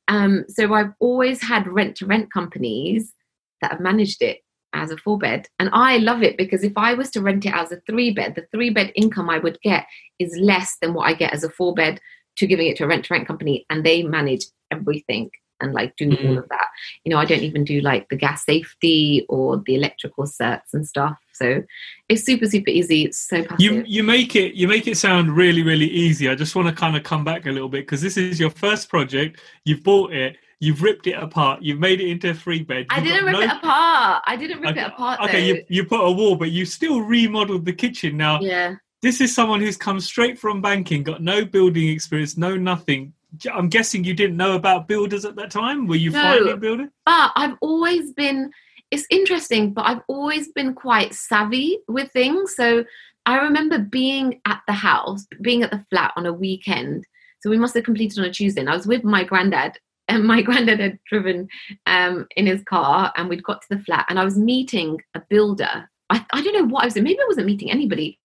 Um, 0.09 0.45
so 0.49 0.75
I've 0.75 0.93
always 1.01 1.43
had 1.43 1.67
rent 1.67 1.97
to 1.97 2.07
rent 2.07 2.33
companies 2.33 3.13
that 3.61 3.73
have 3.73 3.81
managed 3.81 4.23
it 4.23 4.41
as 4.75 4.91
a 4.91 4.97
four 4.97 5.19
bed. 5.19 5.49
And 5.59 5.71
I 5.73 5.99
love 5.99 6.23
it 6.23 6.37
because 6.37 6.65
if 6.65 6.73
I 6.77 6.95
was 6.95 7.11
to 7.13 7.23
rent 7.23 7.47
it 7.47 7.55
as 7.55 7.73
a 7.73 7.81
three 7.89 8.11
bed, 8.11 8.35
the 8.35 8.47
three 8.53 8.71
bed 8.71 8.93
income 8.95 9.31
I 9.31 9.39
would 9.39 9.59
get 9.63 9.87
is 10.19 10.37
less 10.37 10.77
than 10.83 10.95
what 10.95 11.09
I 11.09 11.15
get 11.15 11.33
as 11.33 11.45
a 11.45 11.51
four 11.51 11.75
bed 11.75 12.01
to 12.37 12.47
giving 12.47 12.67
it 12.67 12.77
to 12.79 12.85
a 12.85 12.87
rent 12.89 13.05
to 13.07 13.15
rent 13.15 13.27
company. 13.27 13.65
And 13.71 13.85
they 13.85 14.03
manage 14.03 14.45
everything 14.71 15.31
and 15.61 15.73
like 15.73 15.97
do 15.97 16.11
mm. 16.11 16.29
all 16.29 16.39
of 16.39 16.49
that. 16.49 16.69
You 17.05 17.11
know, 17.11 17.19
I 17.19 17.25
don't 17.25 17.43
even 17.43 17.65
do 17.65 17.81
like 17.81 18.09
the 18.09 18.17
gas 18.17 18.45
safety 18.45 19.27
or 19.29 19.63
the 19.65 19.75
electrical 19.75 20.25
certs 20.25 20.73
and 20.73 20.87
stuff. 20.87 21.19
So 21.33 21.63
it's 22.09 22.25
super, 22.25 22.47
super 22.47 22.71
easy. 22.71 23.05
It's 23.05 23.19
so 23.19 23.43
passive. 23.43 23.61
You 23.61 23.85
you 23.87 24.03
make 24.03 24.37
it 24.37 24.55
you 24.55 24.69
make 24.69 24.87
it 24.87 24.97
sound 24.97 25.37
really, 25.37 25.63
really 25.63 25.89
easy. 25.89 26.29
I 26.29 26.35
just 26.35 26.55
want 26.55 26.69
to 26.69 26.75
kind 26.75 26.97
of 26.97 27.03
come 27.03 27.25
back 27.25 27.47
a 27.47 27.51
little 27.51 27.69
bit 27.69 27.87
because 27.87 28.01
this 28.03 28.17
is 28.17 28.39
your 28.39 28.51
first 28.51 28.89
project. 28.89 29.41
You've 29.65 29.83
bought 29.83 30.13
it 30.13 30.37
You've 30.65 30.81
ripped 30.81 31.07
it 31.07 31.23
apart. 31.23 31.63
You've 31.63 31.79
made 31.79 32.01
it 32.01 32.09
into 32.09 32.31
a 32.31 32.35
three 32.35 32.63
bed. 32.63 32.87
I 32.89 33.01
didn't 33.01 33.27
rip 33.27 33.35
no... 33.35 33.41
it 33.41 33.51
apart. 33.51 34.23
I 34.27 34.35
didn't 34.35 34.61
rip 34.61 34.77
it 34.77 34.87
apart. 34.87 35.21
Okay, 35.21 35.47
you, 35.47 35.65
you 35.69 35.85
put 35.85 36.01
a 36.01 36.11
wall, 36.11 36.37
but 36.37 36.51
you 36.53 36.65
still 36.65 37.03
remodeled 37.03 37.67
the 37.67 37.73
kitchen. 37.73 38.17
Now, 38.17 38.41
yeah. 38.41 38.77
this 39.03 39.21
is 39.21 39.35
someone 39.35 39.61
who's 39.61 39.77
come 39.77 40.01
straight 40.01 40.39
from 40.39 40.63
banking, 40.63 41.03
got 41.03 41.23
no 41.23 41.45
building 41.45 41.89
experience, 41.89 42.39
no 42.39 42.57
nothing. 42.57 43.13
I'm 43.53 43.69
guessing 43.69 44.05
you 44.05 44.15
didn't 44.15 44.37
know 44.37 44.55
about 44.55 44.89
builders 44.89 45.25
at 45.25 45.37
that 45.37 45.51
time. 45.51 45.87
Were 45.87 45.97
you 45.97 46.11
no, 46.11 46.23
finding 46.23 46.61
building? 46.61 46.91
But 47.05 47.33
I've 47.37 47.57
always 47.61 48.13
been. 48.13 48.51
It's 48.91 49.07
interesting, 49.11 49.73
but 49.73 49.87
I've 49.87 50.03
always 50.09 50.53
been 50.53 50.75
quite 50.75 51.15
savvy 51.15 51.79
with 51.89 52.13
things. 52.13 52.55
So 52.55 52.85
I 53.27 53.39
remember 53.39 53.79
being 53.79 54.41
at 54.45 54.61
the 54.67 54.73
house, 54.73 55.27
being 55.41 55.63
at 55.63 55.71
the 55.71 55.85
flat 55.91 56.13
on 56.17 56.27
a 56.27 56.33
weekend. 56.33 57.05
So 57.41 57.51
we 57.51 57.59
must 57.59 57.75
have 57.75 57.85
completed 57.85 58.19
on 58.19 58.27
a 58.27 58.33
Tuesday. 58.33 58.61
And 58.61 58.71
I 58.71 58.77
was 58.77 58.87
with 58.87 59.03
my 59.03 59.25
granddad 59.25 59.79
and 60.09 60.25
my 60.25 60.43
granddad 60.43 60.81
had 60.81 60.99
driven 61.09 61.49
um, 61.87 62.27
in 62.37 62.47
his 62.47 62.63
car 62.65 63.13
and 63.17 63.29
we'd 63.29 63.43
got 63.43 63.63
to 63.63 63.77
the 63.77 63.83
flat 63.83 64.07
and 64.09 64.19
I 64.19 64.25
was 64.25 64.39
meeting 64.39 65.01
a 65.15 65.23
builder. 65.29 65.89
I, 66.11 66.25
I 66.33 66.43
don't 66.43 66.55
know 66.55 66.73
what 66.73 66.83
I 66.83 66.87
was 66.87 66.95
doing. 66.95 67.05
Maybe 67.05 67.21
I 67.21 67.27
wasn't 67.27 67.47
meeting 67.47 67.71
anybody. 67.71 68.19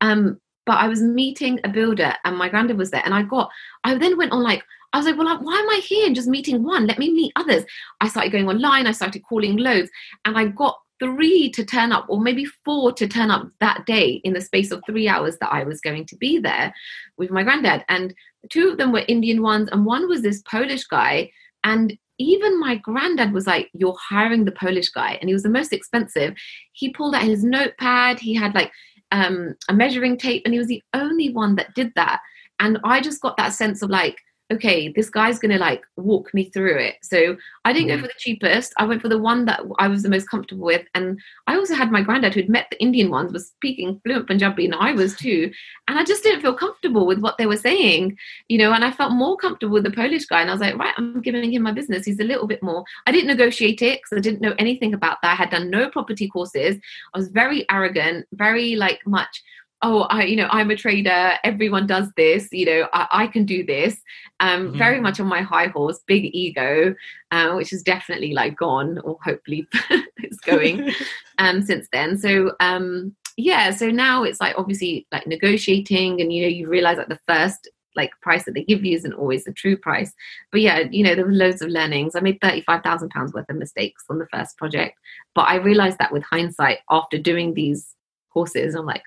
Um, 0.00 0.40
but 0.70 0.78
I 0.78 0.86
was 0.86 1.02
meeting 1.02 1.58
a 1.64 1.68
builder 1.68 2.14
and 2.24 2.36
my 2.36 2.48
granddad 2.48 2.78
was 2.78 2.92
there. 2.92 3.02
And 3.04 3.12
I 3.12 3.24
got, 3.24 3.50
I 3.82 3.98
then 3.98 4.16
went 4.16 4.30
on 4.30 4.44
like, 4.44 4.62
I 4.92 4.98
was 4.98 5.06
like, 5.06 5.18
well, 5.18 5.26
why 5.42 5.58
am 5.58 5.68
I 5.68 5.80
here 5.84 6.06
and 6.06 6.14
just 6.14 6.28
meeting 6.28 6.62
one? 6.62 6.86
Let 6.86 6.96
me 6.96 7.12
meet 7.12 7.32
others. 7.34 7.64
I 8.00 8.06
started 8.06 8.30
going 8.30 8.48
online. 8.48 8.86
I 8.86 8.92
started 8.92 9.24
calling 9.28 9.56
loads 9.56 9.90
and 10.24 10.38
I 10.38 10.46
got 10.46 10.78
three 11.00 11.50
to 11.50 11.64
turn 11.64 11.90
up, 11.90 12.06
or 12.08 12.20
maybe 12.20 12.44
four 12.64 12.92
to 12.92 13.08
turn 13.08 13.32
up 13.32 13.48
that 13.58 13.84
day 13.84 14.20
in 14.22 14.32
the 14.32 14.40
space 14.40 14.70
of 14.70 14.80
three 14.86 15.08
hours 15.08 15.38
that 15.38 15.52
I 15.52 15.64
was 15.64 15.80
going 15.80 16.06
to 16.06 16.16
be 16.16 16.38
there 16.38 16.72
with 17.16 17.32
my 17.32 17.42
granddad. 17.42 17.84
And 17.88 18.14
two 18.48 18.68
of 18.68 18.78
them 18.78 18.92
were 18.92 19.02
Indian 19.08 19.42
ones, 19.42 19.70
and 19.72 19.84
one 19.84 20.08
was 20.08 20.22
this 20.22 20.40
Polish 20.42 20.84
guy. 20.84 21.32
And 21.64 21.98
even 22.18 22.60
my 22.60 22.76
granddad 22.76 23.32
was 23.32 23.48
like, 23.48 23.70
You're 23.72 23.96
hiring 23.98 24.44
the 24.44 24.52
Polish 24.52 24.90
guy. 24.90 25.18
And 25.20 25.28
he 25.28 25.32
was 25.32 25.42
the 25.42 25.48
most 25.48 25.72
expensive. 25.72 26.34
He 26.74 26.92
pulled 26.92 27.16
out 27.16 27.22
his 27.22 27.42
notepad, 27.42 28.20
he 28.20 28.34
had 28.34 28.54
like 28.54 28.70
um, 29.12 29.54
a 29.68 29.74
measuring 29.74 30.16
tape, 30.16 30.42
and 30.44 30.54
he 30.54 30.58
was 30.58 30.68
the 30.68 30.82
only 30.94 31.30
one 31.30 31.56
that 31.56 31.74
did 31.74 31.92
that. 31.96 32.20
And 32.58 32.78
I 32.84 33.00
just 33.00 33.22
got 33.22 33.36
that 33.36 33.52
sense 33.54 33.82
of 33.82 33.90
like, 33.90 34.18
okay, 34.50 34.88
this 34.88 35.08
guy's 35.10 35.38
going 35.38 35.52
to 35.52 35.58
like 35.58 35.82
walk 35.96 36.32
me 36.34 36.50
through 36.50 36.76
it. 36.78 36.96
So 37.02 37.36
I 37.64 37.72
didn't 37.72 37.88
mm. 37.88 37.96
go 37.96 38.00
for 38.02 38.08
the 38.08 38.14
cheapest. 38.18 38.72
I 38.78 38.84
went 38.84 39.00
for 39.00 39.08
the 39.08 39.18
one 39.18 39.44
that 39.44 39.60
I 39.78 39.86
was 39.86 40.02
the 40.02 40.08
most 40.08 40.28
comfortable 40.28 40.64
with. 40.64 40.84
And 40.94 41.20
I 41.46 41.56
also 41.56 41.74
had 41.74 41.92
my 41.92 42.02
granddad 42.02 42.34
who'd 42.34 42.48
met 42.48 42.66
the 42.70 42.80
Indian 42.82 43.10
ones, 43.10 43.32
was 43.32 43.48
speaking 43.48 44.00
fluent 44.04 44.26
Punjabi, 44.26 44.64
and 44.64 44.74
I 44.74 44.92
was 44.92 45.16
too. 45.16 45.52
And 45.86 45.98
I 45.98 46.04
just 46.04 46.22
didn't 46.22 46.40
feel 46.40 46.54
comfortable 46.54 47.06
with 47.06 47.20
what 47.20 47.38
they 47.38 47.46
were 47.46 47.56
saying, 47.56 48.18
you 48.48 48.58
know, 48.58 48.72
and 48.72 48.84
I 48.84 48.90
felt 48.90 49.12
more 49.12 49.36
comfortable 49.36 49.74
with 49.74 49.84
the 49.84 49.90
Polish 49.90 50.26
guy. 50.26 50.40
And 50.40 50.50
I 50.50 50.54
was 50.54 50.60
like, 50.60 50.76
right, 50.76 50.94
I'm 50.96 51.20
giving 51.22 51.52
him 51.52 51.62
my 51.62 51.72
business. 51.72 52.04
He's 52.04 52.20
a 52.20 52.24
little 52.24 52.46
bit 52.46 52.62
more. 52.62 52.84
I 53.06 53.12
didn't 53.12 53.28
negotiate 53.28 53.82
it 53.82 54.00
because 54.00 54.18
I 54.18 54.20
didn't 54.20 54.40
know 54.40 54.54
anything 54.58 54.94
about 54.94 55.18
that. 55.22 55.32
I 55.32 55.36
had 55.36 55.50
done 55.50 55.70
no 55.70 55.88
property 55.88 56.28
courses. 56.28 56.76
I 57.14 57.18
was 57.18 57.28
very 57.28 57.64
arrogant, 57.70 58.26
very 58.32 58.74
like 58.74 59.00
much 59.06 59.42
oh 59.82 60.02
i 60.02 60.24
you 60.24 60.36
know 60.36 60.48
i'm 60.50 60.70
a 60.70 60.76
trader 60.76 61.32
everyone 61.44 61.86
does 61.86 62.08
this 62.16 62.48
you 62.52 62.66
know 62.66 62.88
i, 62.92 63.06
I 63.10 63.26
can 63.26 63.44
do 63.44 63.64
this 63.64 64.00
um 64.40 64.68
mm-hmm. 64.68 64.78
very 64.78 65.00
much 65.00 65.20
on 65.20 65.26
my 65.26 65.42
high 65.42 65.68
horse 65.68 66.00
big 66.06 66.30
ego 66.34 66.94
uh, 67.30 67.54
which 67.54 67.72
is 67.72 67.82
definitely 67.82 68.32
like 68.32 68.56
gone 68.56 68.98
or 68.98 69.18
hopefully 69.24 69.66
it's 70.18 70.40
going 70.40 70.92
um 71.38 71.62
since 71.62 71.88
then. 71.92 72.18
So 72.18 72.52
um 72.60 73.14
yeah 73.36 73.70
so 73.70 73.90
now 73.90 74.22
it's 74.22 74.40
like 74.40 74.54
obviously 74.58 75.06
like 75.12 75.26
negotiating 75.26 76.20
and 76.20 76.32
you 76.32 76.42
know 76.42 76.48
you 76.48 76.68
realize 76.68 76.96
that 76.96 77.08
the 77.08 77.20
first 77.28 77.68
like 77.96 78.10
price 78.20 78.44
that 78.44 78.54
they 78.54 78.62
give 78.64 78.84
you 78.84 78.96
isn't 78.96 79.14
always 79.14 79.44
the 79.44 79.52
true 79.52 79.76
price. 79.76 80.12
But 80.52 80.60
yeah 80.60 80.80
you 80.90 81.04
know 81.04 81.14
there 81.14 81.24
were 81.24 81.32
loads 81.32 81.62
of 81.62 81.70
learnings. 81.70 82.16
I 82.16 82.20
made 82.20 82.40
35000 82.40 83.08
pounds 83.10 83.32
worth 83.32 83.48
of 83.48 83.56
mistakes 83.56 84.04
on 84.10 84.18
the 84.18 84.28
first 84.32 84.56
project 84.58 84.98
but 85.34 85.48
i 85.48 85.54
realized 85.56 85.98
that 85.98 86.12
with 86.12 86.22
hindsight 86.22 86.78
after 86.90 87.18
doing 87.18 87.54
these 87.54 87.94
courses 88.32 88.74
i'm 88.74 88.86
like 88.86 89.02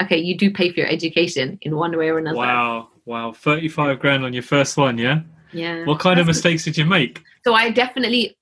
okay, 0.00 0.16
you 0.16 0.36
do 0.36 0.50
pay 0.50 0.72
for 0.72 0.80
your 0.80 0.88
education 0.88 1.58
in 1.62 1.76
one 1.76 1.96
way 1.96 2.08
or 2.08 2.18
another. 2.18 2.38
Wow, 2.38 2.88
wow, 3.04 3.32
thirty-five 3.32 3.98
grand 3.98 4.24
on 4.24 4.32
your 4.32 4.42
first 4.42 4.76
one, 4.76 4.98
yeah. 4.98 5.20
Yeah. 5.52 5.84
What 5.84 6.00
kind 6.00 6.18
That's 6.18 6.22
of 6.22 6.28
mistakes 6.28 6.64
did 6.64 6.78
you 6.78 6.86
make? 6.86 7.22
So 7.44 7.52
I 7.52 7.70
definitely 7.70 8.36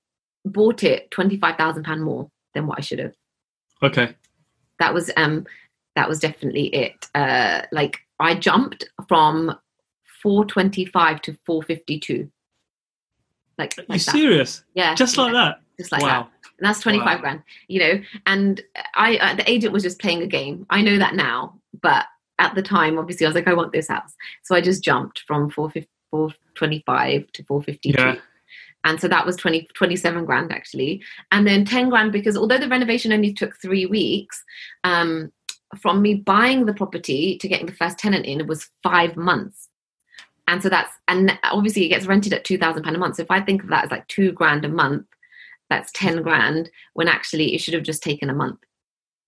bought 0.45 0.83
it 0.83 1.11
twenty-five 1.11 1.57
thousand 1.57 1.83
pound 1.83 2.03
more 2.03 2.29
than 2.53 2.67
what 2.67 2.77
I 2.79 2.81
should 2.81 2.99
have. 2.99 3.13
Okay. 3.83 4.15
That 4.79 4.93
was 4.93 5.11
um, 5.17 5.45
that 5.95 6.07
was 6.07 6.19
definitely 6.19 6.67
it. 6.67 7.07
Uh, 7.13 7.63
like 7.71 7.99
I 8.19 8.35
jumped 8.35 8.85
from 9.07 9.55
four 10.23 10.45
twenty-five 10.45 11.21
to 11.23 11.37
four 11.45 11.63
fifty-two. 11.63 12.31
Like, 13.57 13.77
like 13.77 13.89
you 13.89 13.99
serious? 13.99 14.63
Yeah. 14.73 14.95
Just 14.95 15.17
like 15.17 15.33
yeah. 15.33 15.45
that. 15.45 15.61
Just 15.77 15.91
like 15.91 16.01
wow. 16.01 16.07
that 16.23 16.40
and 16.61 16.69
that's 16.69 16.79
25 16.79 17.05
wow. 17.05 17.19
grand 17.19 17.43
you 17.67 17.79
know 17.79 18.01
and 18.25 18.61
i 18.95 19.17
uh, 19.17 19.35
the 19.35 19.49
agent 19.49 19.73
was 19.73 19.83
just 19.83 19.99
playing 19.99 20.21
a 20.21 20.27
game 20.27 20.65
i 20.69 20.81
know 20.81 20.97
that 20.97 21.15
now 21.15 21.53
but 21.81 22.05
at 22.39 22.53
the 22.55 22.61
time 22.61 22.97
obviously 22.97 23.25
i 23.25 23.29
was 23.29 23.35
like 23.35 23.47
i 23.47 23.53
want 23.53 23.71
this 23.71 23.87
house 23.87 24.15
so 24.43 24.55
i 24.55 24.61
just 24.61 24.83
jumped 24.83 25.19
from 25.27 25.49
425 25.49 27.31
to 27.31 27.43
452 27.43 28.01
yeah. 28.01 28.15
and 28.83 29.01
so 29.01 29.07
that 29.07 29.25
was 29.25 29.35
20 29.35 29.67
27 29.73 30.25
grand 30.25 30.51
actually 30.51 31.01
and 31.31 31.47
then 31.47 31.65
10 31.65 31.89
grand 31.89 32.11
because 32.11 32.37
although 32.37 32.59
the 32.59 32.69
renovation 32.69 33.11
only 33.11 33.33
took 33.33 33.55
three 33.61 33.85
weeks 33.85 34.43
um, 34.83 35.31
from 35.81 36.01
me 36.01 36.15
buying 36.15 36.65
the 36.65 36.73
property 36.73 37.37
to 37.37 37.47
getting 37.47 37.65
the 37.65 37.71
first 37.73 37.97
tenant 37.97 38.25
in 38.25 38.45
was 38.45 38.69
five 38.83 39.15
months 39.15 39.69
and 40.47 40.61
so 40.61 40.67
that's 40.67 40.91
and 41.07 41.37
obviously 41.43 41.85
it 41.85 41.89
gets 41.89 42.07
rented 42.07 42.33
at 42.33 42.43
two 42.43 42.57
thousand 42.57 42.83
pound 42.83 42.95
a 42.95 42.99
month. 42.99 43.15
So 43.15 43.21
if 43.21 43.31
I 43.31 43.39
think 43.39 43.63
of 43.63 43.69
that 43.69 43.85
as 43.85 43.91
like 43.91 44.05
two 44.09 44.33
grand 44.33 44.65
a 44.65 44.69
month, 44.69 45.05
that's 45.71 45.91
10 45.93 46.21
grand 46.21 46.69
when 46.93 47.07
actually 47.07 47.55
it 47.55 47.61
should 47.61 47.73
have 47.73 47.83
just 47.83 48.03
taken 48.03 48.29
a 48.29 48.35
month. 48.35 48.59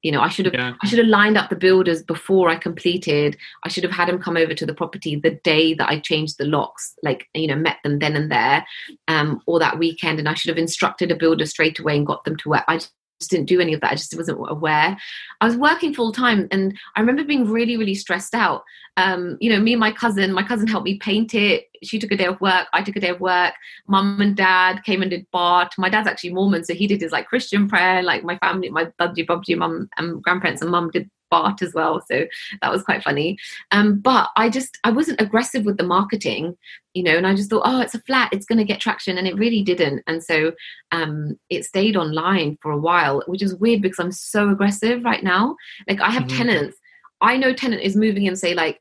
You 0.04 0.12
know 0.12 0.20
i 0.20 0.28
should 0.28 0.48
have 0.48 0.54
yeah. 0.54 0.74
i 0.84 0.86
should 0.86 1.00
have 1.00 1.08
lined 1.08 1.38
up 1.38 1.50
the 1.50 1.56
builders 1.56 2.04
before 2.04 2.50
i 2.50 2.58
completed. 2.58 3.38
I 3.64 3.70
should 3.70 3.86
have 3.86 3.94
had 3.94 4.10
them 4.10 4.20
come 4.20 4.36
over 4.36 4.54
to 4.54 4.66
the 4.66 4.74
property 4.74 5.16
the 5.16 5.40
day 5.46 5.74
that 5.76 5.90
i 5.90 5.98
changed 5.98 6.38
the 6.38 6.44
locks 6.44 6.94
like 7.04 7.30
you 7.34 7.48
know 7.48 7.56
met 7.56 7.78
them 7.86 8.00
then 8.00 8.18
and 8.18 8.30
there 8.30 8.66
um 9.08 9.40
or 9.48 9.60
that 9.60 9.80
weekend 9.80 10.20
and 10.20 10.28
i 10.28 10.34
should 10.34 10.50
have 10.50 10.58
instructed 10.58 11.10
a 11.10 11.16
builder 11.16 11.46
straight 11.46 11.80
away 11.80 11.96
and 11.96 12.06
got 12.06 12.26
them 12.26 12.36
to 12.36 12.50
work 12.50 12.66
i 12.68 12.82
just 13.24 13.32
didn't 13.32 13.48
do 13.48 13.62
any 13.62 13.74
of 13.74 13.82
that. 13.82 13.92
I 13.92 13.96
just 13.96 14.16
wasn't 14.16 14.40
aware. 14.50 14.98
I 15.42 15.46
was 15.46 15.56
working 15.56 15.94
full 15.94 16.12
time, 16.12 16.48
and 16.52 16.78
I 16.96 17.00
remember 17.00 17.24
being 17.24 17.50
really, 17.50 17.78
really 17.78 17.96
stressed 17.96 18.36
out. 18.36 18.64
Um, 18.98 19.38
you 19.40 19.50
know, 19.50 19.60
me 19.60 19.74
and 19.74 19.80
my 19.80 19.92
cousin, 19.92 20.34
my 20.34 20.44
cousin 20.44 20.68
helped 20.68 20.86
me 20.86 20.98
paint 20.98 21.34
it. 21.34 21.66
She 21.82 22.00
took 22.00 22.12
a 22.12 22.18
day 22.18 22.26
of 22.26 22.40
work. 22.42 22.68
I 22.74 22.84
took 22.84 22.96
a 22.96 23.00
day 23.00 23.10
of 23.10 23.20
work. 23.20 23.54
Mum 23.88 24.22
and 24.22 24.36
dad 24.36 24.84
came 24.84 25.02
and 25.02 25.10
did 25.10 25.26
Bart. 25.32 25.74
My 25.78 25.90
dad's 25.90 26.08
actually 26.08 26.34
Mormon, 26.34 26.64
so 26.64 26.74
he 26.74 26.88
did 26.88 27.02
his 27.02 27.12
like 27.12 27.28
Christian 27.28 27.68
prayer. 27.68 28.04
Like 28.04 28.24
my 28.24 28.38
family, 28.40 28.70
my 28.70 28.86
budgie, 29.00 29.26
bubji, 29.26 29.58
mum, 29.58 29.90
and 29.98 30.22
grandparents 30.22 30.62
and 30.62 30.72
mum 30.72 30.92
did 30.92 31.10
Bart 31.34 31.64
as 31.64 31.74
well. 31.74 32.00
So 32.08 32.28
that 32.62 32.72
was 32.72 32.84
quite 32.84 33.04
funny. 33.04 33.40
Um, 33.72 34.00
but 34.00 34.30
I 34.36 34.50
just 34.50 34.78
I 34.84 34.92
wasn't 34.92 35.20
aggressive 35.20 35.66
with 35.66 35.78
the 35.78 35.92
marketing, 35.96 36.56
you 36.94 37.02
know, 37.02 37.18
and 37.18 37.26
I 37.26 37.34
just 37.34 37.50
thought, 37.50 37.64
oh, 37.66 37.82
it's 37.82 37.96
a 37.96 38.02
flat, 38.02 38.32
it's 38.32 38.46
going 38.46 38.60
to 38.60 38.72
get 38.72 38.80
traction, 38.80 39.18
and 39.18 39.28
it 39.28 39.36
really 39.36 39.64
didn't. 39.64 40.04
And 40.06 40.24
so 40.24 40.52
um, 40.92 41.40
it 41.50 41.66
stayed 41.66 41.98
online 41.98 42.60
for 42.62 42.72
a 42.72 42.78
while, 42.78 43.24
which 43.26 43.42
is 43.42 43.56
weird 43.56 43.82
because 43.82 44.00
I'm 44.00 44.12
so 44.12 44.50
aggressive 44.50 45.04
right 45.04 45.24
now. 45.24 45.56
Like 45.88 46.02
I 46.02 46.12
have 46.12 46.26
mm-hmm. 46.26 46.38
tenants. 46.38 46.78
I 47.20 47.38
know 47.38 47.52
tenant 47.52 47.82
is 47.82 47.96
moving 47.96 48.26
in, 48.26 48.36
say 48.36 48.54
like 48.54 48.80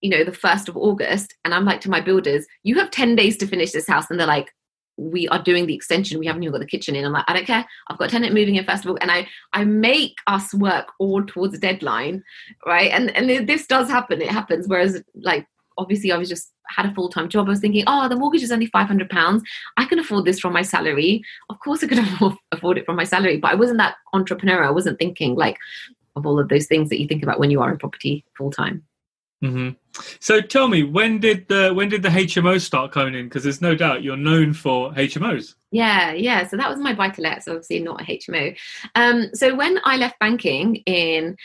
you 0.00 0.10
know 0.10 0.22
the 0.22 0.32
first 0.32 0.68
of 0.68 0.76
august 0.76 1.34
and 1.44 1.52
i'm 1.52 1.64
like 1.64 1.80
to 1.80 1.90
my 1.90 2.00
builders 2.00 2.46
you 2.62 2.76
have 2.76 2.88
10 2.88 3.16
days 3.16 3.36
to 3.36 3.48
finish 3.48 3.72
this 3.72 3.88
house 3.88 4.08
and 4.08 4.20
they're 4.20 4.28
like 4.28 4.52
we 4.98 5.28
are 5.28 5.42
doing 5.42 5.66
the 5.66 5.74
extension 5.74 6.18
we 6.18 6.26
haven't 6.26 6.42
even 6.42 6.52
got 6.52 6.58
the 6.58 6.66
kitchen 6.66 6.96
in. 6.96 7.04
I'm 7.04 7.12
like 7.12 7.24
i 7.28 7.32
don't 7.32 7.46
care. 7.46 7.64
I've 7.88 7.98
got 7.98 8.08
a 8.08 8.10
tenant 8.10 8.34
moving 8.34 8.56
in 8.56 8.68
all 8.68 8.98
and 9.00 9.10
i 9.10 9.26
i 9.52 9.64
make 9.64 10.16
us 10.26 10.52
work 10.52 10.88
all 10.98 11.24
towards 11.24 11.54
a 11.54 11.58
deadline 11.58 12.22
right? 12.66 12.90
And 12.90 13.16
and 13.16 13.48
this 13.48 13.66
does 13.66 13.88
happen. 13.88 14.20
It 14.20 14.30
happens. 14.30 14.68
Whereas 14.68 15.02
like 15.14 15.46
obviously 15.78 16.10
i 16.10 16.18
was 16.18 16.28
just 16.28 16.52
had 16.68 16.84
a 16.84 16.94
full-time 16.94 17.28
job. 17.28 17.46
I 17.46 17.50
was 17.50 17.60
thinking 17.60 17.84
oh 17.86 18.08
the 18.08 18.16
mortgage 18.16 18.42
is 18.42 18.52
only 18.52 18.66
500 18.66 19.08
pounds. 19.08 19.42
I 19.76 19.84
can 19.84 19.98
afford 19.98 20.24
this 20.24 20.40
from 20.40 20.52
my 20.52 20.62
salary. 20.62 21.22
Of 21.48 21.60
course 21.60 21.82
i 21.84 21.86
could 21.86 22.00
afford 22.52 22.78
it 22.78 22.84
from 22.84 22.96
my 22.96 23.04
salary 23.04 23.38
but 23.38 23.52
i 23.52 23.54
wasn't 23.54 23.78
that 23.78 23.96
entrepreneur. 24.12 24.64
I 24.64 24.70
wasn't 24.70 24.98
thinking 24.98 25.36
like 25.36 25.56
of 26.16 26.26
all 26.26 26.40
of 26.40 26.48
those 26.48 26.66
things 26.66 26.88
that 26.88 27.00
you 27.00 27.06
think 27.06 27.22
about 27.22 27.38
when 27.38 27.50
you 27.50 27.62
are 27.62 27.70
in 27.70 27.78
property 27.78 28.24
full-time 28.36 28.82
Mm-hmm. 29.42 29.70
So 30.20 30.40
tell 30.40 30.68
me, 30.68 30.82
when 30.82 31.20
did 31.20 31.46
the 31.48 31.72
when 31.72 31.88
did 31.88 32.02
the 32.02 32.08
HMO 32.08 32.60
start 32.60 32.92
coming 32.92 33.14
in? 33.14 33.26
Because 33.26 33.44
there's 33.44 33.60
no 33.60 33.74
doubt 33.74 34.02
you're 34.02 34.16
known 34.16 34.52
for 34.52 34.92
HMOs. 34.92 35.54
Yeah, 35.70 36.12
yeah. 36.12 36.46
So 36.46 36.56
that 36.56 36.70
was 36.70 36.78
my 36.78 36.94
buy 36.94 37.10
to 37.10 37.20
let, 37.20 37.44
so 37.44 37.52
obviously 37.52 37.80
not 37.80 38.00
a 38.00 38.04
HMO. 38.04 38.56
Um, 38.94 39.26
so 39.34 39.54
when 39.54 39.78
I 39.84 39.98
left 39.98 40.18
banking 40.18 40.76
in 40.86 41.36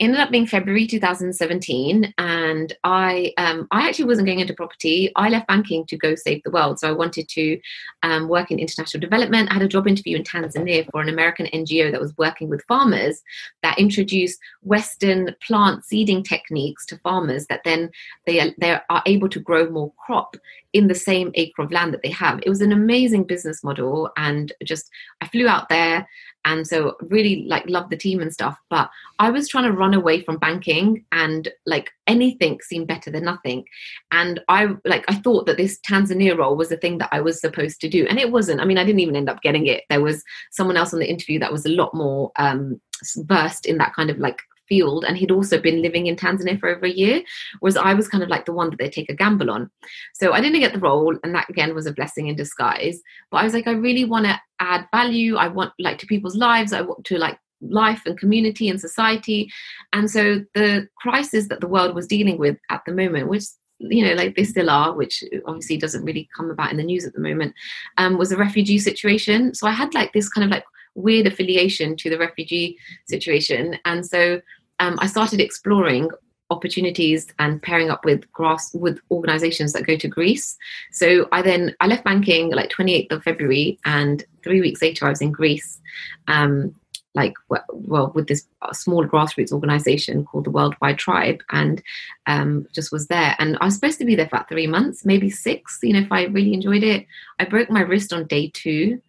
ended 0.00 0.20
up 0.20 0.30
being 0.30 0.46
February 0.46 0.86
2017, 0.86 2.14
and 2.18 2.72
I 2.84 3.32
um, 3.36 3.66
I 3.70 3.86
actually 3.86 4.06
wasn't 4.06 4.26
going 4.26 4.40
into 4.40 4.54
property. 4.54 5.12
I 5.16 5.28
left 5.28 5.46
banking 5.46 5.84
to 5.86 5.96
go 5.96 6.14
save 6.14 6.42
the 6.42 6.50
world. 6.50 6.78
So 6.78 6.88
I 6.88 6.92
wanted 6.92 7.28
to 7.30 7.60
um, 8.02 8.28
work 8.28 8.50
in 8.50 8.58
international 8.58 9.00
development. 9.00 9.50
I 9.50 9.54
had 9.54 9.62
a 9.62 9.68
job 9.68 9.86
interview 9.86 10.16
in 10.16 10.24
Tanzania 10.24 10.90
for 10.90 11.00
an 11.00 11.08
American 11.08 11.46
NGO 11.46 11.90
that 11.92 12.00
was 12.00 12.16
working 12.16 12.48
with 12.48 12.64
farmers 12.64 13.22
that 13.62 13.78
introduced 13.78 14.38
Western 14.62 15.34
plant 15.46 15.84
seeding 15.84 16.22
techniques 16.22 16.86
to 16.86 16.98
farmers 16.98 17.46
that 17.46 17.60
then 17.64 17.90
they 18.26 18.40
are, 18.40 18.50
they 18.58 18.78
are 18.88 19.02
able 19.06 19.28
to 19.28 19.40
grow 19.40 19.68
more 19.68 19.92
crop 20.04 20.36
in 20.76 20.88
the 20.88 20.94
same 20.94 21.30
acre 21.36 21.62
of 21.62 21.72
land 21.72 21.94
that 21.94 22.02
they 22.02 22.10
have. 22.10 22.38
It 22.42 22.50
was 22.50 22.60
an 22.60 22.70
amazing 22.70 23.24
business 23.24 23.64
model, 23.64 24.10
and 24.18 24.52
just 24.62 24.90
I 25.22 25.28
flew 25.28 25.48
out 25.48 25.70
there, 25.70 26.06
and 26.44 26.66
so 26.66 26.96
really 27.00 27.46
like 27.48 27.66
loved 27.66 27.88
the 27.88 27.96
team 27.96 28.20
and 28.20 28.30
stuff. 28.30 28.58
But 28.68 28.90
I 29.18 29.30
was 29.30 29.48
trying 29.48 29.64
to 29.64 29.72
run 29.72 29.94
away 29.94 30.20
from 30.20 30.36
banking, 30.36 31.06
and 31.12 31.48
like 31.64 31.92
anything 32.06 32.60
seemed 32.60 32.88
better 32.88 33.10
than 33.10 33.24
nothing. 33.24 33.64
And 34.12 34.38
I 34.48 34.68
like 34.84 35.06
I 35.08 35.14
thought 35.14 35.46
that 35.46 35.56
this 35.56 35.80
Tanzania 35.80 36.36
role 36.36 36.56
was 36.56 36.68
the 36.68 36.76
thing 36.76 36.98
that 36.98 37.08
I 37.10 37.22
was 37.22 37.40
supposed 37.40 37.80
to 37.80 37.88
do, 37.88 38.06
and 38.06 38.18
it 38.18 38.30
wasn't. 38.30 38.60
I 38.60 38.66
mean, 38.66 38.76
I 38.76 38.84
didn't 38.84 39.00
even 39.00 39.16
end 39.16 39.30
up 39.30 39.40
getting 39.40 39.66
it. 39.66 39.84
There 39.88 40.02
was 40.02 40.22
someone 40.50 40.76
else 40.76 40.92
on 40.92 41.00
the 41.00 41.08
interview 41.08 41.38
that 41.38 41.52
was 41.52 41.64
a 41.64 41.70
lot 41.70 41.94
more 41.94 42.32
um, 42.36 42.82
versed 43.16 43.64
in 43.64 43.78
that 43.78 43.94
kind 43.94 44.10
of 44.10 44.18
like 44.18 44.42
field 44.68 45.04
and 45.04 45.16
he'd 45.16 45.30
also 45.30 45.60
been 45.60 45.82
living 45.82 46.06
in 46.06 46.16
Tanzania 46.16 46.58
for 46.58 46.68
over 46.68 46.86
a 46.86 46.90
year 46.90 47.22
whereas 47.60 47.76
I 47.76 47.94
was 47.94 48.08
kind 48.08 48.22
of 48.22 48.28
like 48.28 48.44
the 48.44 48.52
one 48.52 48.70
that 48.70 48.78
they 48.78 48.90
take 48.90 49.10
a 49.10 49.14
gamble 49.14 49.50
on. 49.50 49.70
So 50.14 50.32
I 50.32 50.40
didn't 50.40 50.60
get 50.60 50.72
the 50.72 50.78
role 50.78 51.16
and 51.22 51.34
that 51.34 51.48
again 51.48 51.74
was 51.74 51.86
a 51.86 51.92
blessing 51.92 52.28
in 52.28 52.36
disguise. 52.36 53.00
But 53.30 53.38
I 53.38 53.44
was 53.44 53.54
like 53.54 53.66
I 53.66 53.72
really 53.72 54.04
want 54.04 54.26
to 54.26 54.40
add 54.60 54.86
value. 54.92 55.36
I 55.36 55.48
want 55.48 55.72
like 55.78 55.98
to 55.98 56.06
people's 56.06 56.36
lives. 56.36 56.72
I 56.72 56.82
want 56.82 57.04
to 57.04 57.18
like 57.18 57.38
life 57.60 58.02
and 58.06 58.18
community 58.18 58.68
and 58.68 58.80
society. 58.80 59.50
And 59.92 60.10
so 60.10 60.44
the 60.54 60.88
crisis 60.98 61.48
that 61.48 61.60
the 61.60 61.68
world 61.68 61.94
was 61.94 62.06
dealing 62.06 62.38
with 62.38 62.58
at 62.70 62.82
the 62.86 62.92
moment 62.92 63.28
which 63.28 63.44
you 63.78 64.02
know 64.02 64.14
like 64.14 64.34
they 64.36 64.44
still 64.44 64.70
are 64.70 64.94
which 64.94 65.22
obviously 65.44 65.76
doesn't 65.76 66.04
really 66.04 66.26
come 66.34 66.50
about 66.50 66.70
in 66.70 66.78
the 66.78 66.82
news 66.82 67.04
at 67.04 67.12
the 67.12 67.20
moment 67.20 67.54
um, 67.98 68.16
was 68.16 68.32
a 68.32 68.36
refugee 68.36 68.78
situation. 68.78 69.54
So 69.54 69.66
i 69.66 69.72
had 69.72 69.94
like 69.94 70.12
this 70.12 70.28
kind 70.28 70.44
of 70.44 70.50
like 70.50 70.64
weird 70.96 71.26
affiliation 71.26 71.96
to 71.96 72.10
the 72.10 72.18
refugee 72.18 72.76
situation. 73.06 73.78
And 73.84 74.04
so 74.04 74.40
um, 74.80 74.98
I 75.00 75.06
started 75.06 75.40
exploring 75.40 76.10
opportunities 76.50 77.26
and 77.38 77.60
pairing 77.62 77.90
up 77.90 78.04
with 78.04 78.30
grass 78.32 78.72
with 78.74 79.00
organizations 79.10 79.72
that 79.72 79.86
go 79.86 79.96
to 79.96 80.08
Greece. 80.08 80.56
So 80.92 81.28
I 81.32 81.42
then 81.42 81.74
I 81.80 81.86
left 81.86 82.04
banking 82.04 82.52
like 82.52 82.70
28th 82.70 83.12
of 83.12 83.22
February 83.22 83.78
and 83.84 84.24
three 84.44 84.60
weeks 84.60 84.80
later 84.80 85.06
I 85.06 85.10
was 85.10 85.20
in 85.20 85.32
Greece. 85.32 85.80
Um, 86.28 86.74
like 87.16 87.32
well 87.70 88.12
with 88.14 88.28
this 88.28 88.46
small 88.74 89.04
grassroots 89.04 89.50
organization 89.50 90.24
called 90.24 90.44
the 90.44 90.50
worldwide 90.50 90.98
tribe 90.98 91.42
and 91.50 91.82
um, 92.26 92.66
just 92.74 92.92
was 92.92 93.06
there 93.06 93.34
and 93.38 93.56
i 93.60 93.64
was 93.64 93.74
supposed 93.74 93.98
to 93.98 94.04
be 94.04 94.14
there 94.14 94.28
for 94.28 94.36
about 94.36 94.48
three 94.48 94.66
months 94.66 95.04
maybe 95.04 95.30
six 95.30 95.78
you 95.82 95.94
know 95.94 96.00
if 96.00 96.12
i 96.12 96.24
really 96.24 96.52
enjoyed 96.52 96.82
it 96.82 97.06
i 97.40 97.44
broke 97.44 97.70
my 97.70 97.80
wrist 97.80 98.12
on 98.12 98.26
day 98.26 98.50
two 98.52 99.00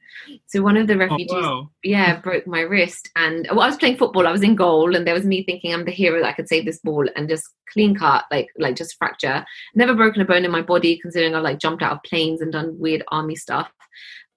so 0.45 0.62
one 0.62 0.77
of 0.77 0.88
the 0.88 0.95
oh, 0.95 0.97
refugees, 0.97 1.27
oh, 1.32 1.41
wow. 1.41 1.69
yeah, 1.84 2.19
broke 2.19 2.47
my 2.47 2.62
wrist. 2.62 3.10
And 3.15 3.47
well, 3.49 3.62
I 3.62 3.67
was 3.67 3.77
playing 3.77 3.97
football. 3.97 4.27
I 4.27 4.32
was 4.32 4.43
in 4.43 4.56
goal, 4.56 4.95
and 4.95 5.06
there 5.06 5.13
was 5.13 5.25
me 5.25 5.43
thinking 5.43 5.73
I'm 5.73 5.86
the 5.86 5.91
hero 5.91 6.21
that 6.21 6.30
I 6.30 6.34
could 6.34 6.47
save 6.47 6.65
this 6.65 6.80
ball 6.80 7.08
and 7.15 7.30
just 7.30 7.45
clean 7.71 7.95
cut, 7.95 8.25
like 8.32 8.47
like 8.58 8.75
just 8.75 8.95
fracture. 8.97 9.45
Never 9.75 9.93
broken 9.93 10.21
a 10.21 10.25
bone 10.25 10.45
in 10.45 10.51
my 10.51 10.62
body, 10.62 10.99
considering 10.99 11.36
I've 11.36 11.43
like 11.43 11.60
jumped 11.60 11.84
out 11.84 11.93
of 11.93 12.03
planes 12.03 12.41
and 12.41 12.51
done 12.51 12.80
weird 12.80 13.03
army 13.10 13.36
stuff. 13.36 13.71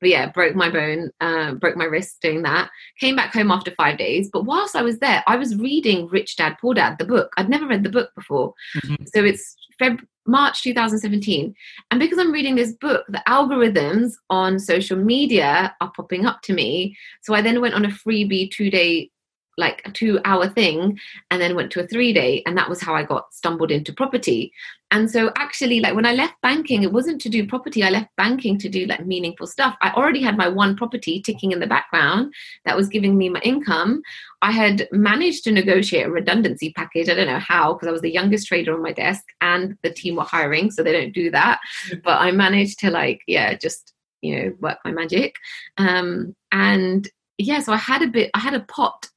But 0.01 0.09
yeah, 0.09 0.31
broke 0.31 0.57
my 0.57 0.71
bone, 0.71 1.11
uh, 1.21 1.55
broke 1.55 1.77
my 1.77 1.85
wrist 1.85 2.23
doing 2.23 2.43
that. 2.43 2.71
Came 2.99 3.17
back 3.17 3.35
home 3.35 3.51
after 3.51 3.71
five 3.73 3.99
days. 3.99 4.31
But 4.33 4.47
whilst 4.47 4.75
I 4.75 4.83
was 4.83 4.99
there, 4.99 5.23
I 5.27 5.37
was 5.37 5.57
reading 5.57 6.09
Rich 6.09 6.37
Dad 6.37 6.57
Poor 6.61 6.73
Dad, 6.73 6.97
the 6.99 7.05
book. 7.05 7.35
I'd 7.37 7.51
never 7.51 7.67
read 7.67 7.85
the 7.85 7.91
book 7.91 8.11
before. 8.15 8.55
Mm-hmm. 8.79 9.05
So 9.15 9.23
it's 9.23 9.55
Feb- 9.81 10.07
March 10.27 10.63
2017. 10.63 11.55
And 11.91 12.01
because 12.01 12.19
I'm 12.19 12.33
reading 12.33 12.57
this 12.57 12.73
book, 12.73 13.05
the 13.09 13.23
algorithms 13.27 14.13
on 14.29 14.59
social 14.59 14.97
media 14.97 15.75
are 15.81 15.93
popping 15.97 16.27
up 16.27 16.43
to 16.43 16.53
me. 16.53 16.97
So 17.23 17.35
I 17.35 17.43
then 17.43 17.61
went 17.61 17.75
on 17.75 17.85
a 17.85 17.89
freebie 17.89 18.51
two 18.51 18.71
day 18.71 19.11
like 19.59 19.83
a 19.85 19.91
two 19.91 20.19
hour 20.25 20.49
thing 20.49 20.99
and 21.31 21.41
then 21.41 21.55
went 21.55 21.71
to 21.73 21.83
a 21.83 21.87
three 21.87 22.13
day 22.13 22.43
and 22.47 22.57
that 22.57 22.69
was 22.69 22.81
how 22.81 22.95
i 22.95 23.03
got 23.03 23.35
stumbled 23.35 23.71
into 23.71 23.93
property 23.93 24.53
and 24.91 25.11
so 25.11 25.31
actually 25.37 25.81
like 25.81 25.95
when 25.95 26.07
i 26.07 26.13
left 26.13 26.35
banking 26.43 26.83
it 26.83 26.93
wasn't 26.93 27.21
to 27.21 27.29
do 27.29 27.47
property 27.47 27.83
i 27.83 27.91
left 27.91 28.11
banking 28.17 28.59
to 28.59 28.69
do 28.69 28.87
like 28.87 29.07
meaningful 29.07 29.47
stuff. 29.47 29.77
I 29.81 29.91
already 29.93 30.23
had 30.23 30.37
my 30.37 30.49
one 30.49 30.77
property 30.77 31.21
ticking 31.21 31.53
in 31.53 31.61
the 31.61 31.67
background 31.67 32.33
that 32.65 32.77
was 32.77 32.89
giving 32.89 33.17
me 33.17 33.29
my 33.29 33.41
income. 33.41 34.03
I 34.43 34.53
had 34.53 34.89
managed 34.93 35.45
to 35.45 35.53
negotiate 35.53 36.07
a 36.07 36.11
redundancy 36.11 36.73
package 36.75 37.09
i 37.09 37.15
don't 37.15 37.27
know 37.27 37.39
how 37.39 37.73
because 37.73 37.89
i 37.89 37.93
was 37.93 38.03
the 38.03 38.13
youngest 38.13 38.47
trader 38.49 38.75
on 38.75 38.83
my 38.83 38.93
desk 38.93 39.25
and 39.41 39.77
the 39.83 39.91
team 39.91 40.17
were 40.17 40.23
hiring 40.23 40.71
so 40.71 40.83
they 40.83 40.93
don't 40.93 41.13
do 41.13 41.31
that. 41.31 41.61
But 42.05 42.21
i 42.21 42.31
managed 42.31 42.79
to 42.81 42.91
like 42.91 43.21
yeah 43.27 43.55
just 43.55 43.93
you 44.23 44.37
know 44.37 44.53
work 44.61 44.79
my 44.85 44.93
magic. 44.93 45.37
Um 45.79 46.35
and 46.53 47.09
yeah 47.39 47.61
so 47.61 47.73
i 47.73 47.77
had 47.77 48.03
a 48.03 48.09
bit 48.09 48.31
i 48.35 48.39
had 48.39 48.55
a 48.55 48.61
pot 48.61 49.09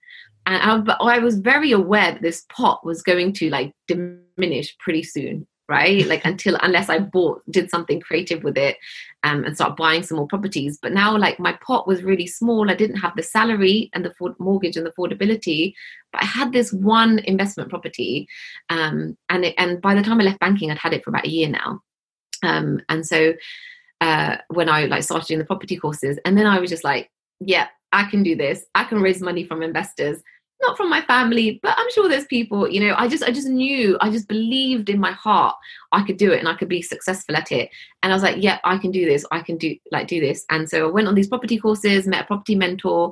and 0.45 0.89
I, 0.89 0.95
I 1.15 1.19
was 1.19 1.39
very 1.39 1.71
aware 1.71 2.11
that 2.11 2.21
this 2.21 2.45
pot 2.49 2.85
was 2.85 3.01
going 3.01 3.31
to 3.33 3.49
like 3.49 3.71
diminish 3.87 4.77
pretty 4.77 5.03
soon 5.03 5.47
right? 5.69 6.05
Like 6.05 6.25
until 6.25 6.57
unless 6.61 6.89
i 6.89 6.99
bought 6.99 7.41
did 7.49 7.69
something 7.69 8.01
creative 8.01 8.43
with 8.43 8.57
it 8.57 8.77
um, 9.23 9.43
and 9.45 9.55
start 9.55 9.77
buying 9.77 10.03
some 10.03 10.17
more 10.17 10.27
properties. 10.27 10.77
But 10.81 10.93
now 10.93 11.17
like 11.17 11.39
my 11.39 11.53
pot 11.65 11.87
was 11.87 12.03
really 12.03 12.27
small. 12.27 12.69
I 12.69 12.75
didn't 12.75 12.97
have 12.97 13.15
the 13.15 13.23
salary 13.23 13.89
and 13.93 14.05
the 14.05 14.13
mortgage 14.39 14.77
and 14.77 14.85
the 14.85 14.91
affordability 14.91 15.73
but 16.11 16.21
i 16.21 16.25
had 16.25 16.53
this 16.53 16.71
one 16.71 17.19
investment 17.19 17.69
property 17.69 18.27
um, 18.69 19.17
and 19.29 19.45
it, 19.45 19.55
and 19.57 19.81
by 19.81 19.95
the 19.95 20.03
time 20.03 20.21
i 20.21 20.23
left 20.23 20.39
banking 20.39 20.69
i'd 20.69 20.77
had 20.77 20.93
it 20.93 21.03
for 21.03 21.09
about 21.09 21.25
a 21.25 21.29
year 21.29 21.49
now. 21.49 21.81
Um, 22.43 22.81
and 22.89 23.05
so 23.05 23.33
uh, 24.01 24.37
when 24.49 24.69
i 24.69 24.85
like 24.85 25.03
started 25.03 25.27
doing 25.27 25.39
the 25.39 25.45
property 25.45 25.75
courses 25.75 26.19
and 26.25 26.37
then 26.37 26.45
i 26.45 26.59
was 26.59 26.69
just 26.69 26.83
like 26.83 27.09
yeah 27.39 27.67
I 27.93 28.05
can 28.05 28.23
do 28.23 28.35
this. 28.35 28.65
I 28.73 28.83
can 28.83 29.01
raise 29.01 29.21
money 29.21 29.45
from 29.45 29.61
investors, 29.61 30.21
not 30.65 30.77
from 30.77 30.89
my 30.89 31.01
family, 31.01 31.59
but 31.61 31.75
I'm 31.77 31.91
sure 31.91 32.09
there's 32.09 32.25
people, 32.25 32.67
you 32.69 32.79
know, 32.79 32.95
I 32.97 33.07
just 33.07 33.23
I 33.23 33.31
just 33.31 33.47
knew, 33.47 33.97
I 34.01 34.09
just 34.09 34.27
believed 34.27 34.89
in 34.89 34.99
my 34.99 35.11
heart 35.11 35.55
I 35.91 36.03
could 36.03 36.17
do 36.17 36.31
it 36.31 36.39
and 36.39 36.47
I 36.47 36.55
could 36.55 36.69
be 36.69 36.81
successful 36.81 37.35
at 37.35 37.51
it. 37.51 37.69
And 38.01 38.11
I 38.11 38.15
was 38.15 38.23
like, 38.23 38.37
yeah, 38.41 38.59
I 38.63 38.77
can 38.77 38.91
do 38.91 39.05
this. 39.05 39.25
I 39.31 39.41
can 39.41 39.57
do 39.57 39.75
like 39.91 40.07
do 40.07 40.19
this. 40.19 40.45
And 40.49 40.69
so 40.69 40.87
I 40.87 40.91
went 40.91 41.07
on 41.07 41.15
these 41.15 41.27
property 41.27 41.57
courses, 41.57 42.07
met 42.07 42.23
a 42.23 42.27
property 42.27 42.55
mentor, 42.55 43.11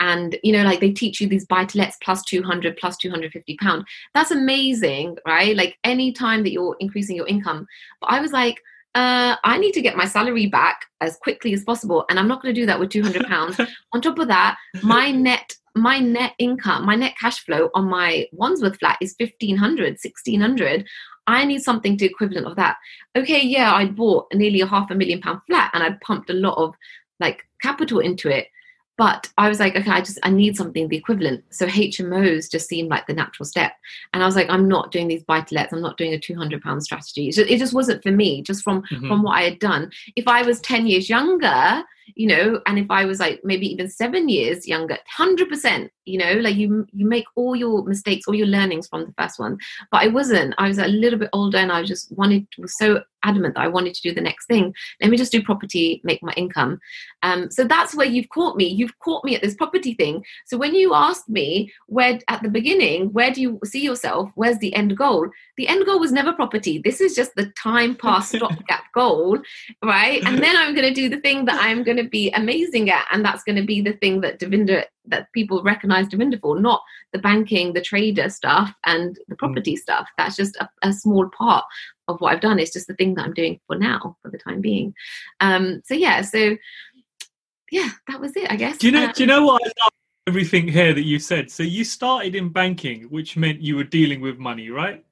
and 0.00 0.36
you 0.42 0.52
know 0.52 0.62
like 0.64 0.80
they 0.80 0.90
teach 0.90 1.20
you 1.20 1.28
these 1.28 1.46
buy 1.46 1.64
to 1.64 1.78
lets 1.78 1.96
plus 1.98 2.24
200 2.24 2.76
plus 2.78 2.96
250 2.96 3.56
pound 3.58 3.84
that's 4.14 4.30
amazing 4.30 5.16
right 5.26 5.56
like 5.56 5.76
any 5.84 6.10
time 6.10 6.42
that 6.42 6.52
you're 6.52 6.76
increasing 6.80 7.14
your 7.14 7.28
income 7.28 7.66
but 8.00 8.10
i 8.10 8.18
was 8.18 8.32
like 8.32 8.60
uh, 8.94 9.36
I 9.44 9.58
need 9.58 9.72
to 9.72 9.82
get 9.82 9.96
my 9.96 10.04
salary 10.04 10.46
back 10.46 10.84
as 11.00 11.16
quickly 11.16 11.52
as 11.52 11.64
possible, 11.64 12.04
and 12.08 12.18
I'm 12.18 12.28
not 12.28 12.42
going 12.42 12.54
to 12.54 12.60
do 12.60 12.66
that 12.66 12.78
with 12.78 12.90
200 12.90 13.26
pounds. 13.26 13.60
on 13.92 14.00
top 14.00 14.18
of 14.18 14.28
that, 14.28 14.56
my 14.82 15.10
net 15.10 15.54
my 15.76 16.00
net 16.00 16.32
income, 16.38 16.84
my 16.84 16.96
net 16.96 17.14
cash 17.20 17.44
flow 17.44 17.70
on 17.74 17.88
my 17.88 18.26
Wandsworth 18.32 18.78
flat 18.78 18.98
is 19.00 19.14
1500, 19.18 19.90
1600. 19.90 20.86
I 21.28 21.44
need 21.44 21.62
something 21.62 21.96
to 21.98 22.06
equivalent 22.06 22.46
of 22.46 22.56
that. 22.56 22.76
Okay, 23.16 23.40
yeah, 23.40 23.72
I 23.72 23.86
bought 23.86 24.26
nearly 24.34 24.60
a 24.62 24.66
half 24.66 24.90
a 24.90 24.96
million 24.96 25.20
pound 25.20 25.42
flat 25.46 25.70
and 25.72 25.82
I 25.84 25.96
pumped 26.02 26.28
a 26.28 26.34
lot 26.34 26.58
of 26.58 26.74
like 27.20 27.44
capital 27.62 28.00
into 28.00 28.28
it. 28.28 28.48
But 29.00 29.32
I 29.38 29.48
was 29.48 29.58
like, 29.58 29.76
okay, 29.76 29.92
I 29.92 30.02
just 30.02 30.18
I 30.24 30.28
need 30.28 30.58
something 30.58 30.86
the 30.86 30.96
equivalent. 30.98 31.42
So 31.48 31.66
HMOs 31.66 32.50
just 32.50 32.68
seemed 32.68 32.90
like 32.90 33.06
the 33.06 33.14
natural 33.14 33.46
step. 33.46 33.72
And 34.12 34.22
I 34.22 34.26
was 34.26 34.36
like, 34.36 34.50
I'm 34.50 34.68
not 34.68 34.92
doing 34.92 35.08
these 35.08 35.22
buy 35.22 35.40
to 35.40 35.54
lets. 35.54 35.72
I'm 35.72 35.80
not 35.80 35.96
doing 35.96 36.12
a 36.12 36.18
200 36.18 36.60
pound 36.60 36.82
strategy. 36.82 37.30
It 37.30 37.32
just, 37.32 37.50
it 37.50 37.58
just 37.58 37.72
wasn't 37.72 38.02
for 38.02 38.10
me. 38.10 38.42
Just 38.42 38.62
from 38.62 38.82
mm-hmm. 38.82 39.08
from 39.08 39.22
what 39.22 39.38
I 39.38 39.44
had 39.44 39.58
done. 39.58 39.90
If 40.16 40.28
I 40.28 40.42
was 40.42 40.60
10 40.60 40.86
years 40.86 41.08
younger, 41.08 41.82
you 42.14 42.26
know 42.26 42.60
and 42.66 42.78
if 42.78 42.86
i 42.90 43.04
was 43.04 43.20
like 43.20 43.40
maybe 43.44 43.66
even 43.66 43.88
seven 43.88 44.28
years 44.28 44.66
younger 44.66 44.98
100% 45.18 45.90
you 46.04 46.18
know 46.18 46.32
like 46.34 46.56
you 46.56 46.86
you 46.92 47.06
make 47.06 47.24
all 47.36 47.54
your 47.54 47.84
mistakes 47.84 48.26
all 48.26 48.34
your 48.34 48.46
learnings 48.46 48.88
from 48.88 49.06
the 49.06 49.14
first 49.18 49.38
one. 49.38 49.58
But 49.90 50.02
i 50.02 50.08
wasn't. 50.08 50.54
I 50.58 50.68
was 50.68 50.78
a 50.78 50.86
little 50.86 51.18
bit 51.18 51.30
older 51.32 51.58
and 51.58 51.72
i 51.72 51.82
just 51.82 52.12
wanted 52.12 52.46
was 52.58 52.76
so 52.76 53.02
adamant 53.22 53.54
that 53.54 53.60
i 53.60 53.68
wanted 53.68 53.94
to 53.94 54.02
do 54.02 54.14
the 54.14 54.20
next 54.20 54.46
thing. 54.46 54.74
Let 55.00 55.10
me 55.10 55.16
just 55.16 55.32
do 55.32 55.42
property 55.42 56.00
make 56.04 56.22
my 56.22 56.32
income. 56.36 56.80
Um, 57.22 57.50
so 57.50 57.64
that's 57.64 57.94
where 57.94 58.06
you've 58.06 58.30
caught 58.30 58.56
me. 58.56 58.66
You've 58.66 58.98
caught 59.00 59.24
me 59.24 59.36
at 59.36 59.42
this 59.42 59.54
property 59.54 59.94
thing. 59.94 60.24
So 60.46 60.56
when 60.56 60.74
you 60.74 60.94
asked 60.94 61.28
me 61.28 61.72
where 61.86 62.18
at 62.28 62.42
the 62.42 62.48
beginning 62.48 63.12
where 63.12 63.30
do 63.30 63.40
you 63.40 63.58
see 63.64 63.82
yourself? 63.82 64.30
Where's 64.34 64.58
the 64.58 64.74
end 64.74 64.96
goal? 64.96 65.28
The 65.56 65.68
end 65.68 65.84
goal 65.84 66.00
was 66.00 66.12
never 66.12 66.32
property. 66.32 66.78
This 66.78 67.00
is 67.00 67.14
just 67.14 67.34
the 67.34 67.52
time 67.62 67.94
pass 67.94 68.30
stopgap 68.34 68.84
goal 68.94 69.38
right? 69.82 70.22
And 70.24 70.42
then 70.42 70.56
i'm 70.56 70.74
going 70.74 70.86
to 70.86 70.94
do 70.94 71.08
the 71.08 71.20
thing 71.20 71.44
that 71.44 71.58
i'm 71.60 71.82
going 71.82 71.96
to 71.96 71.99
be 72.08 72.30
amazing 72.30 72.90
at 72.90 73.06
and 73.12 73.24
that's 73.24 73.42
going 73.42 73.56
to 73.56 73.66
be 73.66 73.80
the 73.80 73.94
thing 73.94 74.20
that 74.20 74.38
Davinder 74.38 74.84
that 75.06 75.32
people 75.32 75.62
recognize 75.62 76.06
Davinder 76.06 76.40
for, 76.40 76.60
not 76.60 76.82
the 77.12 77.18
banking, 77.18 77.72
the 77.72 77.80
trader 77.80 78.28
stuff, 78.28 78.72
and 78.84 79.18
the 79.28 79.34
mm. 79.34 79.38
property 79.38 79.74
mm. 79.74 79.78
stuff. 79.78 80.08
That's 80.16 80.36
just 80.36 80.56
a, 80.56 80.68
a, 80.82 80.92
small 80.92 81.28
part 81.28 81.64
of 82.08 82.20
what 82.20 82.32
I've 82.32 82.40
done. 82.40 82.58
It's 82.58 82.72
just 82.72 82.86
the 82.86 82.94
thing 82.94 83.14
that 83.14 83.24
I'm 83.24 83.34
doing 83.34 83.60
for 83.66 83.76
now, 83.76 84.16
for 84.22 84.30
the 84.30 84.38
time 84.38 84.60
being. 84.60 84.94
Um, 85.40 85.82
so 85.84 85.94
yeah, 85.94 86.22
so 86.22 86.56
yeah, 87.70 87.90
that 88.08 88.20
was 88.20 88.36
it, 88.36 88.50
I 88.50 88.56
guess. 88.56 88.78
Do 88.78 88.86
you 88.86 88.92
know? 88.92 89.06
Um, 89.06 89.12
do 89.14 89.22
you 89.22 89.26
know 89.26 89.44
what 89.44 89.62
I 89.64 89.66
love? 89.66 89.92
Everything 90.26 90.68
here 90.68 90.94
that 90.94 91.04
you 91.04 91.18
said. 91.18 91.50
So 91.50 91.62
you 91.62 91.82
started 91.82 92.36
in 92.36 92.50
banking, 92.50 93.04
which 93.04 93.36
meant 93.36 93.62
you 93.62 93.76
were 93.76 93.84
dealing 93.84 94.20
with 94.20 94.38
money, 94.38 94.70
right? 94.70 95.04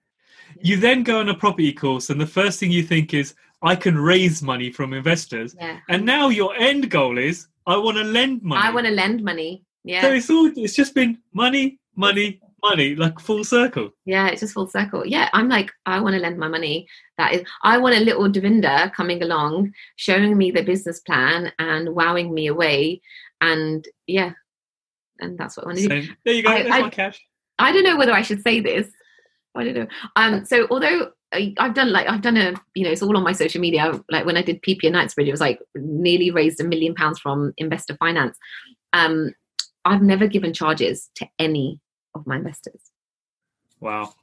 You 0.61 0.77
then 0.77 1.03
go 1.03 1.21
on 1.21 1.29
a 1.29 1.35
property 1.35 1.73
course, 1.73 2.11
and 2.11 2.21
the 2.21 2.27
first 2.27 2.61
thing 2.61 2.71
you 2.71 2.83
think 2.83 3.15
is, 3.15 3.35
I 3.63 3.75
can 3.77 3.99
raise 3.99 4.43
money 4.43 4.71
from 4.71 4.93
investors. 4.93 5.57
Yeah. 5.59 5.79
And 5.89 6.05
now 6.05 6.29
your 6.29 6.55
end 6.57 6.91
goal 6.91 7.19
is, 7.19 7.49
I 7.67 7.77
want 7.77 7.97
to 7.97 8.05
lend 8.05 8.43
money. 8.43 8.63
I 8.63 8.73
want 8.73 8.87
to 8.87 8.93
lend 8.93 9.23
money. 9.23 9.65
Yeah. 9.85 10.03
So 10.03 10.13
it's 10.13 10.31
all 10.31 10.51
it's 10.57 10.75
just 10.75 10.95
been 10.95 11.19
money, 11.33 11.79
money, 11.97 12.41
money, 12.63 12.95
like 12.95 13.19
full 13.19 13.45
circle. 13.45 13.91
Yeah, 14.05 14.29
it's 14.29 14.41
just 14.41 14.55
full 14.55 14.69
circle. 14.69 15.07
Yeah, 15.07 15.29
I'm 15.33 15.49
like, 15.49 15.73
I 15.87 16.01
want 16.01 16.15
to 16.15 16.21
lend 16.21 16.39
my 16.39 16.49
money. 16.49 16.87
That 17.17 17.35
is, 17.35 17.43
I 17.63 17.79
want 17.79 17.97
a 17.97 18.01
little 18.01 18.29
Davinder 18.29 18.93
coming 18.93 19.23
along, 19.23 19.73
showing 19.97 20.37
me 20.37 20.51
the 20.51 20.63
business 20.63 21.01
plan 21.01 21.53
and 21.59 21.95
wowing 21.95 22.33
me 22.33 22.47
away. 22.47 23.01
And 23.41 23.87
yeah, 24.07 24.33
and 25.21 25.39
that's 25.39 25.57
what 25.57 25.65
I 25.65 25.67
want 25.69 25.79
to 25.79 25.89
do. 25.89 26.09
There 26.25 26.35
you 26.35 26.43
go. 26.43 26.51
I, 26.51 26.87
I, 26.87 26.91
cash. 26.91 27.21
I 27.59 27.73
don't 27.73 27.85
know 27.85 27.97
whether 27.97 28.13
I 28.13 28.23
should 28.23 28.43
say 28.43 28.61
this. 28.61 28.89
I 29.55 29.65
don't 29.65 29.75
know. 29.75 29.87
Um, 30.17 30.45
so 30.45 30.67
although 30.71 31.13
I've 31.33 31.75
done 31.75 31.93
like 31.93 32.09
I've 32.09 32.23
done 32.23 32.37
a 32.37 32.55
you 32.75 32.85
know 32.85 32.91
it's 32.91 33.03
all 33.03 33.17
on 33.17 33.23
my 33.23 33.33
social 33.33 33.61
media. 33.61 33.93
Like 34.11 34.25
when 34.25 34.37
I 34.37 34.43
did 34.43 34.63
PPN 34.63 34.93
Knightsbridge, 34.93 35.29
it 35.29 35.33
was 35.33 35.41
like 35.41 35.61
nearly 35.75 36.31
raised 36.31 36.61
a 36.61 36.65
million 36.65 36.95
pounds 36.95 37.19
from 37.19 37.53
investor 37.59 37.97
finance. 37.97 38.39
Um, 38.93 39.35
I've 39.85 40.03
never 40.03 40.27
given 40.27 40.53
charges 40.53 41.11
to 41.17 41.27
any 41.39 41.81
of 42.15 42.27
my 42.27 42.37
investors. 42.37 42.81
Wow. 43.81 44.15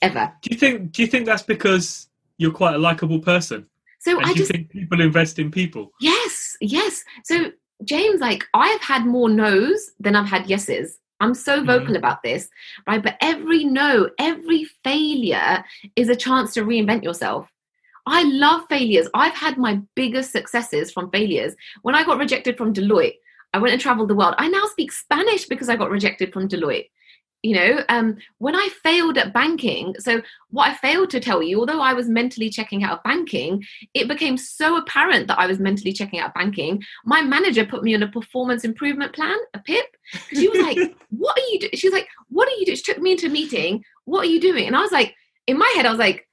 Ever. 0.00 0.32
Do 0.42 0.50
you 0.52 0.58
think 0.58 0.92
do 0.92 1.02
you 1.02 1.08
think 1.08 1.26
that's 1.26 1.42
because 1.42 2.08
you're 2.38 2.52
quite 2.52 2.74
a 2.74 2.78
likable 2.78 3.20
person? 3.20 3.66
So 4.00 4.18
and 4.18 4.26
I 4.26 4.34
just 4.34 4.50
think 4.50 4.70
people 4.70 5.00
invest 5.00 5.38
in 5.38 5.50
people? 5.50 5.92
Yes, 6.00 6.56
yes. 6.60 7.04
So 7.24 7.52
James, 7.84 8.20
like 8.20 8.44
I've 8.54 8.80
had 8.80 9.06
more 9.06 9.28
no's 9.28 9.90
than 10.00 10.16
I've 10.16 10.28
had 10.28 10.48
yeses. 10.48 10.98
I'm 11.22 11.34
so 11.34 11.58
mm-hmm. 11.58 11.66
vocal 11.66 11.86
mm-hmm. 11.86 11.96
about 11.96 12.22
this, 12.22 12.48
right? 12.86 13.02
But 13.02 13.16
every 13.20 13.64
no, 13.64 14.10
every 14.18 14.64
failure 14.84 15.64
is 15.96 16.08
a 16.08 16.16
chance 16.16 16.52
to 16.54 16.64
reinvent 16.64 17.04
yourself. 17.04 17.48
I 18.06 18.24
love 18.24 18.64
failures. 18.68 19.08
I've 19.14 19.34
had 19.34 19.56
my 19.56 19.80
biggest 19.94 20.32
successes 20.32 20.90
from 20.90 21.10
failures. 21.10 21.54
When 21.82 21.94
I 21.94 22.04
got 22.04 22.18
rejected 22.18 22.58
from 22.58 22.74
Deloitte, 22.74 23.18
I 23.54 23.58
went 23.58 23.72
and 23.72 23.80
traveled 23.80 24.08
the 24.08 24.16
world. 24.16 24.34
I 24.38 24.48
now 24.48 24.66
speak 24.66 24.90
Spanish 24.90 25.46
because 25.46 25.68
I 25.68 25.76
got 25.76 25.90
rejected 25.90 26.32
from 26.32 26.48
Deloitte. 26.48 26.88
You 27.42 27.56
know, 27.56 27.84
um, 27.88 28.16
when 28.38 28.54
I 28.54 28.68
failed 28.84 29.18
at 29.18 29.32
banking, 29.32 29.96
so 29.98 30.22
what 30.50 30.70
I 30.70 30.74
failed 30.74 31.10
to 31.10 31.18
tell 31.18 31.42
you, 31.42 31.58
although 31.58 31.80
I 31.80 31.92
was 31.92 32.08
mentally 32.08 32.48
checking 32.50 32.84
out 32.84 32.98
of 32.98 33.02
banking, 33.02 33.64
it 33.94 34.06
became 34.06 34.36
so 34.36 34.76
apparent 34.76 35.26
that 35.26 35.40
I 35.40 35.46
was 35.46 35.58
mentally 35.58 35.92
checking 35.92 36.20
out 36.20 36.28
of 36.28 36.34
banking. 36.34 36.82
My 37.04 37.20
manager 37.20 37.66
put 37.66 37.82
me 37.82 37.96
on 37.96 38.02
a 38.04 38.08
performance 38.08 38.64
improvement 38.64 39.12
plan, 39.12 39.36
a 39.54 39.58
PIP. 39.58 39.86
She 40.34 40.48
was 40.48 40.60
like, 40.60 40.78
What 41.10 41.36
are 41.38 41.48
you 41.52 41.58
doing? 41.60 41.72
She 41.74 41.88
was 41.88 41.94
like, 41.94 42.08
What 42.28 42.48
are 42.48 42.56
you 42.58 42.66
doing? 42.66 42.76
She 42.76 42.82
took 42.82 42.98
me 42.98 43.12
into 43.12 43.26
a 43.26 43.30
meeting. 43.30 43.84
What 44.04 44.24
are 44.24 44.30
you 44.30 44.40
doing? 44.40 44.66
And 44.66 44.76
I 44.76 44.80
was 44.80 44.92
like, 44.92 45.14
In 45.46 45.58
my 45.58 45.72
head, 45.74 45.86
I 45.86 45.90
was 45.90 45.98
like, 45.98 46.28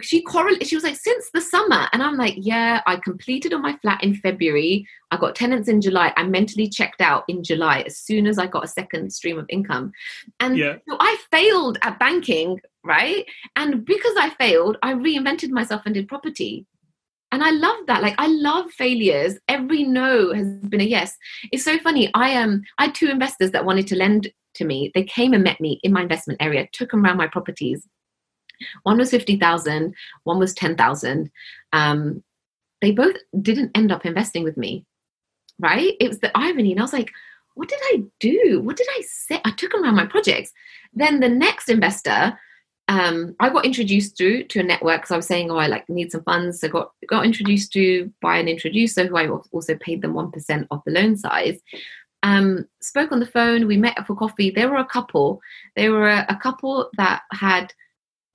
she 0.00 0.22
correlated 0.22 0.68
she 0.68 0.76
was 0.76 0.84
like 0.84 0.96
since 0.96 1.30
the 1.34 1.40
summer. 1.40 1.88
And 1.92 2.02
i'm 2.02 2.16
like 2.16 2.34
yeah 2.36 2.80
i 2.86 2.96
completed 2.96 3.52
on 3.52 3.62
my 3.62 3.76
flat 3.82 4.02
in 4.02 4.14
february. 4.14 4.86
I 5.10 5.16
got 5.16 5.34
tenants 5.34 5.68
in 5.68 5.80
july. 5.80 6.12
I 6.16 6.24
mentally 6.24 6.68
checked 6.68 7.00
out 7.00 7.24
in 7.28 7.42
july 7.42 7.80
as 7.80 7.98
soon 7.98 8.26
as 8.26 8.38
i 8.38 8.46
got 8.46 8.64
a 8.64 8.68
second 8.68 9.12
stream 9.12 9.38
of 9.38 9.46
income. 9.48 9.92
And 10.38 10.56
yeah. 10.56 10.76
so 10.88 10.96
i 11.00 11.16
failed 11.30 11.78
at 11.82 11.98
banking 11.98 12.60
right? 12.82 13.26
And 13.56 13.84
because 13.84 14.16
i 14.18 14.30
failed 14.38 14.76
i 14.82 14.94
reinvented 14.94 15.50
myself 15.50 15.82
and 15.84 15.94
did 15.94 16.08
property. 16.08 16.66
And 17.32 17.42
i 17.42 17.50
love 17.50 17.86
that. 17.86 18.02
Like 18.02 18.14
i 18.18 18.26
love 18.26 18.70
failures. 18.70 19.38
Every 19.48 19.84
no 19.84 20.32
has 20.32 20.46
been 20.68 20.80
a 20.80 20.84
yes. 20.84 21.16
It's 21.52 21.64
so 21.64 21.78
funny. 21.78 22.10
I 22.14 22.30
am 22.30 22.50
um, 22.50 22.62
i 22.78 22.84
had 22.86 22.94
two 22.94 23.08
investors 23.08 23.50
that 23.50 23.64
wanted 23.64 23.86
to 23.88 23.96
lend 23.96 24.30
to 24.54 24.64
me. 24.64 24.90
They 24.94 25.04
came 25.04 25.32
and 25.32 25.44
met 25.44 25.60
me 25.60 25.80
in 25.82 25.92
my 25.92 26.02
investment 26.02 26.42
area 26.42 26.68
took 26.72 26.90
them 26.90 27.04
around 27.04 27.16
my 27.16 27.26
properties 27.26 27.86
one 28.82 28.98
was 28.98 29.10
50,000, 29.10 29.94
one 30.24 30.38
was 30.38 30.54
10,000. 30.54 31.30
Um, 31.72 32.22
they 32.80 32.92
both 32.92 33.16
didn't 33.40 33.76
end 33.76 33.92
up 33.92 34.06
investing 34.06 34.42
with 34.42 34.56
me, 34.56 34.86
right? 35.58 35.94
It 36.00 36.08
was 36.08 36.20
the 36.20 36.36
irony. 36.36 36.72
And 36.72 36.80
I 36.80 36.84
was 36.84 36.92
like, 36.92 37.10
what 37.54 37.68
did 37.68 37.80
I 37.82 38.02
do? 38.20 38.60
What 38.62 38.76
did 38.76 38.86
I 38.90 39.02
say? 39.02 39.40
I 39.44 39.50
took 39.50 39.74
around 39.74 39.96
my 39.96 40.06
projects. 40.06 40.52
Then 40.94 41.20
the 41.20 41.28
next 41.28 41.68
investor, 41.68 42.38
um, 42.88 43.36
I 43.38 43.50
got 43.50 43.64
introduced 43.64 44.16
to 44.18 44.44
to 44.44 44.60
a 44.60 44.62
network 44.64 45.02
because 45.02 45.10
I 45.12 45.16
was 45.16 45.26
saying, 45.26 45.50
oh, 45.50 45.56
I 45.56 45.66
like 45.66 45.88
need 45.88 46.10
some 46.10 46.24
funds. 46.24 46.60
So 46.60 46.68
got 46.68 46.92
got 47.08 47.24
introduced 47.24 47.72
to 47.74 48.12
by 48.20 48.38
an 48.38 48.48
introducer 48.48 49.06
who 49.06 49.16
I 49.16 49.28
also 49.28 49.76
paid 49.76 50.02
them 50.02 50.14
one 50.14 50.32
percent 50.32 50.66
of 50.70 50.82
the 50.84 50.92
loan 50.92 51.16
size. 51.16 51.60
Um, 52.22 52.66
spoke 52.80 53.12
on 53.12 53.20
the 53.20 53.26
phone. 53.26 53.66
We 53.66 53.76
met 53.76 54.06
for 54.06 54.16
coffee. 54.16 54.50
There 54.50 54.68
were 54.68 54.78
a 54.78 54.84
couple. 54.84 55.40
There 55.76 55.92
were 55.92 56.08
a, 56.08 56.26
a 56.28 56.36
couple 56.36 56.90
that 56.96 57.22
had 57.32 57.72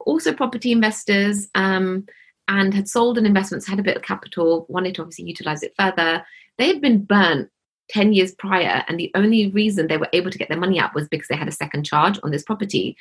also 0.05 0.33
property 0.33 0.71
investors 0.71 1.49
um, 1.55 2.05
and 2.47 2.73
had 2.73 2.87
sold 2.87 3.17
an 3.17 3.25
investment, 3.25 3.65
had 3.65 3.79
a 3.79 3.83
bit 3.83 3.97
of 3.97 4.03
capital, 4.03 4.65
wanted 4.69 4.95
to 4.95 5.01
obviously 5.01 5.25
utilize 5.25 5.63
it 5.63 5.73
further. 5.77 6.23
They 6.57 6.67
had 6.67 6.81
been 6.81 7.03
burnt 7.03 7.49
10 7.89 8.13
years 8.13 8.33
prior, 8.33 8.83
and 8.87 8.99
the 8.99 9.11
only 9.15 9.49
reason 9.51 9.87
they 9.87 9.97
were 9.97 10.09
able 10.13 10.31
to 10.31 10.37
get 10.37 10.49
their 10.49 10.59
money 10.59 10.79
out 10.79 10.95
was 10.95 11.07
because 11.07 11.27
they 11.27 11.35
had 11.35 11.47
a 11.47 11.51
second 11.51 11.83
charge 11.83 12.19
on 12.23 12.31
this 12.31 12.43
property. 12.43 12.95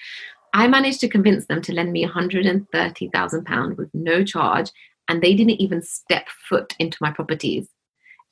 I 0.53 0.69
managed 0.69 1.01
to 1.01 1.09
convince 1.09 1.47
them 1.47 1.63
to 1.63 1.73
lend 1.73 1.93
me 1.93 2.07
£130,000 2.07 3.77
with 3.77 3.91
no 3.95 4.25
charge, 4.25 4.71
and 5.09 5.23
they 5.23 5.35
didn't 5.35 5.61
even 5.61 5.83
step 5.83 6.29
foot 6.49 6.75
into 6.79 6.99
my 7.01 7.11
properties. 7.11 7.69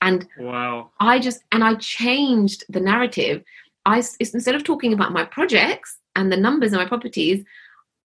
And 0.00 0.26
wow. 0.38 0.90
I 1.00 1.18
just, 1.20 1.42
and 1.52 1.62
I 1.62 1.74
changed 1.76 2.64
the 2.68 2.80
narrative. 2.80 3.42
I, 3.86 4.02
instead 4.18 4.54
of 4.54 4.64
talking 4.64 4.92
about 4.92 5.12
my 5.12 5.24
projects 5.24 5.96
and 6.16 6.30
the 6.30 6.36
numbers 6.36 6.72
of 6.72 6.78
my 6.78 6.86
properties, 6.86 7.44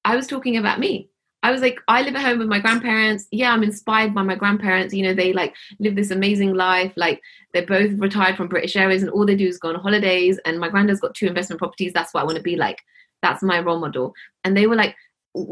I 0.07 0.15
was 0.15 0.25
talking 0.25 0.55
about 0.55 0.79
me. 0.79 1.09
I 1.43 1.51
was 1.51 1.59
like, 1.59 1.81
I 1.89 2.01
live 2.01 2.15
at 2.15 2.21
home 2.21 2.39
with 2.39 2.47
my 2.47 2.59
grandparents. 2.59 3.27
Yeah, 3.29 3.51
I'm 3.51 3.61
inspired 3.61 4.15
by 4.15 4.23
my 4.23 4.35
grandparents. 4.35 4.93
You 4.93 5.03
know, 5.03 5.13
they 5.13 5.33
like 5.33 5.53
live 5.81 5.97
this 5.97 6.11
amazing 6.11 6.53
life. 6.53 6.93
Like 6.95 7.21
they're 7.53 7.65
both 7.65 7.91
retired 7.99 8.37
from 8.37 8.47
British 8.47 8.77
Airways 8.77 9.03
and 9.03 9.11
all 9.11 9.25
they 9.25 9.35
do 9.35 9.45
is 9.45 9.59
go 9.59 9.67
on 9.67 9.75
holidays. 9.75 10.39
And 10.45 10.59
my 10.59 10.69
granddad's 10.69 11.01
got 11.01 11.13
two 11.13 11.27
investment 11.27 11.59
properties. 11.59 11.91
That's 11.91 12.13
what 12.13 12.21
I 12.21 12.23
want 12.23 12.37
to 12.37 12.41
be 12.41 12.55
like. 12.55 12.81
That's 13.21 13.43
my 13.43 13.59
role 13.59 13.81
model. 13.81 14.13
And 14.45 14.55
they 14.55 14.65
were 14.65 14.77
like, 14.77 14.95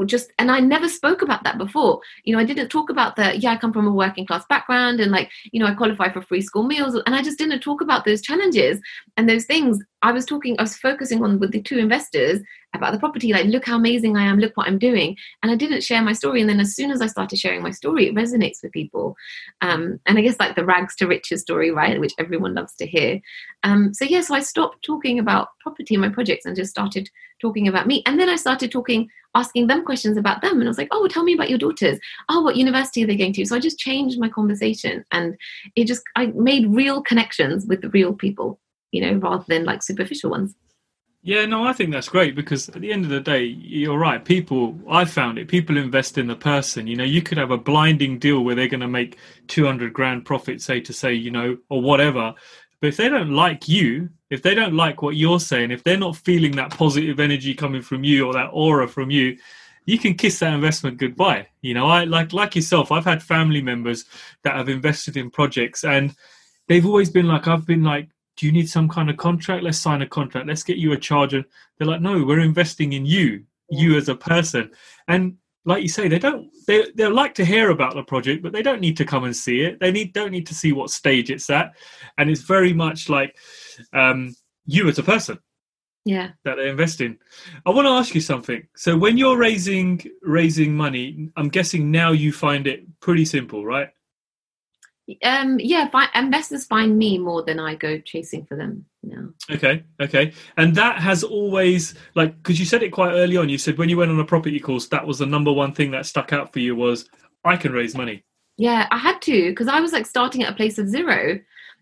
just 0.06 0.32
and 0.40 0.50
I 0.50 0.62
never 0.62 0.88
spoke 0.88 1.22
about 1.22 1.44
that 1.44 1.58
before. 1.58 2.00
You 2.24 2.34
know, 2.34 2.42
I 2.42 2.46
didn't 2.46 2.70
talk 2.70 2.90
about 2.90 3.18
the 3.18 3.38
yeah, 3.38 3.52
I 3.52 3.58
come 3.58 3.74
from 3.74 3.88
a 3.88 3.92
working 3.92 4.26
class 4.26 4.46
background 4.48 5.02
and 5.02 5.12
like, 5.12 5.30
you 5.52 5.60
know, 5.60 5.68
I 5.68 5.74
qualify 5.74 6.12
for 6.12 6.22
free 6.22 6.42
school 6.42 6.64
meals 6.64 6.96
and 7.06 7.14
I 7.14 7.22
just 7.22 7.38
didn't 7.38 7.60
talk 7.60 7.82
about 7.82 8.06
those 8.06 8.22
challenges 8.22 8.80
and 9.18 9.28
those 9.28 9.46
things. 9.46 9.80
I 10.02 10.12
was 10.12 10.26
talking, 10.26 10.56
I 10.60 10.64
was 10.64 10.78
focusing 10.78 11.24
on 11.24 11.40
with 11.40 11.52
the 11.52 11.62
two 11.62 11.78
investors 11.78 12.42
about 12.76 12.92
the 12.92 13.00
property, 13.00 13.32
like, 13.32 13.46
look 13.46 13.66
how 13.66 13.78
amazing 13.78 14.18
I 14.18 14.24
am, 14.24 14.40
look 14.40 14.56
what 14.56 14.68
I'm 14.68 14.78
doing. 14.78 15.16
And 15.42 15.52
I 15.52 15.56
didn't 15.56 15.84
share 15.84 16.02
my 16.02 16.14
story. 16.14 16.42
And 16.42 16.50
then 16.50 16.60
as 16.60 16.76
soon 16.76 16.92
as 16.92 17.02
I 17.02 17.08
started 17.08 17.40
sharing 17.40 17.64
my 17.64 17.72
story, 17.72 18.08
it 18.08 18.16
resonates 18.16 18.62
with 18.62 18.72
people. 18.72 19.16
Um, 19.62 20.00
and 20.06 20.18
I 20.18 20.22
guess 20.22 20.40
like 20.40 20.56
the 20.56 20.66
rags 20.66 20.96
to 20.98 21.08
riches 21.08 21.42
story, 21.42 21.72
right, 21.72 22.00
which 22.00 22.14
everyone 22.20 22.54
loves 22.54 22.76
to 22.76 22.86
hear. 22.86 23.20
Um, 23.64 23.94
so 23.94 24.06
yeah, 24.06 24.22
so 24.22 24.36
I 24.36 24.42
stopped 24.42 24.84
talking 24.84 25.18
about 25.18 25.50
property 25.62 25.96
in 25.96 26.02
my 26.02 26.10
projects 26.10 26.46
and 26.46 26.56
just 26.56 26.72
started 26.72 27.10
talking 27.42 27.68
about 27.68 27.88
me. 27.88 28.04
And 28.06 28.20
then 28.20 28.30
I 28.30 28.36
started 28.36 28.72
talking, 28.72 29.10
asking 29.34 29.68
them 29.68 29.84
questions 29.86 30.18
about 30.18 30.42
them. 30.42 30.60
And 30.60 30.66
I 30.66 30.68
was 30.68 30.78
like, 30.78 30.90
oh, 30.92 31.08
tell 31.08 31.24
me 31.24 31.34
about 31.34 31.50
your 31.50 31.60
daughters. 31.60 31.98
Oh, 32.30 32.42
what 32.42 32.58
university 32.58 33.04
are 33.04 33.08
they 33.08 33.18
going 33.18 33.34
to? 33.34 33.46
So 33.46 33.56
I 33.56 33.60
just 33.60 33.80
changed 33.80 34.20
my 34.20 34.30
conversation 34.30 35.04
and 35.12 35.36
it 35.76 35.86
just, 35.86 36.04
I 36.16 36.28
made 36.28 36.68
real 36.70 37.02
connections 37.02 37.66
with 37.66 37.82
the 37.82 37.90
real 37.90 38.14
people, 38.14 38.60
you 38.92 39.02
know, 39.02 39.14
rather 39.20 39.46
than 39.48 39.66
like 39.66 39.84
superficial 39.84 40.32
ones. 40.32 40.56
Yeah, 41.22 41.48
no, 41.48 41.64
I 41.64 41.74
think 41.74 41.92
that's 41.92 42.08
great 42.08 42.36
because 42.36 42.70
at 42.70 42.82
the 42.82 42.92
end 42.92 43.04
of 43.04 43.10
the 43.10 43.20
day, 43.20 43.46
you're 43.46 43.98
right. 43.98 44.24
People, 44.24 44.78
I 44.88 45.06
found 45.06 45.40
it. 45.40 45.48
People 45.48 45.76
invest 45.76 46.20
in 46.20 46.28
the 46.28 46.36
person. 46.36 46.86
You 46.86 46.96
know, 46.96 47.04
you 47.04 47.24
could 47.24 47.40
have 47.40 47.50
a 47.50 47.58
blinding 47.58 48.20
deal 48.20 48.44
where 48.44 48.54
they're 48.54 48.68
going 48.68 48.82
to 48.82 48.88
make 48.88 49.18
two 49.48 49.66
hundred 49.66 49.92
grand 49.92 50.24
profit, 50.26 50.62
say 50.62 50.80
to 50.82 50.94
say, 50.94 51.14
you 51.14 51.32
know, 51.32 51.58
or 51.70 51.82
whatever. 51.82 52.36
But 52.80 52.90
if 52.90 52.98
they 52.98 53.10
don't 53.10 53.32
like 53.32 53.68
you, 53.68 54.10
if 54.30 54.44
they 54.44 54.54
don't 54.54 54.76
like 54.76 55.02
what 55.02 55.16
you're 55.16 55.40
saying, 55.40 55.72
if 55.72 55.84
they're 55.84 55.98
not 55.98 56.16
feeling 56.16 56.52
that 56.58 56.70
positive 56.70 57.20
energy 57.20 57.56
coming 57.56 57.82
from 57.82 58.04
you 58.04 58.28
or 58.28 58.34
that 58.34 58.52
aura 58.54 58.88
from 58.88 59.10
you, 59.10 59.36
you 59.86 59.98
can 59.98 60.14
kiss 60.14 60.38
that 60.40 60.54
investment 60.54 60.98
goodbye. 60.98 61.48
You 61.62 61.74
know, 61.74 61.88
I 61.88 62.04
like 62.04 62.34
like 62.34 62.56
yourself. 62.56 62.92
I've 62.92 63.06
had 63.06 63.24
family 63.24 63.64
members 63.64 64.06
that 64.44 64.56
have 64.56 64.70
invested 64.70 65.18
in 65.18 65.32
projects, 65.32 65.84
and 65.84 66.16
they've 66.68 66.86
always 66.86 67.10
been 67.10 67.28
like, 67.28 67.48
I've 67.48 67.66
been 67.66 67.84
like, 67.84 68.10
do 68.38 68.46
you 68.46 68.52
need 68.52 68.70
some 68.70 68.90
kind 68.90 69.10
of 69.10 69.18
contract? 69.18 69.64
Let's 69.64 69.80
sign 69.80 70.02
a 70.02 70.08
contract. 70.08 70.48
Let's 70.48 70.64
get 70.64 70.78
you 70.78 70.92
a 70.94 70.98
charger. 70.98 71.44
They're 71.78 71.88
like, 71.88 72.02
no, 72.02 72.24
we're 72.24 72.40
investing 72.40 72.94
in 72.94 73.06
you, 73.06 73.44
you 73.70 73.98
as 73.98 74.10
a 74.10 74.16
person. 74.16 74.72
And 75.08 75.38
like 75.66 75.82
you 75.82 75.90
say, 75.90 76.08
they 76.08 76.20
don't 76.20 76.50
they 76.68 76.86
they 76.96 77.08
like 77.08 77.34
to 77.36 77.46
hear 77.46 77.70
about 77.72 77.96
the 77.96 78.04
project, 78.04 78.44
but 78.44 78.54
they 78.54 78.62
don't 78.62 78.82
need 78.82 78.98
to 78.98 79.06
come 79.06 79.24
and 79.24 79.36
see 79.36 79.62
it. 79.62 79.80
They 79.80 79.92
need 79.92 80.14
don't 80.14 80.32
need 80.32 80.48
to 80.48 80.56
see 80.56 80.72
what 80.72 80.92
stage 80.92 81.30
it's 81.32 81.50
at. 81.50 81.74
And 82.18 82.30
it's 82.30 82.42
very 82.42 82.74
much 82.74 83.10
like 83.10 83.36
um, 83.94 84.36
you 84.66 84.88
as 84.88 85.00
a 85.00 85.04
person 85.04 85.40
yeah 86.06 86.30
that 86.44 86.56
they 86.56 86.70
invest 86.70 87.02
in. 87.02 87.18
I 87.66 87.72
want 87.72 87.86
to 87.88 87.92
ask 87.92 88.14
you 88.14 88.22
something. 88.22 88.68
So 88.76 88.96
when 88.96 89.18
you're 89.18 89.38
raising 89.38 90.02
raising 90.22 90.76
money, 90.76 91.32
I'm 91.36 91.50
guessing 91.50 91.90
now 91.90 92.12
you 92.12 92.32
find 92.32 92.68
it 92.68 92.86
pretty 93.00 93.26
simple, 93.26 93.66
right? 93.66 93.90
Um 95.24 95.60
yeah 95.60 95.88
fi- 95.90 96.10
investors 96.16 96.66
find 96.66 96.98
me 96.98 97.18
more 97.18 97.44
than 97.44 97.60
i 97.60 97.76
go 97.76 98.00
chasing 98.00 98.46
for 98.46 98.56
them 98.56 98.86
now 99.04 99.28
Okay, 99.52 99.84
okay. 100.02 100.34
And 100.58 100.74
that 100.76 100.98
has 100.98 101.24
always 101.24 101.94
like 102.16 102.36
because 102.38 102.60
you 102.60 102.66
said 102.66 102.82
it 102.82 102.90
quite 102.92 103.12
early 103.14 103.38
on. 103.38 103.48
You 103.48 103.60
said 103.60 103.78
when 103.78 103.90
you 103.90 103.98
went 103.98 104.10
on 104.10 104.20
a 104.20 104.26
property 104.26 104.60
course, 104.60 104.88
that 104.88 105.06
was 105.06 105.20
the 105.20 105.28
number 105.28 105.52
one 105.52 105.72
thing 105.72 105.92
that 105.92 106.08
stuck 106.08 106.34
out 106.34 106.52
for 106.52 106.58
you 106.60 106.76
was 106.76 107.08
I 107.44 107.56
can 107.56 107.72
raise 107.72 107.94
money. 107.96 108.24
yeah 108.58 108.88
i 108.90 108.98
had 108.98 109.22
to 109.22 109.50
because 109.52 109.68
i 109.68 109.80
was 109.80 109.92
like 109.94 110.06
starting 110.08 110.42
at 110.44 110.52
a 110.52 110.56
place 110.56 110.78
of 110.80 110.88
zero 110.88 111.38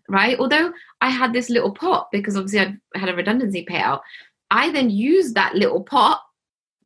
right 0.08 0.38
although 0.38 0.72
i 1.00 1.08
had 1.08 1.32
this 1.32 1.48
little 1.48 1.72
pot 1.72 2.08
because 2.12 2.36
obviously 2.36 2.60
i 2.94 2.98
had 2.98 3.08
a 3.08 3.14
redundancy 3.14 3.64
payout 3.64 4.00
i 4.50 4.70
then 4.72 4.90
used 4.90 5.34
that 5.34 5.54
little 5.54 5.82
pot 5.82 6.20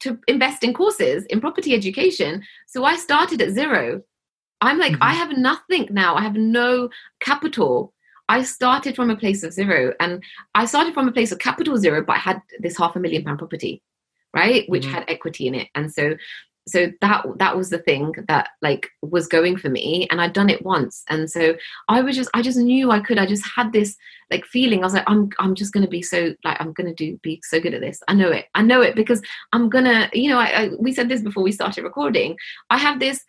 to 0.01 0.19
invest 0.29 0.63
in 0.63 0.73
courses 0.75 1.25
in 1.31 1.41
property 1.41 1.75
education 1.75 2.43
so 2.67 2.85
i 2.85 2.95
started 2.97 3.43
at 3.43 3.51
zero 3.51 4.01
i'm 4.61 4.79
like 4.79 4.93
Mhm. 4.95 4.99
i 5.03 5.13
have 5.15 5.37
nothing 5.37 5.89
now. 5.91 6.15
I 6.17 6.23
have 6.23 6.35
no 6.35 6.91
capital. 7.21 7.93
I 8.31 8.43
started 8.43 8.95
from 8.97 9.11
a 9.11 9.17
place 9.17 9.43
of 9.43 9.53
zero 9.53 9.95
and 10.01 10.23
i 10.55 10.65
started 10.67 10.95
from 10.95 11.09
a 11.09 11.13
place 11.13 11.33
of 11.33 11.39
capital 11.39 11.77
zero 11.79 12.03
but 12.07 12.17
i 12.17 12.19
had 12.19 12.43
this 12.61 12.77
half 12.77 12.97
a 12.97 13.01
million 13.01 13.25
pound 13.25 13.39
property 13.39 13.83
right 14.35 14.65
which 14.69 14.85
Mhm. 14.87 14.91
had 14.93 15.05
equity 15.09 15.47
in 15.49 15.55
it. 15.55 15.69
And 15.75 15.93
so 15.93 16.17
so 16.69 16.93
that 17.01 17.25
that 17.39 17.57
was 17.57 17.71
the 17.71 17.79
thing 17.79 18.13
that 18.29 18.51
like 18.61 18.91
was 19.01 19.27
going 19.27 19.57
for 19.57 19.71
me 19.71 20.07
and 20.11 20.21
i'd 20.21 20.35
done 20.35 20.51
it 20.51 20.63
once. 20.75 21.03
And 21.09 21.31
so 21.31 21.55
i 21.89 22.03
was 22.03 22.15
just 22.15 22.29
i 22.35 22.43
just 22.43 22.59
knew 22.59 22.91
i 22.91 23.01
could. 23.01 23.19
I 23.19 23.25
just 23.35 23.47
had 23.57 23.73
this 23.73 23.97
like 24.31 24.45
feeling. 24.45 24.81
I 24.81 24.87
was 24.89 24.93
like 24.99 25.09
i'm 25.13 25.31
i'm 25.39 25.55
just 25.55 25.73
going 25.73 25.87
to 25.87 25.91
be 25.99 26.03
so 26.03 26.35
like 26.45 26.59
i'm 26.61 26.75
going 26.75 26.91
to 26.95 26.99
do 27.05 27.19
be 27.23 27.41
so 27.43 27.59
good 27.59 27.73
at 27.73 27.81
this. 27.81 28.03
I 28.09 28.13
know 28.13 28.31
it. 28.31 28.47
I 28.55 28.63
know 28.71 28.83
it 28.83 28.95
because 28.95 29.23
i'm 29.55 29.71
going 29.71 29.85
to 29.93 30.11
you 30.13 30.29
know 30.31 30.39
I, 30.39 30.49
I 30.61 30.71
we 30.79 30.93
said 30.93 31.09
this 31.09 31.23
before 31.23 31.43
we 31.43 31.53
started 31.53 31.85
recording. 31.85 32.37
I 32.69 32.77
have 32.87 33.01
this 33.01 33.25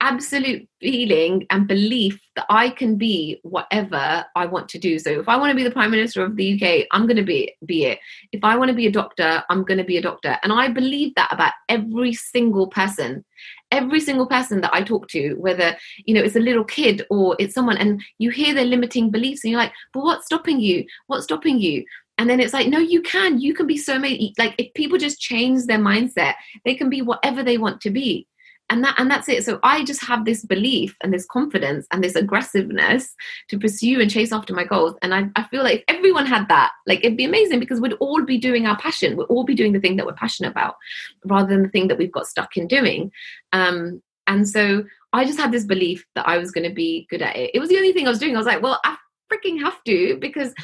absolute 0.00 0.68
feeling 0.80 1.46
and 1.50 1.66
belief 1.66 2.20
that 2.36 2.46
I 2.48 2.70
can 2.70 2.96
be 2.96 3.40
whatever 3.42 4.24
I 4.36 4.46
want 4.46 4.68
to 4.70 4.78
do. 4.78 4.98
So 4.98 5.10
if 5.10 5.28
I 5.28 5.36
want 5.36 5.50
to 5.50 5.56
be 5.56 5.64
the 5.64 5.70
Prime 5.70 5.90
Minister 5.90 6.24
of 6.24 6.36
the 6.36 6.54
UK, 6.54 6.86
I'm 6.92 7.06
going 7.06 7.16
to 7.16 7.24
be 7.24 7.54
be 7.66 7.86
it. 7.86 7.98
If 8.32 8.44
I 8.44 8.56
want 8.56 8.68
to 8.68 8.74
be 8.74 8.86
a 8.86 8.92
doctor, 8.92 9.42
I'm 9.50 9.64
going 9.64 9.78
to 9.78 9.84
be 9.84 9.96
a 9.96 10.02
doctor. 10.02 10.36
And 10.42 10.52
I 10.52 10.68
believe 10.68 11.14
that 11.16 11.32
about 11.32 11.52
every 11.68 12.12
single 12.12 12.68
person. 12.68 13.24
Every 13.70 14.00
single 14.00 14.26
person 14.26 14.60
that 14.62 14.72
I 14.72 14.82
talk 14.82 15.08
to, 15.08 15.34
whether 15.34 15.76
you 16.04 16.14
know 16.14 16.22
it's 16.22 16.36
a 16.36 16.40
little 16.40 16.64
kid 16.64 17.02
or 17.10 17.36
it's 17.38 17.54
someone, 17.54 17.76
and 17.76 18.00
you 18.18 18.30
hear 18.30 18.54
their 18.54 18.64
limiting 18.64 19.10
beliefs, 19.10 19.44
and 19.44 19.50
you're 19.50 19.60
like, 19.60 19.74
"But 19.92 20.04
what's 20.04 20.26
stopping 20.26 20.58
you? 20.58 20.86
What's 21.06 21.24
stopping 21.24 21.58
you?" 21.58 21.84
And 22.16 22.30
then 22.30 22.40
it's 22.40 22.54
like, 22.54 22.68
"No, 22.68 22.78
you 22.78 23.02
can. 23.02 23.40
You 23.40 23.52
can 23.52 23.66
be 23.66 23.76
so 23.76 23.98
many." 23.98 24.32
Like 24.38 24.54
if 24.58 24.72
people 24.72 24.96
just 24.96 25.20
change 25.20 25.66
their 25.66 25.78
mindset, 25.78 26.34
they 26.64 26.74
can 26.74 26.88
be 26.88 27.02
whatever 27.02 27.42
they 27.42 27.58
want 27.58 27.82
to 27.82 27.90
be 27.90 28.26
and 28.70 28.84
that 28.84 28.94
and 28.98 29.10
that's 29.10 29.28
it. 29.28 29.44
So 29.44 29.58
i 29.62 29.84
just 29.84 30.04
have 30.04 30.24
this 30.24 30.44
belief 30.44 30.96
and 31.02 31.12
this 31.12 31.26
confidence 31.26 31.86
and 31.90 32.02
this 32.02 32.14
aggressiveness 32.14 33.14
to 33.48 33.58
pursue 33.58 34.00
and 34.00 34.10
chase 34.10 34.32
after 34.32 34.54
my 34.54 34.64
goals. 34.64 34.94
And 35.02 35.14
i, 35.14 35.28
I 35.36 35.44
feel 35.44 35.62
like 35.62 35.80
if 35.80 35.96
everyone 35.96 36.26
had 36.26 36.48
that 36.48 36.72
like 36.86 37.00
it'd 37.00 37.16
be 37.16 37.24
amazing 37.24 37.60
because 37.60 37.80
we'd 37.80 37.94
all 37.94 38.24
be 38.24 38.38
doing 38.38 38.66
our 38.66 38.76
passion. 38.78 39.16
We'd 39.16 39.24
all 39.24 39.44
be 39.44 39.54
doing 39.54 39.72
the 39.72 39.80
thing 39.80 39.96
that 39.96 40.06
we're 40.06 40.12
passionate 40.12 40.50
about 40.50 40.76
rather 41.24 41.48
than 41.48 41.62
the 41.62 41.68
thing 41.68 41.88
that 41.88 41.98
we've 41.98 42.12
got 42.12 42.26
stuck 42.26 42.56
in 42.56 42.66
doing. 42.66 43.10
Um 43.52 44.02
and 44.26 44.48
so 44.48 44.84
i 45.14 45.24
just 45.24 45.40
had 45.40 45.52
this 45.52 45.64
belief 45.64 46.04
that 46.14 46.28
i 46.28 46.36
was 46.36 46.50
going 46.50 46.68
to 46.68 46.74
be 46.74 47.06
good 47.10 47.22
at 47.22 47.36
it. 47.36 47.50
It 47.54 47.60
was 47.60 47.68
the 47.68 47.76
only 47.76 47.92
thing 47.92 48.06
i 48.06 48.10
was 48.10 48.18
doing. 48.18 48.34
I 48.34 48.38
was 48.38 48.46
like 48.46 48.62
well 48.62 48.80
i 48.84 48.96
freaking 49.32 49.60
have 49.60 49.82
to 49.84 50.16
because 50.20 50.54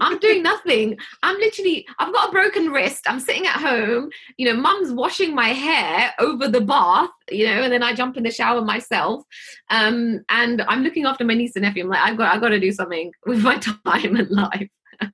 I'm 0.00 0.18
doing 0.18 0.42
nothing. 0.42 0.98
I'm 1.22 1.36
literally, 1.36 1.86
I've 1.98 2.12
got 2.12 2.28
a 2.28 2.32
broken 2.32 2.68
wrist. 2.68 3.04
I'm 3.06 3.20
sitting 3.20 3.46
at 3.46 3.60
home. 3.60 4.10
You 4.36 4.46
know, 4.46 4.60
mum's 4.60 4.92
washing 4.92 5.34
my 5.34 5.48
hair 5.48 6.12
over 6.18 6.48
the 6.48 6.60
bath, 6.60 7.10
you 7.30 7.46
know, 7.46 7.62
and 7.62 7.72
then 7.72 7.82
I 7.82 7.94
jump 7.94 8.16
in 8.16 8.22
the 8.22 8.30
shower 8.30 8.62
myself. 8.62 9.24
Um, 9.70 10.24
and 10.28 10.62
I'm 10.62 10.82
looking 10.82 11.06
after 11.06 11.24
my 11.24 11.34
niece 11.34 11.56
and 11.56 11.64
nephew. 11.64 11.84
I'm 11.84 11.90
like, 11.90 12.00
I've 12.00 12.16
got, 12.16 12.34
I've 12.34 12.40
got 12.40 12.50
to 12.50 12.60
do 12.60 12.72
something 12.72 13.12
with 13.26 13.42
my 13.42 13.58
time 13.86 14.16
and 14.16 14.30
life. 14.30 14.68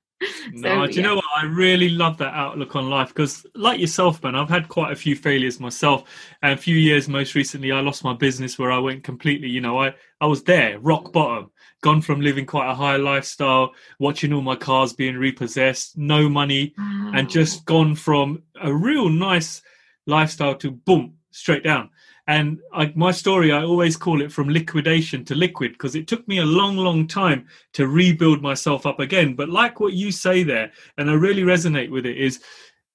No, 0.51 0.85
do 0.85 0.93
you 0.93 1.01
know 1.01 1.15
what? 1.15 1.25
I 1.33 1.45
really 1.45 1.87
love 1.87 2.17
that 2.17 2.33
outlook 2.33 2.75
on 2.75 2.89
life 2.89 3.07
because, 3.07 3.45
like 3.55 3.79
yourself, 3.79 4.21
man, 4.21 4.35
I've 4.35 4.49
had 4.49 4.67
quite 4.67 4.91
a 4.91 4.95
few 4.95 5.15
failures 5.15 5.61
myself. 5.61 6.03
And 6.41 6.51
a 6.51 6.61
few 6.61 6.75
years, 6.75 7.07
most 7.07 7.35
recently, 7.35 7.71
I 7.71 7.79
lost 7.79 8.03
my 8.03 8.13
business 8.13 8.59
where 8.59 8.69
I 8.69 8.79
went 8.79 9.03
completely. 9.05 9.47
You 9.47 9.61
know, 9.61 9.79
I 9.79 9.95
I 10.19 10.25
was 10.25 10.43
there, 10.43 10.77
rock 10.79 11.13
bottom, 11.13 11.51
gone 11.81 12.01
from 12.01 12.21
living 12.21 12.45
quite 12.45 12.69
a 12.69 12.75
high 12.75 12.97
lifestyle, 12.97 13.71
watching 13.99 14.33
all 14.33 14.41
my 14.41 14.55
cars 14.55 14.93
being 14.93 15.17
repossessed, 15.17 15.97
no 15.97 16.27
money, 16.29 16.73
and 17.15 17.29
just 17.29 17.65
gone 17.65 17.95
from 17.95 18.43
a 18.61 18.73
real 18.73 19.09
nice 19.09 19.61
lifestyle 20.05 20.55
to 20.55 20.71
boom, 20.71 21.15
straight 21.31 21.63
down. 21.63 21.89
And 22.27 22.59
I, 22.71 22.93
my 22.95 23.09
story, 23.11 23.51
I 23.51 23.63
always 23.63 23.97
call 23.97 24.21
it 24.21 24.31
from 24.31 24.49
liquidation 24.49 25.25
to 25.25 25.33
liquid 25.35 25.71
because 25.71 25.95
it 25.95 26.07
took 26.07 26.27
me 26.27 26.37
a 26.37 26.45
long, 26.45 26.77
long 26.77 27.07
time 27.07 27.47
to 27.73 27.87
rebuild 27.87 28.39
myself 28.39 28.85
up 28.85 28.99
again. 28.99 29.33
But 29.33 29.49
like 29.49 29.79
what 29.79 29.93
you 29.93 30.11
say 30.11 30.43
there, 30.43 30.71
and 30.99 31.09
I 31.09 31.13
really 31.13 31.41
resonate 31.41 31.89
with 31.89 32.05
it, 32.05 32.17
is 32.17 32.39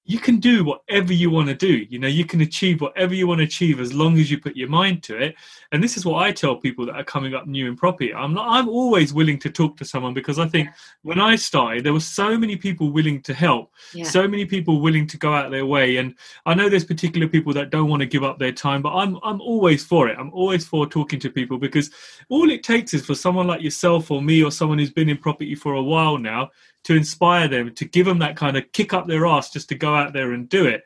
you 0.07 0.19
can 0.19 0.37
do 0.37 0.63
whatever 0.63 1.13
you 1.13 1.31
want 1.31 1.47
to 1.47 1.55
do. 1.55 1.83
You 1.89 1.97
know, 1.97 2.07
you 2.07 2.25
can 2.25 2.41
achieve 2.41 2.79
whatever 2.79 3.15
you 3.15 3.25
want 3.25 3.39
to 3.39 3.45
achieve 3.45 3.79
as 3.79 3.91
long 3.91 4.19
as 4.19 4.29
you 4.29 4.39
put 4.39 4.55
your 4.55 4.69
mind 4.69 5.01
to 5.03 5.17
it. 5.17 5.35
And 5.71 5.83
this 5.83 5.97
is 5.97 6.05
what 6.05 6.21
I 6.21 6.31
tell 6.31 6.55
people 6.55 6.85
that 6.85 6.95
are 6.95 7.03
coming 7.03 7.33
up 7.33 7.47
new 7.47 7.67
in 7.67 7.75
property. 7.75 8.13
I'm 8.13 8.31
not, 8.31 8.45
I'm 8.47 8.69
always 8.69 9.15
willing 9.15 9.39
to 9.39 9.49
talk 9.49 9.75
to 9.77 9.85
someone 9.85 10.13
because 10.13 10.37
I 10.37 10.47
think 10.47 10.69
when 11.01 11.19
I 11.19 11.35
started, 11.35 11.83
there 11.83 11.91
were 11.91 11.99
so 11.99 12.37
many 12.37 12.55
people 12.55 12.91
willing 12.91 13.19
to 13.23 13.33
help, 13.33 13.73
Yeah. 13.95 14.03
so 14.05 14.27
many 14.27 14.45
people 14.45 14.79
willing 14.79 15.07
to 15.07 15.17
go 15.17 15.33
out 15.33 15.49
their 15.49 15.65
way. 15.65 15.97
And 15.97 16.13
I 16.45 16.53
know 16.53 16.69
there's 16.69 16.85
particular 16.85 17.27
people 17.27 17.51
that 17.53 17.71
don't 17.71 17.89
want 17.89 18.01
to 18.01 18.05
give 18.05 18.23
up 18.23 18.37
their 18.37 18.51
time, 18.51 18.83
but 18.83 18.93
I'm 18.93 19.17
I'm 19.23 19.41
always 19.41 19.83
for 19.83 20.07
it. 20.07 20.17
I'm 20.19 20.31
always 20.33 20.67
for 20.67 20.85
talking 20.85 21.19
to 21.21 21.31
people 21.31 21.57
because 21.57 21.89
all 22.29 22.51
it 22.51 22.61
takes 22.61 22.93
is 22.93 23.03
for 23.03 23.15
someone 23.15 23.47
like 23.47 23.63
yourself 23.63 24.11
or 24.11 24.21
me 24.21 24.43
or 24.43 24.51
someone 24.51 24.77
who's 24.77 24.91
been 24.91 25.09
in 25.09 25.17
property 25.17 25.55
for 25.55 25.73
a 25.73 25.83
while 25.83 26.19
now 26.19 26.51
to 26.85 26.95
inspire 26.95 27.47
them, 27.47 27.73
to 27.75 27.85
give 27.85 28.05
them 28.05 28.19
that 28.19 28.37
kind 28.37 28.55
of 28.55 28.71
kick 28.71 28.93
up 28.93 29.07
their 29.07 29.25
ass 29.25 29.51
just 29.51 29.69
to 29.69 29.75
go 29.75 29.93
out 29.93 30.13
there 30.13 30.31
and 30.31 30.47
do 30.47 30.65
it. 30.65 30.83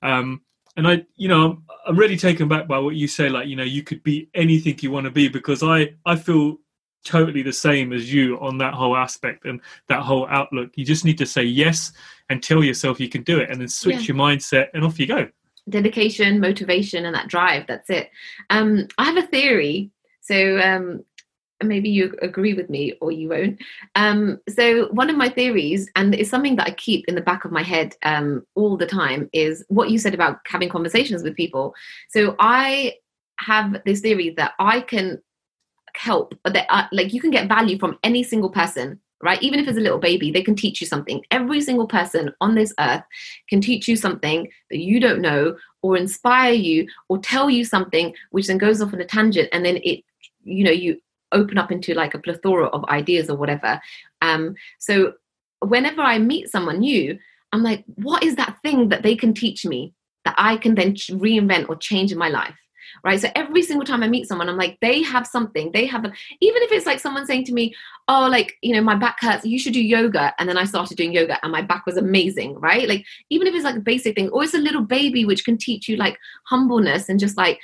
Um, 0.00 0.42
and 0.76 0.86
I, 0.86 1.04
you 1.16 1.28
know, 1.28 1.60
I'm, 1.86 1.96
really 1.96 2.16
taken 2.16 2.48
back 2.48 2.68
by 2.68 2.78
what 2.78 2.94
you 2.94 3.08
say. 3.08 3.28
Like, 3.28 3.48
you 3.48 3.56
know, 3.56 3.64
you 3.64 3.82
could 3.82 4.02
be 4.02 4.30
anything 4.34 4.78
you 4.80 4.92
want 4.92 5.04
to 5.04 5.10
be 5.10 5.28
because 5.28 5.62
I 5.62 5.94
I 6.06 6.16
feel 6.16 6.58
totally 7.04 7.42
the 7.42 7.52
same 7.52 7.92
as 7.92 8.12
you 8.12 8.38
on 8.40 8.58
that 8.58 8.74
whole 8.74 8.96
aspect 8.96 9.44
and 9.44 9.60
that 9.88 10.02
whole 10.02 10.26
outlook. 10.28 10.70
You 10.76 10.84
just 10.84 11.04
need 11.04 11.18
to 11.18 11.26
say 11.26 11.42
yes 11.42 11.92
and 12.28 12.42
tell 12.42 12.62
yourself 12.62 13.00
you 13.00 13.08
can 13.08 13.22
do 13.22 13.40
it, 13.40 13.50
and 13.50 13.60
then 13.60 13.68
switch 13.68 14.06
your 14.06 14.16
mindset 14.16 14.68
and 14.72 14.84
off 14.84 15.00
you 15.00 15.06
go. 15.06 15.28
dedication, 15.68 16.38
motivation, 16.38 17.04
and 17.04 17.14
that 17.14 17.28
drive. 17.28 17.66
That's 17.66 17.90
it. 17.90 18.10
Um, 18.50 18.86
I 18.96 19.04
have 19.04 19.16
a 19.16 19.26
theory. 19.26 19.90
So 20.20 20.60
um, 20.60 21.04
maybe 21.62 21.88
you 21.88 22.14
agree 22.22 22.54
with 22.54 22.70
me 22.70 22.94
or 23.00 23.12
you 23.12 23.28
won't. 23.28 23.60
Um, 23.94 24.40
so 24.48 24.88
one 24.92 25.10
of 25.10 25.16
my 25.16 25.28
theories, 25.28 25.90
and 25.96 26.14
it's 26.14 26.30
something 26.30 26.56
that 26.56 26.68
I 26.68 26.72
keep 26.72 27.04
in 27.08 27.14
the 27.14 27.20
back 27.20 27.44
of 27.44 27.52
my 27.52 27.62
head 27.62 27.94
um, 28.02 28.46
all 28.54 28.76
the 28.76 28.86
time, 28.86 29.28
is 29.32 29.64
what 29.68 29.90
you 29.90 29.98
said 29.98 30.14
about 30.14 30.38
having 30.46 30.68
conversations 30.68 31.22
with 31.22 31.36
people. 31.36 31.74
So 32.08 32.36
I 32.38 32.94
have 33.38 33.82
this 33.84 34.00
theory 34.00 34.30
that 34.36 34.52
I 34.58 34.80
can 34.80 35.20
help, 35.94 36.34
that 36.44 36.66
uh, 36.68 36.86
like 36.92 37.12
you 37.12 37.20
can 37.20 37.30
get 37.30 37.48
value 37.48 37.78
from 37.78 37.98
any 38.02 38.22
single 38.22 38.50
person. 38.50 39.00
Right, 39.22 39.42
even 39.42 39.60
if 39.60 39.68
it's 39.68 39.76
a 39.76 39.82
little 39.82 39.98
baby, 39.98 40.30
they 40.30 40.42
can 40.42 40.56
teach 40.56 40.80
you 40.80 40.86
something. 40.86 41.22
Every 41.30 41.60
single 41.60 41.86
person 41.86 42.32
on 42.40 42.54
this 42.54 42.72
earth 42.80 43.02
can 43.50 43.60
teach 43.60 43.86
you 43.86 43.94
something 43.94 44.48
that 44.70 44.78
you 44.78 44.98
don't 44.98 45.20
know, 45.20 45.58
or 45.82 45.98
inspire 45.98 46.54
you, 46.54 46.88
or 47.10 47.18
tell 47.18 47.50
you 47.50 47.66
something 47.66 48.14
which 48.30 48.46
then 48.46 48.56
goes 48.56 48.80
off 48.80 48.94
on 48.94 49.00
a 49.02 49.04
tangent, 49.04 49.50
and 49.52 49.62
then 49.62 49.76
it, 49.84 50.02
you 50.42 50.64
know, 50.64 50.70
you 50.70 50.98
open 51.32 51.58
up 51.58 51.70
into 51.70 51.94
like 51.94 52.14
a 52.14 52.18
plethora 52.18 52.66
of 52.66 52.84
ideas 52.86 53.30
or 53.30 53.36
whatever. 53.36 53.80
Um, 54.22 54.54
so 54.78 55.14
whenever 55.60 56.02
I 56.02 56.18
meet 56.18 56.50
someone 56.50 56.80
new, 56.80 57.18
I'm 57.52 57.62
like, 57.62 57.84
what 57.96 58.22
is 58.22 58.36
that 58.36 58.58
thing 58.62 58.88
that 58.90 59.02
they 59.02 59.16
can 59.16 59.34
teach 59.34 59.64
me 59.64 59.94
that 60.24 60.34
I 60.38 60.56
can 60.56 60.74
then 60.74 60.94
reinvent 60.94 61.68
or 61.68 61.76
change 61.76 62.12
in 62.12 62.18
my 62.18 62.28
life? 62.28 62.56
Right. 63.04 63.20
So 63.20 63.28
every 63.36 63.62
single 63.62 63.86
time 63.86 64.02
I 64.02 64.08
meet 64.08 64.26
someone, 64.26 64.48
I'm 64.48 64.56
like, 64.56 64.76
they 64.80 65.00
have 65.02 65.24
something. 65.24 65.70
They 65.72 65.86
have, 65.86 66.04
a, 66.04 66.12
even 66.40 66.62
if 66.62 66.72
it's 66.72 66.86
like 66.86 66.98
someone 66.98 67.24
saying 67.24 67.44
to 67.44 67.52
me, 67.52 67.72
oh, 68.08 68.26
like, 68.28 68.56
you 68.62 68.74
know, 68.74 68.82
my 68.82 68.96
back 68.96 69.20
hurts, 69.20 69.44
you 69.44 69.60
should 69.60 69.74
do 69.74 69.82
yoga. 69.82 70.34
And 70.38 70.48
then 70.48 70.58
I 70.58 70.64
started 70.64 70.96
doing 70.96 71.12
yoga 71.12 71.38
and 71.44 71.52
my 71.52 71.62
back 71.62 71.86
was 71.86 71.96
amazing. 71.96 72.54
Right. 72.54 72.88
Like, 72.88 73.06
even 73.30 73.46
if 73.46 73.54
it's 73.54 73.64
like 73.64 73.76
a 73.76 73.80
basic 73.80 74.16
thing, 74.16 74.28
or 74.30 74.42
it's 74.42 74.54
a 74.54 74.58
little 74.58 74.82
baby 74.82 75.24
which 75.24 75.44
can 75.44 75.56
teach 75.56 75.88
you 75.88 75.96
like 75.96 76.18
humbleness 76.46 77.08
and 77.08 77.20
just 77.20 77.36
like, 77.36 77.60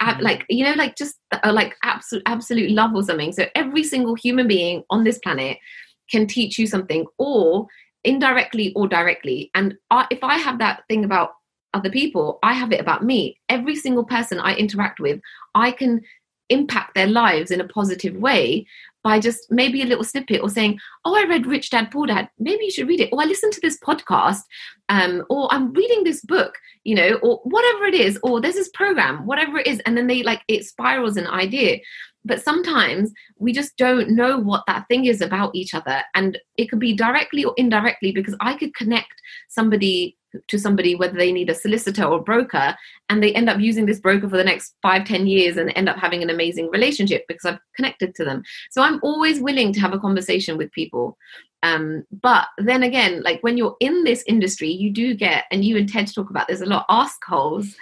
mm-hmm. 0.00 0.22
like 0.22 0.44
you 0.48 0.64
know 0.64 0.74
like 0.74 0.96
just 0.96 1.16
uh, 1.32 1.52
like 1.52 1.76
absolute 1.84 2.22
absolute 2.26 2.70
love 2.70 2.94
or 2.94 3.02
something 3.02 3.32
so 3.32 3.46
every 3.54 3.84
single 3.84 4.14
human 4.14 4.48
being 4.48 4.82
on 4.90 5.04
this 5.04 5.18
planet 5.18 5.58
can 6.10 6.26
teach 6.26 6.58
you 6.58 6.66
something 6.66 7.06
or 7.18 7.66
indirectly 8.04 8.72
or 8.74 8.88
directly. 8.88 9.50
And 9.54 9.74
I, 9.90 10.06
if 10.10 10.22
I 10.22 10.38
have 10.38 10.58
that 10.58 10.82
thing 10.88 11.04
about 11.04 11.32
other 11.74 11.90
people, 11.90 12.38
I 12.42 12.52
have 12.52 12.72
it 12.72 12.80
about 12.80 13.04
me. 13.04 13.38
Every 13.48 13.76
single 13.76 14.04
person 14.04 14.40
I 14.40 14.54
interact 14.54 15.00
with, 15.00 15.20
I 15.54 15.70
can 15.70 16.00
impact 16.48 16.94
their 16.94 17.06
lives 17.06 17.50
in 17.50 17.60
a 17.60 17.68
positive 17.68 18.16
way 18.16 18.66
by 19.02 19.18
just 19.18 19.50
maybe 19.50 19.82
a 19.82 19.86
little 19.86 20.04
snippet 20.04 20.40
or 20.42 20.48
saying, 20.48 20.78
Oh, 21.04 21.16
I 21.16 21.26
read 21.26 21.46
Rich 21.46 21.70
Dad 21.70 21.90
Poor 21.90 22.06
Dad. 22.06 22.28
Maybe 22.38 22.64
you 22.64 22.70
should 22.70 22.88
read 22.88 23.00
it. 23.00 23.10
Or 23.12 23.22
I 23.22 23.24
listened 23.24 23.52
to 23.54 23.60
this 23.60 23.78
podcast. 23.78 24.40
Um, 24.88 25.24
or 25.30 25.52
I'm 25.52 25.72
reading 25.72 26.02
this 26.02 26.20
book, 26.22 26.54
you 26.84 26.96
know, 26.96 27.14
or 27.22 27.40
whatever 27.44 27.84
it 27.84 27.94
is, 27.94 28.18
or 28.22 28.40
there's 28.40 28.56
this 28.56 28.70
program, 28.74 29.24
whatever 29.24 29.58
it 29.58 29.66
is. 29.66 29.80
And 29.80 29.96
then 29.96 30.08
they 30.08 30.22
like 30.22 30.42
it 30.48 30.64
spirals 30.64 31.16
an 31.16 31.28
idea 31.28 31.78
but 32.24 32.42
sometimes 32.42 33.12
we 33.38 33.52
just 33.52 33.76
don't 33.76 34.10
know 34.10 34.38
what 34.38 34.64
that 34.66 34.86
thing 34.88 35.06
is 35.06 35.20
about 35.20 35.54
each 35.54 35.74
other 35.74 36.02
and 36.14 36.38
it 36.56 36.66
could 36.66 36.78
be 36.78 36.94
directly 36.94 37.44
or 37.44 37.54
indirectly 37.56 38.12
because 38.12 38.34
i 38.40 38.54
could 38.54 38.74
connect 38.74 39.14
somebody 39.48 40.16
to 40.48 40.58
somebody 40.58 40.94
whether 40.94 41.16
they 41.16 41.32
need 41.32 41.50
a 41.50 41.54
solicitor 41.54 42.04
or 42.04 42.22
broker 42.22 42.74
and 43.08 43.22
they 43.22 43.32
end 43.34 43.48
up 43.48 43.60
using 43.60 43.86
this 43.86 44.00
broker 44.00 44.28
for 44.28 44.36
the 44.36 44.44
next 44.44 44.74
five 44.82 45.04
ten 45.04 45.26
years 45.26 45.56
and 45.56 45.72
end 45.76 45.88
up 45.88 45.96
having 45.96 46.22
an 46.22 46.30
amazing 46.30 46.68
relationship 46.70 47.24
because 47.28 47.44
i've 47.44 47.58
connected 47.76 48.14
to 48.14 48.24
them 48.24 48.42
so 48.70 48.82
i'm 48.82 49.00
always 49.02 49.40
willing 49.40 49.72
to 49.72 49.80
have 49.80 49.92
a 49.92 49.98
conversation 49.98 50.56
with 50.56 50.70
people 50.72 51.16
um, 51.62 52.04
but 52.22 52.46
then 52.58 52.82
again, 52.82 53.22
like 53.22 53.42
when 53.42 53.58
you're 53.58 53.76
in 53.80 54.04
this 54.04 54.24
industry, 54.26 54.68
you 54.68 54.90
do 54.90 55.14
get, 55.14 55.44
and 55.50 55.64
you 55.64 55.76
and 55.76 55.88
Ted 55.88 56.12
talk 56.12 56.30
about 56.30 56.48
this 56.48 56.62
a 56.62 56.66
lot, 56.66 56.86
ask 56.88 57.22
holes, 57.24 57.74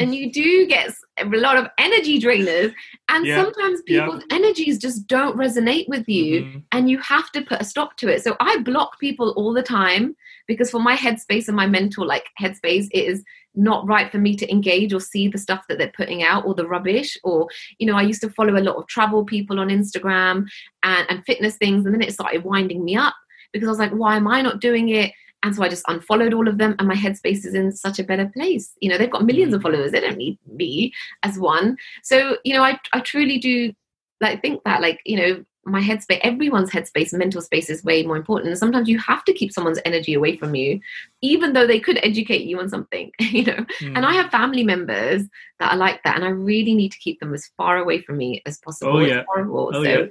and 0.00 0.14
you 0.14 0.32
do 0.32 0.66
get 0.66 0.94
a 1.18 1.24
lot 1.26 1.58
of 1.58 1.68
energy 1.78 2.18
drainers. 2.18 2.72
And 3.08 3.26
yeah. 3.26 3.42
sometimes 3.42 3.82
people's 3.82 4.22
yeah. 4.30 4.36
energies 4.36 4.78
just 4.78 5.06
don't 5.06 5.36
resonate 5.36 5.86
with 5.88 6.08
you, 6.08 6.42
mm-hmm. 6.42 6.58
and 6.72 6.88
you 6.88 6.98
have 6.98 7.30
to 7.32 7.42
put 7.42 7.60
a 7.60 7.64
stop 7.64 7.96
to 7.98 8.08
it. 8.08 8.24
So 8.24 8.36
I 8.40 8.58
block 8.58 8.98
people 8.98 9.30
all 9.36 9.52
the 9.52 9.62
time 9.62 10.16
because 10.46 10.70
for 10.70 10.80
my 10.80 10.96
headspace 10.96 11.48
and 11.48 11.56
my 11.56 11.66
mental 11.66 12.06
like 12.06 12.26
headspace, 12.40 12.88
it 12.92 13.04
is 13.04 13.24
not 13.54 13.86
right 13.86 14.12
for 14.12 14.18
me 14.18 14.36
to 14.36 14.50
engage 14.50 14.92
or 14.92 15.00
see 15.00 15.28
the 15.28 15.38
stuff 15.38 15.64
that 15.68 15.78
they're 15.78 15.92
putting 15.96 16.22
out 16.22 16.44
or 16.44 16.54
the 16.54 16.66
rubbish 16.66 17.16
or 17.24 17.48
you 17.78 17.86
know 17.86 17.96
i 17.96 18.02
used 18.02 18.20
to 18.20 18.28
follow 18.28 18.54
a 18.54 18.60
lot 18.60 18.76
of 18.76 18.86
travel 18.86 19.24
people 19.24 19.58
on 19.58 19.68
instagram 19.70 20.44
and, 20.82 21.06
and 21.08 21.24
fitness 21.24 21.56
things 21.56 21.86
and 21.86 21.94
then 21.94 22.02
it 22.02 22.12
started 22.12 22.44
winding 22.44 22.84
me 22.84 22.94
up 22.94 23.14
because 23.52 23.68
I 23.68 23.70
was 23.70 23.78
like, 23.78 23.92
why 23.92 24.16
am 24.16 24.28
I 24.28 24.42
not 24.42 24.60
doing 24.60 24.88
it? 24.90 25.12
And 25.42 25.54
so 25.54 25.62
I 25.62 25.68
just 25.68 25.84
unfollowed 25.88 26.34
all 26.34 26.48
of 26.48 26.58
them, 26.58 26.74
and 26.78 26.88
my 26.88 26.94
headspace 26.94 27.44
is 27.44 27.54
in 27.54 27.70
such 27.72 27.98
a 27.98 28.04
better 28.04 28.30
place. 28.34 28.72
You 28.80 28.88
know, 28.88 28.98
they've 28.98 29.10
got 29.10 29.24
millions 29.24 29.54
of 29.54 29.60
mm. 29.60 29.64
followers; 29.64 29.92
they 29.92 30.00
don't 30.00 30.16
need 30.16 30.38
me 30.46 30.92
as 31.22 31.38
one. 31.38 31.76
So, 32.02 32.38
you 32.42 32.54
know, 32.54 32.62
I 32.62 32.78
I 32.92 33.00
truly 33.00 33.38
do 33.38 33.72
like 34.20 34.40
think 34.40 34.62
that, 34.64 34.80
like, 34.80 35.00
you 35.04 35.16
know, 35.16 35.44
my 35.66 35.80
headspace, 35.80 36.20
everyone's 36.22 36.70
headspace, 36.70 37.12
mental 37.12 37.42
space 37.42 37.68
is 37.68 37.84
way 37.84 38.02
more 38.04 38.16
important. 38.16 38.50
And 38.50 38.58
sometimes 38.58 38.88
you 38.88 38.98
have 38.98 39.24
to 39.24 39.32
keep 39.32 39.52
someone's 39.52 39.80
energy 39.84 40.14
away 40.14 40.36
from 40.36 40.54
you, 40.54 40.80
even 41.22 41.52
though 41.52 41.66
they 41.66 41.80
could 41.80 41.98
educate 42.02 42.46
you 42.46 42.58
on 42.60 42.68
something, 42.68 43.10
you 43.20 43.44
know. 43.44 43.64
Mm. 43.80 43.96
And 43.96 44.06
I 44.06 44.12
have 44.12 44.30
family 44.30 44.64
members 44.64 45.22
that 45.58 45.72
are 45.72 45.76
like 45.76 46.02
that, 46.04 46.16
and 46.16 46.24
I 46.24 46.28
really 46.28 46.74
need 46.74 46.92
to 46.92 46.98
keep 46.98 47.20
them 47.20 47.34
as 47.34 47.50
far 47.56 47.78
away 47.78 48.00
from 48.00 48.16
me 48.16 48.42
as 48.46 48.58
possible. 48.58 48.98
Oh, 48.98 49.00
yeah. 49.00 49.18
It's 49.18 49.26
horrible. 49.26 49.70
Oh, 49.74 49.82
so, 49.84 49.88
yeah 49.88 50.06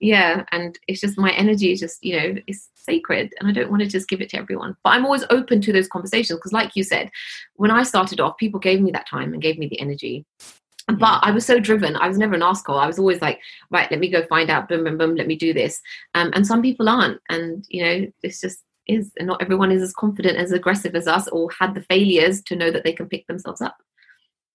yeah 0.00 0.44
and 0.52 0.78
it's 0.88 1.00
just 1.00 1.16
my 1.16 1.30
energy 1.32 1.72
is 1.72 1.80
just 1.80 2.02
you 2.04 2.14
know 2.14 2.34
it's 2.46 2.68
sacred 2.74 3.32
and 3.38 3.48
i 3.48 3.52
don't 3.52 3.70
want 3.70 3.80
to 3.80 3.88
just 3.88 4.08
give 4.08 4.20
it 4.20 4.28
to 4.28 4.36
everyone 4.36 4.76
but 4.82 4.90
i'm 4.90 5.04
always 5.04 5.24
open 5.30 5.60
to 5.60 5.72
those 5.72 5.88
conversations 5.88 6.36
because 6.36 6.52
like 6.52 6.72
you 6.74 6.82
said 6.82 7.10
when 7.54 7.70
i 7.70 7.82
started 7.82 8.20
off 8.20 8.36
people 8.36 8.60
gave 8.60 8.80
me 8.80 8.90
that 8.90 9.08
time 9.08 9.32
and 9.32 9.40
gave 9.40 9.56
me 9.56 9.66
the 9.68 9.80
energy 9.80 10.26
but. 10.86 11.20
I 11.22 11.30
was 11.30 11.46
so 11.46 11.58
driven. 11.58 11.96
I 11.96 12.08
was 12.08 12.18
never 12.18 12.34
an 12.34 12.42
asshole. 12.42 12.78
I 12.78 12.86
was 12.86 12.98
always 12.98 13.22
like, 13.22 13.40
right, 13.70 13.90
let 13.90 14.00
me 14.00 14.10
go 14.10 14.24
find 14.26 14.50
out. 14.50 14.68
Boom, 14.68 14.84
boom, 14.84 14.98
boom. 14.98 15.14
Let 15.14 15.26
me 15.26 15.36
do 15.36 15.52
this. 15.52 15.80
Um, 16.14 16.30
and 16.34 16.46
some 16.46 16.62
people 16.62 16.88
aren't. 16.88 17.20
And 17.28 17.64
you 17.68 17.84
know, 17.84 18.06
it's 18.22 18.40
just 18.40 18.62
is. 18.86 19.10
And 19.18 19.26
not 19.28 19.40
everyone 19.42 19.72
is 19.72 19.82
as 19.82 19.92
confident, 19.92 20.36
as 20.36 20.52
aggressive 20.52 20.94
as 20.94 21.06
us, 21.06 21.28
or 21.28 21.50
had 21.58 21.74
the 21.74 21.82
failures 21.82 22.42
to 22.44 22.56
know 22.56 22.70
that 22.70 22.84
they 22.84 22.92
can 22.92 23.08
pick 23.08 23.26
themselves 23.26 23.60
up. 23.60 23.76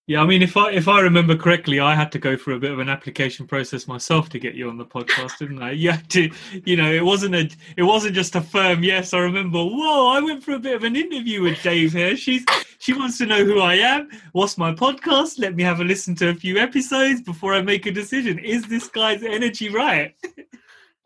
Yeah, 0.10 0.24
I 0.24 0.26
mean, 0.26 0.41
if 0.41 0.57
I 0.57 0.72
if 0.72 0.88
I 0.88 1.01
remember 1.01 1.36
correctly, 1.36 1.80
I 1.80 1.93
had 1.93 2.12
to 2.14 2.18
go 2.18 2.36
through 2.36 2.55
a 2.55 2.60
bit 2.60 2.72
of 2.72 2.80
an 2.80 2.89
application 2.89 3.45
process 3.45 3.88
myself 3.88 4.28
to 4.30 4.39
get 4.39 4.55
you 4.55 4.68
on 4.68 4.76
the 4.76 4.84
podcast, 4.84 5.38
didn't 5.38 5.62
I? 5.62 5.70
You 5.84 5.91
had 5.91 6.10
to, 6.10 6.32
you 6.66 6.78
know, 6.78 6.91
it 6.91 7.05
wasn't 7.05 7.36
a, 7.36 7.47
it 7.78 7.84
wasn't 7.84 8.16
just 8.16 8.36
a 8.36 8.41
firm 8.41 8.84
yes. 8.84 9.14
I 9.14 9.20
remember, 9.20 9.64
whoa, 9.64 10.07
I 10.07 10.20
went 10.20 10.43
for 10.43 10.53
a 10.53 10.60
bit 10.60 10.76
of 10.76 10.84
an 10.84 10.95
interview 10.95 11.43
with 11.43 11.62
Dave 11.62 11.93
here. 11.93 12.18
She's 12.18 12.43
she 12.80 12.93
wants 12.93 13.20
to 13.20 13.28
know 13.28 13.45
who 13.45 13.60
I 13.60 13.76
am. 13.76 14.10
What's 14.32 14.57
my 14.57 14.74
podcast? 14.74 15.38
Let 15.38 15.55
me 15.55 15.62
have 15.62 15.80
a 15.80 15.84
listen 15.84 16.16
to 16.16 16.30
a 16.30 16.34
few 16.34 16.57
episodes 16.57 17.22
before 17.22 17.53
I 17.53 17.62
make 17.62 17.86
a 17.86 17.91
decision. 17.91 18.39
Is 18.39 18.68
this 18.68 18.88
guy's 18.88 19.22
energy 19.22 19.70
right? 19.70 20.16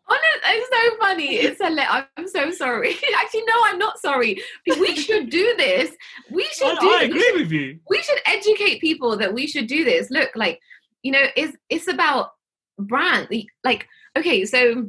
Oh 0.06 0.14
no, 0.14 0.50
it's 0.50 0.68
so 0.68 0.98
funny. 0.98 1.36
It's 1.36 1.60
a 1.60 1.70
le- 1.70 2.08
I'm 2.16 2.28
so 2.28 2.50
sorry. 2.50 2.90
Actually, 3.16 3.44
no, 3.46 3.54
I'm 3.64 3.78
not 3.78 3.98
sorry. 3.98 4.42
We 4.66 4.96
should 4.96 5.30
do 5.30 5.54
this. 5.56 5.96
We 6.30 6.44
should 6.52 6.76
I, 6.76 6.80
do. 6.80 6.88
I 6.88 7.02
agree 7.04 7.20
should, 7.22 7.40
with 7.40 7.52
you. 7.52 7.78
We 7.88 8.02
should 8.02 8.18
educate 8.26 8.80
people 8.80 9.16
that 9.16 9.32
we 9.32 9.46
should 9.46 9.66
do 9.66 9.84
this. 9.84 10.10
Look, 10.10 10.30
like 10.34 10.60
you 11.02 11.12
know, 11.12 11.22
it's 11.36 11.56
it's 11.70 11.88
about 11.88 12.30
brand. 12.78 13.28
Like, 13.64 13.86
okay, 14.16 14.44
so 14.44 14.88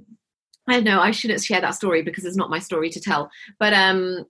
I 0.67 0.73
don't 0.73 0.83
know. 0.83 0.99
I 0.99 1.11
shouldn't 1.11 1.43
share 1.43 1.61
that 1.61 1.75
story 1.75 2.01
because 2.01 2.25
it's 2.25 2.37
not 2.37 2.49
my 2.49 2.59
story 2.59 2.89
to 2.89 2.99
tell. 2.99 3.29
But 3.59 3.73
um, 3.73 4.25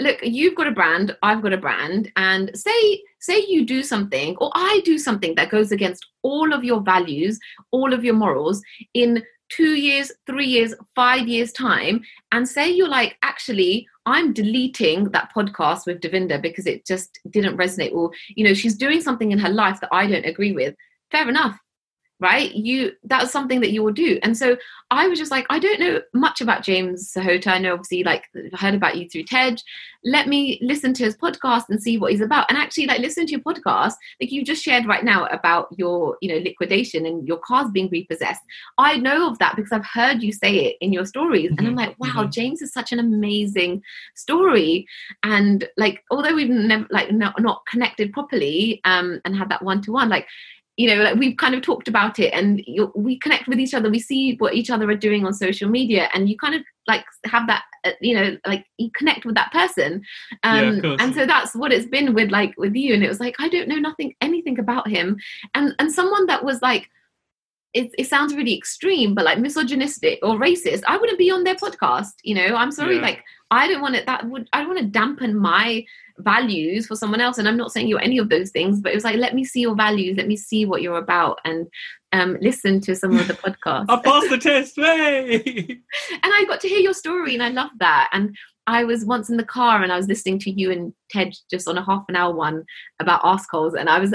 look, 0.00 0.18
you've 0.22 0.54
got 0.54 0.66
a 0.66 0.72
brand. 0.72 1.16
I've 1.22 1.42
got 1.42 1.52
a 1.52 1.58
brand, 1.58 2.12
and 2.16 2.50
say 2.54 3.02
say 3.20 3.44
you 3.48 3.64
do 3.64 3.82
something, 3.82 4.36
or 4.38 4.50
I 4.54 4.82
do 4.84 4.98
something 4.98 5.34
that 5.36 5.50
goes 5.50 5.72
against 5.72 6.06
all 6.22 6.52
of 6.52 6.62
your 6.62 6.80
values, 6.80 7.38
all 7.70 7.92
of 7.92 8.04
your 8.04 8.14
morals 8.14 8.62
in 8.94 9.22
two 9.56 9.74
years, 9.74 10.12
three 10.26 10.46
years, 10.46 10.74
five 10.94 11.28
years' 11.28 11.52
time, 11.52 12.02
and 12.32 12.48
say 12.48 12.70
you're 12.70 12.88
like, 12.88 13.16
actually, 13.22 13.86
I'm 14.06 14.32
deleting 14.32 15.04
that 15.10 15.30
podcast 15.34 15.86
with 15.86 16.00
Davinder 16.00 16.40
because 16.40 16.66
it 16.66 16.86
just 16.86 17.20
didn't 17.30 17.56
resonate, 17.56 17.92
or 17.92 18.10
you 18.28 18.44
know, 18.44 18.54
she's 18.54 18.76
doing 18.76 19.00
something 19.00 19.32
in 19.32 19.38
her 19.38 19.48
life 19.48 19.80
that 19.80 19.90
I 19.92 20.06
don't 20.06 20.26
agree 20.26 20.52
with. 20.52 20.74
Fair 21.10 21.28
enough 21.28 21.58
right? 22.22 22.54
You 22.54 22.92
that's 23.04 23.32
something 23.32 23.60
that 23.60 23.72
you 23.72 23.82
will 23.82 23.92
do. 23.92 24.18
And 24.22 24.36
so 24.36 24.56
i 24.92 25.08
was 25.08 25.18
just 25.18 25.30
like 25.30 25.46
i 25.48 25.58
don't 25.58 25.80
know 25.80 26.00
much 26.12 26.40
about 26.40 26.62
james 26.62 27.12
sahota. 27.12 27.48
I 27.48 27.58
know 27.58 27.72
obviously 27.72 28.04
like 28.04 28.24
i 28.36 28.56
heard 28.56 28.74
about 28.74 28.96
you 28.96 29.08
through 29.08 29.24
ted. 29.24 29.60
Let 30.04 30.28
me 30.28 30.58
listen 30.60 30.92
to 30.94 31.04
his 31.04 31.16
podcast 31.16 31.64
and 31.68 31.80
see 31.80 31.96
what 31.96 32.10
he's 32.10 32.20
about. 32.20 32.46
And 32.48 32.58
actually 32.58 32.86
like 32.86 33.00
listen 33.00 33.24
to 33.26 33.32
your 33.32 33.40
podcast 33.40 33.94
like 34.20 34.30
you 34.30 34.44
just 34.44 34.62
shared 34.62 34.86
right 34.86 35.04
now 35.04 35.26
about 35.26 35.68
your 35.76 36.18
you 36.20 36.28
know 36.28 36.38
liquidation 36.38 37.06
and 37.06 37.26
your 37.26 37.38
cars 37.38 37.70
being 37.72 37.88
repossessed. 37.90 38.42
I 38.78 38.98
know 38.98 39.28
of 39.28 39.38
that 39.38 39.56
because 39.56 39.72
i've 39.72 39.86
heard 39.86 40.22
you 40.22 40.32
say 40.32 40.54
it 40.66 40.76
in 40.80 40.92
your 40.92 41.06
stories. 41.06 41.50
Mm-hmm. 41.50 41.58
and 41.58 41.68
i'm 41.68 41.76
mm-hmm. 41.76 41.88
like 41.88 41.98
wow 41.98 42.22
mm-hmm. 42.22 42.30
james 42.30 42.62
is 42.62 42.72
such 42.72 42.92
an 42.92 42.98
amazing 42.98 43.82
story. 44.14 44.86
And 45.22 45.68
like 45.76 46.04
although 46.10 46.34
we've 46.34 46.48
never 46.48 46.86
like 46.90 47.10
not, 47.12 47.40
not 47.40 47.62
connected 47.70 48.12
properly 48.12 48.80
um 48.84 49.20
and 49.24 49.34
had 49.34 49.48
that 49.48 49.62
one-to-one 49.62 50.08
like 50.10 50.26
you 50.76 50.88
know 50.88 51.02
like 51.02 51.16
we've 51.16 51.36
kind 51.36 51.54
of 51.54 51.62
talked 51.62 51.86
about 51.86 52.18
it 52.18 52.32
and 52.32 52.64
we 52.94 53.18
connect 53.18 53.46
with 53.46 53.60
each 53.60 53.74
other 53.74 53.90
we 53.90 53.98
see 53.98 54.36
what 54.36 54.54
each 54.54 54.70
other 54.70 54.88
are 54.88 54.96
doing 54.96 55.26
on 55.26 55.34
social 55.34 55.68
media 55.68 56.08
and 56.14 56.28
you 56.28 56.36
kind 56.36 56.54
of 56.54 56.62
like 56.86 57.04
have 57.26 57.46
that 57.46 57.62
uh, 57.84 57.90
you 58.00 58.14
know 58.14 58.36
like 58.46 58.64
you 58.78 58.90
connect 58.94 59.24
with 59.24 59.34
that 59.34 59.52
person 59.52 60.02
um 60.44 60.80
yeah, 60.82 60.96
and 60.98 61.14
so 61.14 61.26
that's 61.26 61.54
what 61.54 61.72
it's 61.72 61.86
been 61.86 62.14
with 62.14 62.30
like 62.30 62.54
with 62.56 62.74
you 62.74 62.94
and 62.94 63.04
it 63.04 63.08
was 63.08 63.20
like 63.20 63.34
i 63.38 63.48
don't 63.48 63.68
know 63.68 63.76
nothing 63.76 64.14
anything 64.20 64.58
about 64.58 64.88
him 64.88 65.16
and 65.54 65.74
and 65.78 65.92
someone 65.92 66.26
that 66.26 66.44
was 66.44 66.62
like 66.62 66.88
it, 67.74 67.90
it 67.96 68.06
sounds 68.06 68.34
really 68.34 68.54
extreme, 68.54 69.14
but 69.14 69.24
like 69.24 69.38
misogynistic 69.38 70.18
or 70.22 70.34
racist, 70.34 70.82
I 70.86 70.98
wouldn't 70.98 71.18
be 71.18 71.30
on 71.30 71.44
their 71.44 71.54
podcast. 71.54 72.12
You 72.22 72.34
know, 72.34 72.54
I'm 72.54 72.70
sorry, 72.70 72.96
yeah. 72.96 73.02
like 73.02 73.24
I 73.50 73.66
don't 73.66 73.80
want 73.80 73.94
it. 73.94 74.06
That 74.06 74.28
would 74.28 74.48
I 74.52 74.58
don't 74.58 74.68
want 74.68 74.80
to 74.80 74.86
dampen 74.86 75.36
my 75.36 75.84
values 76.18 76.86
for 76.86 76.96
someone 76.96 77.20
else. 77.20 77.38
And 77.38 77.48
I'm 77.48 77.56
not 77.56 77.72
saying 77.72 77.88
you're 77.88 78.00
any 78.00 78.18
of 78.18 78.28
those 78.28 78.50
things, 78.50 78.80
but 78.80 78.92
it 78.92 78.94
was 78.94 79.04
like, 79.04 79.16
let 79.16 79.34
me 79.34 79.44
see 79.44 79.60
your 79.60 79.74
values, 79.74 80.16
let 80.16 80.28
me 80.28 80.36
see 80.36 80.64
what 80.64 80.82
you're 80.82 80.98
about, 80.98 81.40
and 81.44 81.66
um, 82.12 82.38
listen 82.40 82.80
to 82.82 82.94
some 82.94 83.16
of 83.16 83.26
the 83.28 83.34
podcasts. 83.66 83.86
I 83.88 84.00
passed 84.00 84.30
the 84.30 84.38
test, 84.38 84.76
hey! 84.76 85.34
and 86.22 86.32
I 86.34 86.44
got 86.46 86.60
to 86.60 86.68
hear 86.68 86.80
your 86.80 86.94
story, 86.94 87.34
and 87.34 87.42
I 87.42 87.48
love 87.48 87.70
that. 87.78 88.10
And 88.12 88.36
I 88.66 88.84
was 88.84 89.04
once 89.04 89.30
in 89.30 89.36
the 89.36 89.44
car, 89.44 89.82
and 89.82 89.92
I 89.92 89.96
was 89.96 90.08
listening 90.08 90.38
to 90.40 90.50
you 90.50 90.70
and 90.70 90.92
Ted 91.10 91.34
just 91.50 91.68
on 91.68 91.78
a 91.78 91.84
half 91.84 92.04
an 92.08 92.16
hour 92.16 92.34
one 92.34 92.64
about 93.00 93.22
arseholes, 93.22 93.78
and 93.78 93.88
I 93.88 93.98
was 93.98 94.14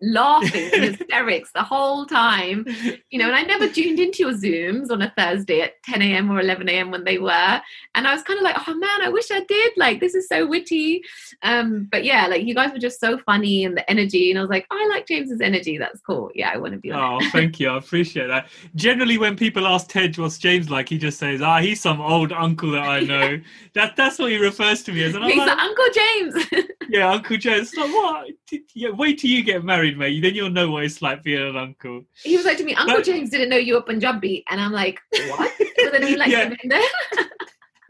laughing 0.00 0.70
in 0.72 0.82
hysterics 0.94 1.50
the 1.52 1.62
whole 1.62 2.06
time. 2.06 2.64
You 3.10 3.18
know, 3.18 3.26
and 3.26 3.36
I 3.36 3.42
never 3.42 3.68
tuned 3.68 3.98
into 3.98 4.22
your 4.22 4.32
Zooms 4.32 4.90
on 4.90 5.02
a 5.02 5.12
Thursday 5.16 5.62
at 5.62 5.82
10 5.84 6.02
a.m. 6.02 6.30
or 6.30 6.40
11 6.40 6.68
a.m. 6.68 6.90
when 6.90 7.04
they 7.04 7.18
were. 7.18 7.60
And 7.94 8.06
I 8.06 8.14
was 8.14 8.22
kind 8.22 8.38
of 8.38 8.44
like, 8.44 8.56
oh 8.66 8.74
man, 8.74 9.02
I 9.02 9.08
wish 9.08 9.30
I 9.30 9.40
did. 9.44 9.72
Like, 9.76 10.00
this 10.00 10.14
is 10.14 10.28
so 10.28 10.46
witty. 10.46 11.02
Um, 11.42 11.88
but 11.90 12.04
yeah, 12.04 12.26
like 12.26 12.44
you 12.44 12.54
guys 12.54 12.72
were 12.72 12.78
just 12.78 13.00
so 13.00 13.18
funny 13.18 13.64
and 13.64 13.76
the 13.76 13.88
energy. 13.90 14.30
And 14.30 14.38
I 14.38 14.42
was 14.42 14.50
like, 14.50 14.66
I 14.70 14.86
like 14.88 15.06
James's 15.06 15.40
energy. 15.40 15.78
That's 15.78 16.00
cool. 16.00 16.30
Yeah, 16.34 16.50
I 16.52 16.58
want 16.58 16.74
to 16.74 16.78
be 16.78 16.90
on 16.90 17.22
Oh, 17.22 17.30
thank 17.30 17.60
you. 17.60 17.68
I 17.68 17.78
appreciate 17.78 18.26
that. 18.28 18.48
Generally, 18.74 19.18
when 19.18 19.36
people 19.36 19.66
ask 19.66 19.88
Ted 19.88 20.16
what's 20.18 20.38
James 20.38 20.70
like, 20.70 20.88
he 20.88 20.98
just 20.98 21.18
says, 21.18 21.40
ah, 21.40 21.58
he's 21.58 21.80
some 21.80 22.00
old 22.00 22.32
uncle 22.32 22.72
that 22.72 22.82
I 22.88 23.00
know. 23.12 23.40
that 23.74 23.96
That's 23.96 24.18
what 24.18 24.30
he 24.30 24.36
refers 24.38 24.82
to 24.84 24.92
me 24.92 25.04
as. 25.04 25.14
And 25.14 25.24
I'm 25.24 25.30
he's 25.30 25.38
like, 25.38 25.58
Uncle 25.58 25.84
James. 25.94 26.68
yeah, 26.88 27.10
Uncle 27.10 27.36
James. 27.36 27.74
Like, 27.76 27.90
what? 27.90 28.28
Yeah, 28.74 28.90
wait 28.90 29.18
till 29.18 29.30
you 29.30 29.42
get 29.42 29.64
married, 29.64 29.87
mate. 29.96 30.20
Then 30.20 30.34
you'll 30.34 30.50
know 30.50 30.70
what 30.70 30.84
it's 30.84 31.00
like 31.00 31.22
being 31.22 31.42
an 31.42 31.56
uncle. 31.56 32.04
He 32.22 32.36
was 32.36 32.44
like 32.44 32.58
to 32.58 32.64
me, 32.64 32.74
Uncle 32.74 32.96
but, 32.96 33.04
James 33.04 33.30
didn't 33.30 33.48
know 33.48 33.56
you 33.56 33.74
were 33.74 33.82
Punjabi, 33.82 34.44
and 34.48 34.60
I'm 34.60 34.72
like, 34.72 35.00
what? 35.12 35.52
So 35.78 35.90
then 35.90 36.06
he 36.06 36.16
like 36.16 36.30
yeah. 36.30 36.52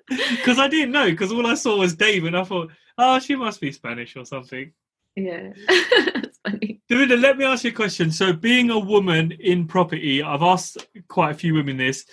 Because 0.08 0.58
I 0.58 0.68
didn't 0.68 0.92
know, 0.92 1.10
because 1.10 1.32
all 1.32 1.46
I 1.46 1.54
saw 1.54 1.78
was 1.78 1.94
Dave, 1.94 2.24
and 2.24 2.36
I 2.36 2.44
thought, 2.44 2.70
oh, 2.98 3.18
she 3.18 3.36
must 3.36 3.60
be 3.60 3.72
Spanish 3.72 4.16
or 4.16 4.24
something. 4.24 4.72
Yeah, 5.16 5.50
it's 5.56 6.38
funny. 6.46 6.80
Davida, 6.90 7.20
let 7.20 7.36
me 7.36 7.44
ask 7.44 7.64
you 7.64 7.70
a 7.70 7.74
question. 7.74 8.10
So, 8.10 8.32
being 8.32 8.70
a 8.70 8.78
woman 8.78 9.32
in 9.32 9.66
property, 9.66 10.22
I've 10.22 10.42
asked 10.42 10.86
quite 11.08 11.32
a 11.32 11.34
few 11.34 11.54
women 11.54 11.76
this. 11.76 12.04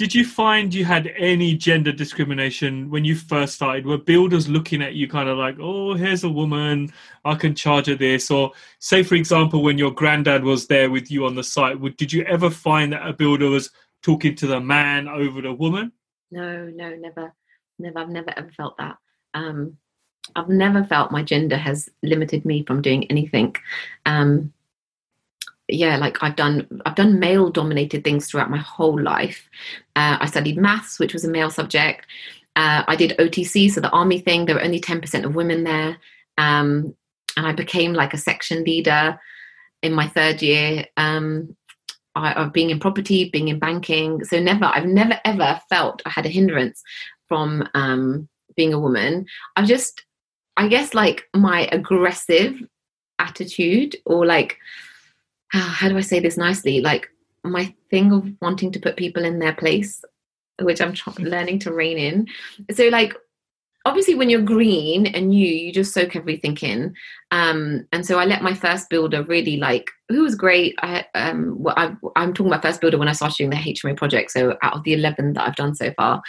Did 0.00 0.14
you 0.14 0.24
find 0.24 0.72
you 0.72 0.86
had 0.86 1.12
any 1.18 1.54
gender 1.54 1.92
discrimination 1.92 2.88
when 2.88 3.04
you 3.04 3.14
first 3.14 3.56
started? 3.56 3.84
Were 3.84 3.98
builders 3.98 4.48
looking 4.48 4.80
at 4.80 4.94
you 4.94 5.06
kind 5.06 5.28
of 5.28 5.36
like, 5.36 5.56
oh, 5.60 5.92
here's 5.92 6.24
a 6.24 6.28
woman, 6.30 6.90
I 7.26 7.34
can 7.34 7.54
charge 7.54 7.84
her 7.84 7.96
this? 7.96 8.30
Or, 8.30 8.52
say, 8.78 9.02
for 9.02 9.14
example, 9.14 9.62
when 9.62 9.76
your 9.76 9.90
granddad 9.90 10.42
was 10.42 10.66
there 10.66 10.90
with 10.90 11.10
you 11.10 11.26
on 11.26 11.34
the 11.34 11.44
site, 11.44 11.76
did 11.98 12.14
you 12.14 12.22
ever 12.22 12.48
find 12.48 12.94
that 12.94 13.06
a 13.06 13.12
builder 13.12 13.50
was 13.50 13.72
talking 14.00 14.34
to 14.36 14.46
the 14.46 14.58
man 14.58 15.06
over 15.06 15.42
the 15.42 15.52
woman? 15.52 15.92
No, 16.30 16.64
no, 16.64 16.96
never. 16.96 17.34
Never. 17.78 17.98
I've 17.98 18.08
never 18.08 18.32
ever 18.38 18.50
felt 18.52 18.78
that. 18.78 18.96
Um, 19.34 19.76
I've 20.34 20.48
never 20.48 20.82
felt 20.82 21.12
my 21.12 21.22
gender 21.22 21.58
has 21.58 21.90
limited 22.02 22.46
me 22.46 22.64
from 22.64 22.80
doing 22.80 23.04
anything. 23.10 23.54
Um, 24.06 24.54
yeah 25.72 25.96
like 25.96 26.22
i've 26.22 26.36
done 26.36 26.66
i've 26.86 26.94
done 26.94 27.18
male 27.18 27.50
dominated 27.50 28.04
things 28.04 28.26
throughout 28.26 28.50
my 28.50 28.58
whole 28.58 29.00
life. 29.00 29.48
Uh, 29.96 30.16
i 30.20 30.26
studied 30.26 30.56
maths 30.56 30.98
which 30.98 31.12
was 31.12 31.24
a 31.24 31.30
male 31.30 31.50
subject. 31.50 32.06
Uh, 32.56 32.82
i 32.88 32.96
did 32.96 33.16
otc 33.18 33.70
so 33.70 33.80
the 33.80 33.90
army 33.90 34.18
thing. 34.18 34.46
There 34.46 34.56
were 34.56 34.62
only 34.62 34.80
10% 34.80 35.24
of 35.24 35.34
women 35.34 35.64
there. 35.64 35.98
Um, 36.38 36.94
and 37.36 37.46
i 37.46 37.52
became 37.52 37.92
like 37.92 38.14
a 38.14 38.18
section 38.18 38.64
leader 38.64 39.18
in 39.82 39.92
my 39.92 40.08
third 40.08 40.42
year 40.42 40.86
um, 40.96 41.56
I, 42.14 42.32
of 42.34 42.52
being 42.52 42.70
in 42.70 42.80
property 42.80 43.30
being 43.30 43.48
in 43.48 43.58
banking. 43.58 44.24
So 44.24 44.40
never 44.40 44.64
i've 44.64 44.86
never 44.86 45.18
ever 45.24 45.60
felt 45.68 46.02
i 46.06 46.10
had 46.10 46.26
a 46.26 46.30
hindrance 46.30 46.82
from 47.28 47.68
um, 47.74 48.28
being 48.56 48.74
a 48.74 48.80
woman. 48.80 49.26
I've 49.56 49.68
just 49.68 50.04
i 50.56 50.68
guess 50.68 50.94
like 50.94 51.28
my 51.34 51.68
aggressive 51.72 52.60
attitude 53.20 53.96
or 54.06 54.26
like 54.26 54.58
how 55.58 55.88
do 55.88 55.96
I 55.96 56.02
say 56.02 56.20
this 56.20 56.36
nicely? 56.36 56.80
Like 56.80 57.08
my 57.44 57.74
thing 57.90 58.12
of 58.12 58.30
wanting 58.40 58.72
to 58.72 58.80
put 58.80 58.96
people 58.96 59.24
in 59.24 59.38
their 59.38 59.54
place, 59.54 60.02
which 60.60 60.80
I'm 60.80 60.94
learning 61.18 61.60
to 61.60 61.72
rein 61.72 61.98
in. 61.98 62.26
So, 62.74 62.88
like, 62.88 63.14
obviously, 63.84 64.14
when 64.14 64.28
you're 64.28 64.42
green 64.42 65.06
and 65.06 65.30
new, 65.30 65.46
you 65.46 65.72
just 65.72 65.94
soak 65.94 66.14
everything 66.16 66.56
in. 66.58 66.94
Um, 67.30 67.86
and 67.92 68.04
so 68.04 68.18
I 68.18 68.24
let 68.26 68.42
my 68.42 68.54
first 68.54 68.90
builder 68.90 69.22
really 69.22 69.56
like, 69.56 69.90
who 70.08 70.22
was 70.22 70.34
great. 70.34 70.74
I, 70.82 71.06
um, 71.14 71.56
well, 71.58 71.74
I, 71.76 72.22
am 72.22 72.34
talking 72.34 72.52
about 72.52 72.62
first 72.62 72.80
builder 72.80 72.98
when 72.98 73.08
I 73.08 73.12
started 73.12 73.38
doing 73.38 73.50
the 73.50 73.56
HMO 73.56 73.96
project. 73.96 74.32
So 74.32 74.56
out 74.62 74.74
of 74.74 74.84
the 74.84 74.92
11 74.92 75.34
that 75.34 75.48
I've 75.48 75.56
done 75.56 75.74
so 75.74 75.92
far, 75.94 76.22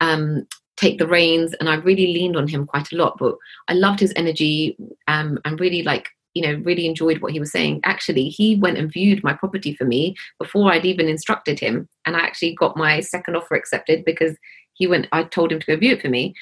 um, 0.00 0.46
take 0.76 0.98
the 0.98 1.06
reins 1.06 1.54
and 1.54 1.68
I 1.68 1.74
really 1.76 2.08
leaned 2.08 2.36
on 2.36 2.48
him 2.48 2.66
quite 2.66 2.92
a 2.92 2.96
lot, 2.96 3.18
but 3.18 3.36
I 3.68 3.74
loved 3.74 4.00
his 4.00 4.12
energy 4.16 4.76
um, 5.06 5.38
and 5.44 5.60
really 5.60 5.82
like 5.82 6.08
you 6.34 6.42
know 6.42 6.60
really 6.64 6.86
enjoyed 6.86 7.20
what 7.20 7.32
he 7.32 7.40
was 7.40 7.52
saying. 7.52 7.80
Actually 7.84 8.28
he 8.28 8.56
went 8.56 8.78
and 8.78 8.92
viewed 8.92 9.22
my 9.22 9.32
property 9.32 9.74
for 9.74 9.84
me 9.84 10.14
before 10.38 10.72
i'd 10.72 10.84
even 10.86 11.08
instructed 11.08 11.58
him 11.58 11.88
and 12.06 12.16
i 12.16 12.20
actually 12.20 12.54
got 12.54 12.76
my 12.76 13.00
second 13.00 13.36
offer 13.36 13.54
accepted 13.54 14.04
because 14.04 14.36
he 14.74 14.86
went 14.86 15.06
i 15.12 15.22
told 15.22 15.52
him 15.52 15.60
to 15.60 15.66
go 15.66 15.76
view 15.76 15.92
it 15.92 16.02
for 16.02 16.08
me. 16.08 16.34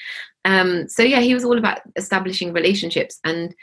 Um, 0.43 0.87
so 0.87 1.03
yeah 1.03 1.19
he 1.19 1.33
was 1.33 1.45
all 1.45 1.57
about 1.57 1.81
establishing 1.95 2.53
relationships 2.53 3.19
and 3.23 3.53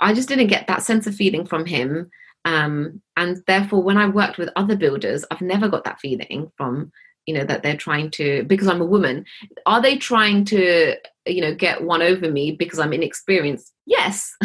i 0.00 0.12
just 0.12 0.28
didn't 0.28 0.48
get 0.48 0.66
that 0.66 0.82
sense 0.82 1.06
of 1.06 1.14
feeling 1.14 1.46
from 1.46 1.66
him. 1.66 2.10
Um, 2.44 3.00
and 3.16 3.40
therefore 3.46 3.84
when 3.84 3.98
i 3.98 4.08
worked 4.08 4.36
with 4.36 4.50
other 4.56 4.76
builders 4.76 5.24
i've 5.30 5.40
never 5.40 5.68
got 5.68 5.84
that 5.84 6.00
feeling 6.00 6.50
from 6.56 6.90
you 7.26 7.34
know 7.34 7.44
that 7.44 7.62
they're 7.62 7.76
trying 7.76 8.10
to 8.12 8.44
because 8.44 8.68
i'm 8.68 8.80
a 8.80 8.86
woman 8.86 9.24
are 9.66 9.80
they 9.80 9.96
trying 9.96 10.44
to 10.46 10.96
you 11.26 11.40
know 11.40 11.54
get 11.54 11.84
one 11.84 12.02
over 12.02 12.30
me 12.30 12.50
because 12.50 12.78
i'm 12.78 12.92
inexperienced 12.92 13.71
yes. 13.86 14.34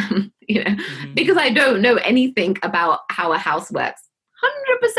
You 0.50 0.64
know 0.64 0.72
mm-hmm. 0.72 1.14
because 1.14 1.36
i 1.36 1.50
don't 1.50 1.82
know 1.82 1.96
anything 1.96 2.56
about 2.64 3.02
how 3.10 3.34
a 3.34 3.38
house 3.38 3.70
works. 3.70 4.02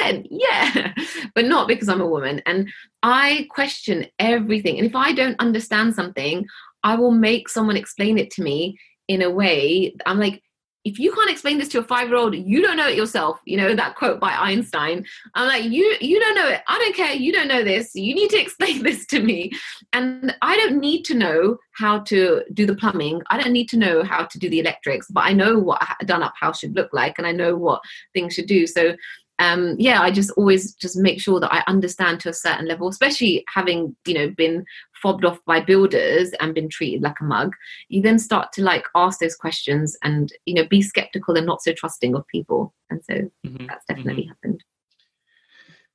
100% 0.03 0.26
yeah. 0.30 0.93
But 1.34 1.47
not 1.47 1.68
because 1.68 1.89
i'm 1.89 2.03
a 2.03 2.07
woman. 2.07 2.43
And 2.45 2.68
i 3.03 3.47
question 3.51 4.07
everything. 4.18 4.76
And 4.76 4.86
if 4.86 4.95
i 4.95 5.12
don't 5.12 5.41
understand 5.41 5.95
something 5.95 6.45
i 6.84 6.97
will 6.97 7.12
make 7.12 7.49
someone 7.49 7.78
explain 7.78 8.18
it 8.18 8.30
to 8.32 8.43
me 8.43 8.78
in 9.09 9.22
a 9.22 9.30
way 9.30 9.95
i'm 10.05 10.20
like 10.20 10.43
if 10.89 10.99
you 10.99 11.12
can't 11.12 11.30
explain 11.30 11.59
this 11.59 11.68
to 11.68 11.80
a 11.80 11.82
five 11.82 12.09
year 12.09 12.16
old, 12.16 12.34
you 12.34 12.62
don't 12.62 12.76
know 12.78 12.89
it 12.89 12.97
yourself. 12.97 13.41
You 13.45 13.59
know, 13.59 13.74
that 13.74 13.95
quote 13.95 14.18
by 14.18 14.32
Einstein. 14.32 15.05
I'm 15.34 15.47
like, 15.47 15.64
you 15.64 15.97
you 16.01 16.18
don't 16.18 16.34
know 16.34 16.49
it. 16.49 16.62
I 16.66 16.78
don't 16.78 16.97
care. 16.97 17.14
You 17.14 17.30
don't 17.30 17.49
know 17.49 17.62
this. 17.62 17.95
You 17.95 18.14
need 18.14 18.30
to 18.30 18.41
explain 18.45 18.82
this 18.82 19.07
to 19.07 19.22
me. 19.22 19.53
And 19.93 20.34
I 20.41 20.57
don't 20.57 20.80
need 20.80 21.05
to 21.05 21.14
know 21.14 21.59
how 21.76 22.01
to 22.01 22.43
do 22.55 22.64
the 22.64 22.74
plumbing. 22.74 23.20
I 23.30 23.41
don't 23.41 23.53
need 23.53 23.68
to 23.70 23.76
know 23.76 24.03
how 24.03 24.24
to 24.24 24.39
do 24.39 24.49
the 24.49 24.61
electrics, 24.61 25.09
but 25.11 25.24
I 25.24 25.32
know 25.32 25.59
what 25.59 25.86
a 26.01 26.07
done 26.07 26.22
up 26.22 26.34
house 26.41 26.61
should 26.61 26.74
look 26.74 26.93
like 26.93 27.18
and 27.18 27.26
I 27.26 27.32
know 27.32 27.55
what 27.55 27.82
things 28.14 28.34
should 28.34 28.47
do. 28.47 28.66
So 28.66 28.97
um, 29.39 29.76
yeah, 29.78 30.01
I 30.01 30.11
just 30.11 30.30
always 30.32 30.74
just 30.74 30.97
make 30.97 31.20
sure 31.20 31.39
that 31.41 31.53
I 31.53 31.62
understand 31.66 32.20
to 32.20 32.28
a 32.28 32.34
certain 32.34 32.66
level, 32.66 32.89
especially 32.89 33.45
having 33.55 33.95
you 34.07 34.14
know 34.14 34.30
been 34.30 34.64
fobbed 35.01 35.24
off 35.24 35.39
by 35.47 35.61
builders 35.61 36.30
and 36.41 36.55
been 36.55 36.68
treated 36.68 37.03
like 37.03 37.20
a 37.20 37.24
mug. 37.24 37.55
You 37.89 38.03
then 38.03 38.18
start 38.18 38.53
to 38.55 38.62
like 38.62 38.84
ask 38.97 39.20
those 39.20 39.36
questions 39.36 39.97
and 40.03 40.32
you 40.45 40.55
know 40.55 40.66
be 40.66 40.82
skeptical 40.82 41.36
and 41.36 41.47
not 41.47 41.62
so 41.62 41.72
trusting 41.72 42.14
of 42.14 42.26
people, 42.26 42.74
and 42.91 43.01
so 43.05 43.14
mm-hmm. 43.47 43.66
that's 43.66 43.84
definitely 43.86 44.22
mm-hmm. 44.22 44.30
happened. 44.30 44.64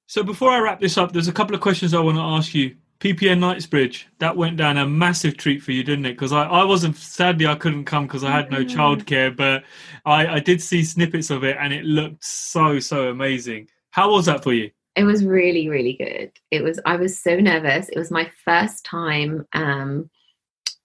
So 0.06 0.24
before 0.24 0.52
I 0.52 0.60
wrap 0.60 0.80
this 0.80 0.98
up, 0.98 1.12
there's 1.12 1.28
a 1.28 1.34
couple 1.34 1.56
of 1.56 1.62
questions 1.62 1.94
I 1.94 2.00
want 2.00 2.18
to 2.18 2.24
ask 2.24 2.54
you. 2.54 2.76
PPN 3.04 3.40
Knightsbridge, 3.40 4.08
that 4.20 4.38
went 4.38 4.56
down 4.56 4.78
a 4.78 4.88
massive 4.88 5.36
treat 5.36 5.62
for 5.62 5.74
you, 5.74 5.84
didn't 5.84 6.06
it? 6.06 6.14
Because 6.14 6.32
I, 6.32 6.44
I 6.44 6.64
wasn't, 6.64 6.96
sadly, 6.96 7.46
I 7.46 7.56
couldn't 7.56 7.84
come 7.84 8.08
because 8.08 8.24
I 8.24 8.32
had 8.32 8.50
no 8.50 8.64
mm. 8.64 8.70
childcare, 8.70 9.36
but 9.36 9.66
I, 10.06 10.36
I 10.36 10.40
did 10.40 10.62
see 10.62 10.86
snippets 10.86 11.30
of 11.30 11.44
it 11.44 11.58
and 11.60 11.74
it 11.74 11.84
looked 11.84 12.24
so, 12.24 12.80
so 12.80 13.10
amazing. 13.10 13.68
How 13.92 14.12
was 14.12 14.28
that 14.28 14.42
for 14.42 14.54
you? 14.54 14.72
It 14.96 15.04
was 15.04 15.26
really, 15.26 15.68
really 15.68 15.94
good. 15.94 16.32
It 16.50 16.64
was, 16.64 16.80
I 16.86 16.96
was 16.96 17.20
so 17.20 17.36
nervous. 17.36 17.90
It 17.90 17.98
was 17.98 18.10
my 18.10 18.32
first 18.46 18.86
time 18.86 19.46
um, 19.52 20.10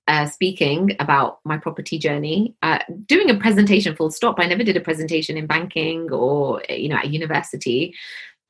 uh, 0.09 0.27
speaking 0.27 0.97
about 0.99 1.39
my 1.45 1.57
property 1.57 1.99
journey, 1.99 2.57
uh, 2.62 2.81
doing 3.07 3.31
a 3.31 3.39
presentation 3.39 3.95
full 3.95 4.11
stop. 4.11 4.41
I 4.41 4.47
never 4.47 4.64
did 4.64 4.77
a 4.77 4.81
presentation 4.81 5.37
in 5.37 5.47
banking 5.47 6.11
or, 6.11 6.64
you 6.69 6.89
know, 6.89 6.97
at 6.97 7.11
university. 7.11 7.95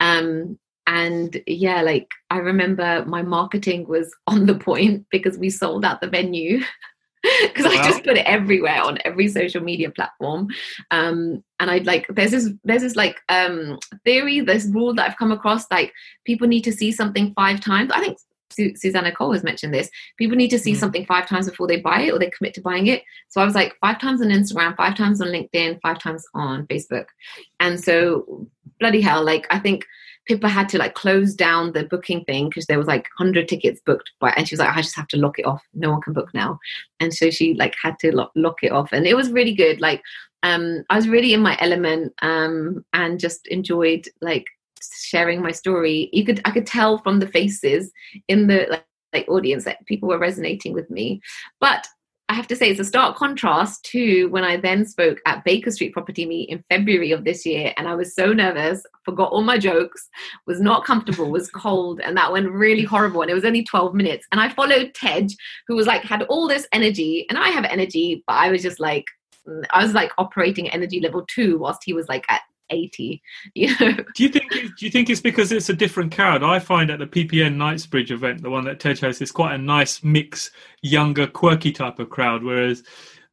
Um, 0.01 0.59
and 0.89 1.41
yeah 1.47 1.83
like 1.83 2.09
i 2.31 2.39
remember 2.39 3.05
my 3.07 3.23
marketing 3.23 3.87
was 3.87 4.13
on 4.27 4.47
the 4.47 4.55
point 4.55 5.07
because 5.11 5.39
we 5.39 5.51
sold 5.51 5.85
out 5.85 6.01
the 6.01 6.09
venue 6.09 6.61
because 7.43 7.65
wow. 7.65 7.73
I 7.73 7.89
just 7.89 8.05
put 8.05 8.17
it 8.17 8.27
everywhere 8.27 8.81
on 8.81 8.99
every 9.05 9.27
social 9.27 9.61
media 9.61 9.91
platform. 9.91 10.49
Um, 10.93 11.43
and 11.59 11.69
I'd 11.69 11.85
like 11.85 12.07
there's 12.09 12.31
this 12.31 12.49
there's 12.63 12.83
this 12.83 12.95
like 12.95 13.19
um 13.29 13.79
theory, 14.05 14.41
this 14.41 14.67
rule 14.67 14.95
that 14.95 15.11
I've 15.11 15.17
come 15.17 15.33
across, 15.33 15.69
like 15.69 15.93
people 16.25 16.47
need 16.47 16.63
to 16.63 16.73
see 16.73 16.93
something 16.93 17.33
five 17.35 17.61
times. 17.61 17.91
I 17.93 18.01
think 18.01 18.19
Su- 18.51 18.77
Susanna 18.77 19.13
Cole 19.13 19.33
has 19.33 19.43
mentioned 19.43 19.75
this. 19.75 19.91
People 20.17 20.37
need 20.37 20.51
to 20.51 20.59
see 20.59 20.73
mm. 20.73 20.77
something 20.77 21.07
five 21.07 21.27
times 21.27 21.51
before 21.51 21.67
they 21.67 21.81
buy 21.81 22.03
it 22.03 22.13
or 22.13 22.19
they 22.19 22.31
commit 22.31 22.55
to 22.55 22.61
buying 22.61 22.87
it. 22.87 23.03
So 23.29 23.41
I 23.41 23.45
was 23.45 23.55
like 23.55 23.77
five 23.81 24.01
times 24.01 24.23
on 24.23 24.29
Instagram, 24.29 24.77
five 24.77 24.97
times 24.97 25.21
on 25.21 25.29
LinkedIn, 25.29 25.81
five 25.83 25.99
times 25.99 26.25
on 26.35 26.67
Facebook. 26.67 27.07
And 27.61 27.83
so 27.83 28.49
bloody 28.81 29.01
hell, 29.01 29.25
like 29.25 29.47
I 29.51 29.59
think 29.59 29.85
Pippa 30.29 30.49
had 30.49 30.69
to 30.69 30.79
like 30.79 30.95
close 30.95 31.35
down 31.35 31.73
the 31.73 31.85
booking 31.85 32.23
thing 32.25 32.49
because 32.49 32.67
there 32.67 32.79
was 32.79 32.87
like 32.87 33.09
100 33.17 33.49
tickets 33.49 33.81
booked 33.85 34.13
by 34.21 34.31
and 34.37 34.47
she 34.47 34.55
was 34.55 34.61
like 34.61 34.77
I 34.77 34.83
just 34.83 34.95
have 34.95 35.09
to 35.09 35.17
lock 35.17 35.39
it 35.39 35.47
off. 35.47 35.65
No 35.73 35.91
one 35.91 36.03
can 36.03 36.13
book 36.13 36.33
now. 36.35 36.59
And 37.01 37.13
so 37.13 37.31
she 37.31 37.55
like 37.55 37.75
had 37.83 37.99
to 38.01 38.15
lock, 38.15 38.31
lock 38.37 38.63
it 38.63 38.71
off 38.71 38.93
and 38.93 39.07
it 39.07 39.17
was 39.17 39.33
really 39.33 39.55
good 39.55 39.81
like 39.81 40.03
um 40.43 40.85
I 40.91 40.97
was 40.97 41.09
really 41.09 41.33
in 41.33 41.41
my 41.41 41.57
element 41.61 42.13
um 42.21 42.85
and 42.93 43.19
just 43.19 43.47
enjoyed 43.49 44.07
like 44.21 44.45
sharing 45.03 45.43
my 45.43 45.51
story. 45.51 46.11
You 46.13 46.25
could 46.25 46.43
I 46.45 46.51
could 46.51 46.67
tell 46.67 46.99
from 46.99 47.21
the 47.21 47.27
faces 47.27 47.91
in 48.29 48.47
the 48.47 48.67
like, 48.71 48.85
like 49.15 49.29
audience 49.29 49.65
that 49.65 49.87
people 49.87 50.11
were 50.11 50.19
resonating 50.19 50.75
with 50.75 50.91
me. 50.91 51.23
But 51.59 51.89
I 52.31 52.35
have 52.35 52.47
to 52.49 52.57
say 52.57 52.71
it's 52.71 52.81
a 52.81 52.85
stark 52.85 53.17
contrast 53.17 53.85
to 53.87 54.27
when 54.27 54.45
I 54.45 54.59
then 54.59 54.85
spoke 54.85 55.19
at 55.25 55.45
Baker 55.45 55.71
Street 55.71 55.95
Property 55.95 56.27
Meet 56.27 56.51
in 56.51 56.63
February 56.69 57.11
of 57.11 57.25
this 57.25 57.47
year, 57.47 57.73
and 57.79 57.89
I 57.89 57.95
was 57.95 58.15
so 58.15 58.35
nervous, 58.35 58.83
forgot 59.03 59.33
all 59.33 59.43
my 59.43 59.57
jokes, 59.57 60.09
was 60.47 60.61
not 60.61 60.85
comfortable, 60.85 61.31
was 61.31 61.51
cold, 61.51 62.01
and 62.01 62.15
that 62.19 62.31
went 62.31 62.51
really 62.51 62.83
horrible. 62.83 63.23
And 63.23 63.31
it 63.31 63.35
was 63.35 63.47
only 63.47 63.65
12 63.65 63.95
minutes. 63.95 64.27
And 64.31 64.43
I 64.43 64.51
followed 64.51 64.93
Tej, 64.93 65.29
who 65.67 65.77
was 65.77 65.87
like 65.87 66.03
had 66.03 66.23
all 66.25 66.47
this 66.47 66.69
energy, 66.73 67.25
and 67.31 67.39
I 67.39 67.49
have 67.49 67.65
energy, 67.65 68.23
but 68.27 68.35
I 68.35 68.51
was 68.51 68.63
just 68.63 68.79
like 68.79 69.07
mm, 69.49 69.65
I 69.71 69.83
was 69.83 69.95
like 69.95 70.13
operating 70.19 70.69
energy 70.69 71.01
level 71.01 71.25
two 71.29 71.59
whilst 71.59 71.83
he 71.85 71.95
was 71.95 72.09
like 72.09 72.27
at 72.29 72.43
80 72.71 73.23
you 73.55 73.69
know. 73.79 73.93
Do 74.15 74.23
you 74.23 74.29
think 74.29 74.51
do 74.51 74.85
you 74.85 74.91
think 74.91 75.11
it's 75.11 75.21
because 75.21 75.53
it's 75.53 75.69
a 75.69 75.75
different 75.75 76.15
crowd? 76.15 76.43
I 76.43 76.59
find 76.59 76.91
at 76.91 76.99
the 76.99 77.07
ppn 77.07 77.57
knightsbridge 77.57 78.11
event 78.11 78.43
the 78.43 78.51
one 78.51 78.65
that 78.65 78.81
ted 78.81 78.99
hosts 78.99 79.21
it's 79.21 79.33
quite 79.33 79.55
a 79.55 79.59
nice 79.59 80.03
mix 80.03 80.51
younger 80.83 81.27
quirky 81.27 81.73
type 81.73 81.99
of 81.99 82.11
crowd 82.11 82.43
whereas 82.43 82.83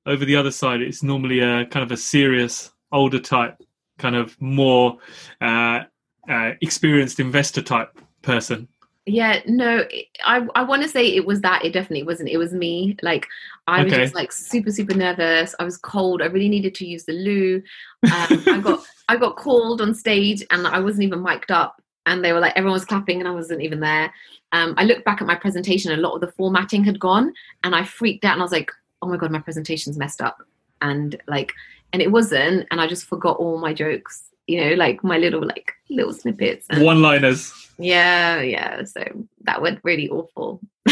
over 0.06 0.26
the 0.26 0.36
other 0.36 0.52
side 0.52 0.82
it's 0.82 1.04
normally 1.04 1.40
a 1.40 1.66
kind 1.66 1.84
of 1.84 1.92
a 1.92 1.98
serious 1.98 2.72
older 2.92 3.20
type 3.20 3.62
kind 3.98 4.16
of 4.16 4.40
more 4.42 4.98
uh, 5.42 5.82
uh, 6.30 6.52
experienced 6.62 7.20
investor 7.20 7.62
type 7.62 7.98
person. 8.22 8.68
Yeah 9.08 9.42
no 9.46 9.86
i 10.26 10.48
i 10.56 10.64
want 10.64 10.82
to 10.82 10.90
say 10.90 11.06
it 11.06 11.26
was 11.26 11.42
that. 11.42 11.64
It 11.64 11.74
definitely 11.74 12.04
wasn't. 12.04 12.30
It 12.30 12.38
was 12.38 12.54
me. 12.54 12.98
Like 13.04 13.28
i 13.68 13.84
was 13.84 13.94
okay. 13.94 14.04
just 14.04 14.16
like 14.16 14.32
super 14.32 14.72
super 14.72 14.94
nervous 14.94 15.56
i 15.60 15.64
was 15.64 15.78
cold 15.78 16.22
i 16.22 16.26
really 16.26 16.50
needed 16.50 16.76
to 16.76 16.86
use 16.86 17.06
the 17.06 17.14
loo 17.14 17.62
um, 18.06 18.44
i 18.48 18.60
got 18.62 18.84
i 19.10 19.16
got 19.16 19.36
called 19.36 19.82
on 19.82 19.94
stage 19.94 20.44
and 20.52 20.68
i 20.68 20.80
wasn't 20.80 21.04
even 21.04 21.22
mic'd 21.22 21.52
up 21.52 21.82
and 22.06 22.24
they 22.24 22.34
were 22.34 22.40
like 22.40 22.54
everyone 22.56 22.74
was 22.74 22.86
clapping 22.86 23.20
and 23.20 23.28
i 23.28 23.32
wasn't 23.32 23.62
even 23.62 23.80
there 23.80 24.12
um, 24.52 24.74
i 24.78 24.84
looked 24.84 25.06
back 25.06 25.22
at 25.22 25.28
my 25.28 25.36
presentation 25.36 25.92
a 25.92 25.98
lot 25.98 26.16
of 26.16 26.22
the 26.22 26.32
formatting 26.32 26.84
had 26.84 27.00
gone 27.00 27.34
and 27.64 27.76
i 27.76 27.84
freaked 27.84 28.26
out 28.26 28.34
and 28.34 28.42
i 28.42 28.46
was 28.46 28.52
like 28.52 28.72
oh 29.02 29.08
my 29.08 29.18
god 29.18 29.32
my 29.32 29.40
presentation's 29.40 29.98
messed 29.98 30.22
up 30.22 30.42
and 30.82 31.22
like 31.28 31.54
and 31.94 32.02
it 32.02 32.12
wasn't 32.12 32.66
and 32.72 32.82
i 32.82 32.88
just 32.88 33.06
forgot 33.06 33.38
all 33.38 33.58
my 33.58 33.74
jokes 33.74 34.26
you 34.48 34.64
know 34.64 34.76
like 34.76 35.04
my 35.04 35.18
little 35.18 35.44
like 35.44 35.74
little 35.90 36.14
snippets 36.14 36.68
one 36.78 37.02
liners 37.02 37.66
yeah, 37.78 38.42
yeah. 38.42 38.84
So 38.84 39.04
that 39.42 39.62
went 39.62 39.80
really 39.84 40.10
awful. 40.10 40.62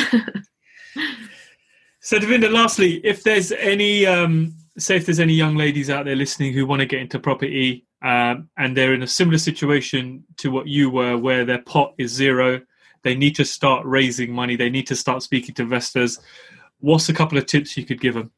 so, 2.04 2.20
Davinder, 2.20 2.52
lastly, 2.52 3.00
if 3.06 3.24
there's 3.24 3.54
any, 3.54 4.06
um, 4.06 4.54
say, 4.78 4.98
if 4.98 5.06
there's 5.06 5.22
any 5.22 5.34
young 5.34 5.56
ladies 5.56 5.90
out 5.90 6.04
there 6.04 6.18
listening 6.18 6.52
who 6.52 6.66
want 6.66 6.82
to 6.82 6.86
get 6.86 7.00
into 7.00 7.18
property 7.18 7.86
um, 8.02 8.50
and 8.58 8.76
they're 8.76 8.94
in 8.94 9.04
a 9.04 9.08
similar 9.08 9.38
situation 9.38 10.26
to 10.36 10.52
what 10.52 10.68
you 10.68 10.90
were, 10.90 11.18
where 11.18 11.46
their 11.46 11.62
pot 11.62 11.94
is 11.98 12.12
zero, 12.12 12.60
they 13.04 13.16
need 13.16 13.38
to 13.38 13.46
start 13.46 13.86
raising 13.86 14.34
money, 14.34 14.58
they 14.58 14.70
need 14.70 14.86
to 14.88 14.98
start 14.98 15.24
speaking 15.24 15.56
to 15.56 15.62
investors. 15.62 16.20
What's 16.82 17.08
a 17.08 17.14
couple 17.14 17.38
of 17.38 17.46
tips 17.46 17.78
you 17.78 17.86
could 17.86 18.02
give 18.02 18.16
them? 18.16 18.32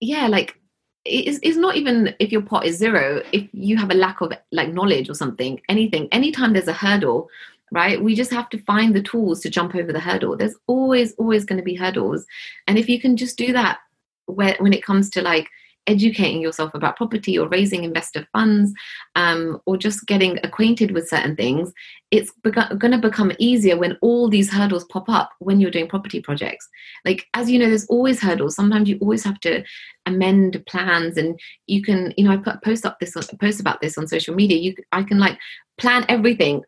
Yeah, 0.00 0.26
like 0.26 0.58
it's, 1.04 1.38
it's 1.42 1.58
not 1.58 1.76
even 1.76 2.14
if 2.18 2.32
your 2.32 2.42
pot 2.42 2.64
is 2.64 2.78
zero 2.78 3.22
if 3.32 3.46
you 3.52 3.76
have 3.76 3.90
a 3.90 3.94
lack 3.94 4.22
of 4.22 4.32
like 4.50 4.72
knowledge 4.72 5.08
or 5.08 5.14
something 5.14 5.60
anything 5.68 6.08
anytime 6.10 6.52
there's 6.52 6.66
a 6.66 6.72
hurdle 6.72 7.28
right 7.72 8.02
we 8.02 8.14
just 8.14 8.30
have 8.30 8.48
to 8.48 8.58
find 8.58 8.94
the 8.94 9.02
tools 9.02 9.40
to 9.40 9.50
jump 9.50 9.74
over 9.74 9.92
the 9.92 10.00
hurdle 10.00 10.36
there's 10.36 10.56
always 10.66 11.12
always 11.14 11.44
going 11.44 11.58
to 11.58 11.64
be 11.64 11.74
hurdles 11.74 12.24
and 12.66 12.78
if 12.78 12.88
you 12.88 13.00
can 13.00 13.16
just 13.16 13.36
do 13.36 13.52
that 13.52 13.78
where, 14.26 14.56
when 14.58 14.72
it 14.72 14.84
comes 14.84 15.10
to 15.10 15.22
like 15.22 15.48
educating 15.86 16.40
yourself 16.40 16.74
about 16.74 16.96
property 16.96 17.38
or 17.38 17.48
raising 17.48 17.84
investor 17.84 18.26
funds 18.32 18.72
um, 19.14 19.60
or 19.66 19.76
just 19.76 20.06
getting 20.06 20.38
acquainted 20.42 20.90
with 20.90 21.08
certain 21.08 21.36
things, 21.36 21.72
it's 22.10 22.30
going 22.42 22.92
to 22.92 22.98
become 22.98 23.32
easier 23.38 23.76
when 23.76 23.96
all 24.02 24.28
these 24.28 24.50
hurdles 24.50 24.84
pop 24.86 25.08
up 25.08 25.30
when 25.38 25.60
you're 25.60 25.70
doing 25.70 25.88
property 25.88 26.20
projects. 26.20 26.68
Like, 27.04 27.26
as 27.34 27.50
you 27.50 27.58
know, 27.58 27.68
there's 27.68 27.86
always 27.86 28.20
hurdles. 28.20 28.56
Sometimes 28.56 28.88
you 28.88 28.98
always 29.00 29.24
have 29.24 29.40
to 29.40 29.62
amend 30.06 30.62
plans, 30.66 31.16
and 31.16 31.38
you 31.66 31.82
can, 31.82 32.12
you 32.16 32.24
know, 32.24 32.32
I 32.32 32.36
put 32.36 32.56
a 32.56 32.60
post 32.64 32.86
up 32.86 32.98
this 33.00 33.16
on, 33.16 33.24
post 33.38 33.60
about 33.60 33.80
this 33.80 33.98
on 33.98 34.08
social 34.08 34.34
media. 34.34 34.58
You, 34.58 34.74
I 34.92 35.02
can 35.02 35.18
like 35.18 35.38
plan 35.78 36.04
everything 36.08 36.62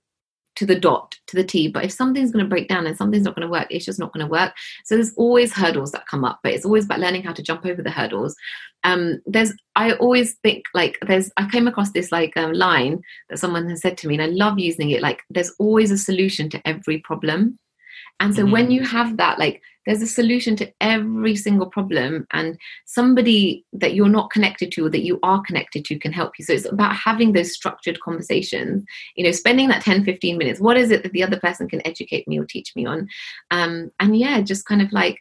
to 0.59 0.67
the 0.67 0.79
dot 0.79 1.15
to 1.29 1.37
the 1.37 1.45
t 1.45 1.69
but 1.69 1.85
if 1.85 1.93
something's 1.93 2.33
going 2.33 2.45
to 2.45 2.49
break 2.49 2.67
down 2.67 2.85
and 2.85 2.97
something's 2.97 3.25
not 3.25 3.37
going 3.37 3.47
to 3.47 3.51
work 3.51 3.69
it's 3.71 3.85
just 3.85 4.01
not 4.01 4.13
going 4.13 4.27
to 4.27 4.31
work. 4.31 4.53
So 4.85 4.97
there's 4.97 5.15
always 5.15 5.53
hurdles 5.53 5.93
that 5.93 6.09
come 6.09 6.25
up 6.25 6.41
but 6.43 6.53
it's 6.53 6.65
always 6.65 6.85
about 6.85 6.99
learning 6.99 7.23
how 7.23 7.33
to 7.33 7.43
jump 7.43 7.65
over 7.65 7.81
the 7.81 7.91
hurdles. 7.91 8.35
Um 8.83 9.21
there's 9.27 9.53
i 9.77 9.93
always 9.95 10.35
think 10.43 10.65
like 10.75 10.99
there's 11.07 11.31
i 11.37 11.49
came 11.49 11.69
across 11.69 11.93
this 11.93 12.11
like 12.13 12.37
um, 12.37 12.53
line 12.53 13.01
that 13.29 13.39
someone 13.39 13.69
has 13.69 13.81
said 13.81 13.97
to 13.99 14.09
me 14.09 14.15
and 14.15 14.23
i 14.23 14.27
love 14.27 14.59
using 14.59 14.91
it 14.91 15.03
like 15.03 15.23
there's 15.31 15.55
always 15.59 15.91
a 15.91 15.99
solution 15.99 16.51
to 16.51 16.69
every 16.69 16.99
problem. 16.99 17.59
And 18.21 18.35
so 18.35 18.43
mm-hmm. 18.43 18.53
when 18.53 18.71
you 18.71 18.85
have 18.85 19.17
that 19.19 19.39
like 19.39 19.63
there's 19.89 20.03
a 20.03 20.07
solution 20.07 20.55
to 20.55 20.70
every 20.82 21.34
single 21.34 21.66
problem 21.66 22.26
and 22.32 22.59
somebody 22.84 23.64
that 23.72 23.95
you're 23.95 24.07
not 24.07 24.30
connected 24.30 24.70
to 24.70 24.84
or 24.84 24.91
that 24.91 25.03
you 25.03 25.18
are 25.22 25.41
connected 25.47 25.82
to 25.86 25.99
can 25.99 26.12
help 26.12 26.32
you 26.39 26.45
so 26.45 26.53
it's 26.53 26.70
about 26.70 26.95
having 26.95 27.32
those 27.32 27.55
structured 27.55 27.99
conversations 28.01 28.84
you 29.16 29.24
know 29.24 29.32
spending 29.32 29.68
that 29.68 29.82
10 29.82 30.05
15 30.05 30.36
minutes 30.36 30.61
what 30.61 30.76
is 30.76 30.91
it 30.91 31.03
that 31.03 31.12
the 31.12 31.22
other 31.22 31.41
person 31.41 31.66
can 31.66 31.84
educate 31.86 32.28
me 32.28 32.39
or 32.39 32.45
teach 32.45 32.76
me 32.76 32.84
on 32.84 33.09
um, 33.51 33.91
and 33.99 34.18
yeah 34.18 34.43
just 34.43 34.66
kind 34.66 34.82
of 34.82 34.93
like 34.93 35.18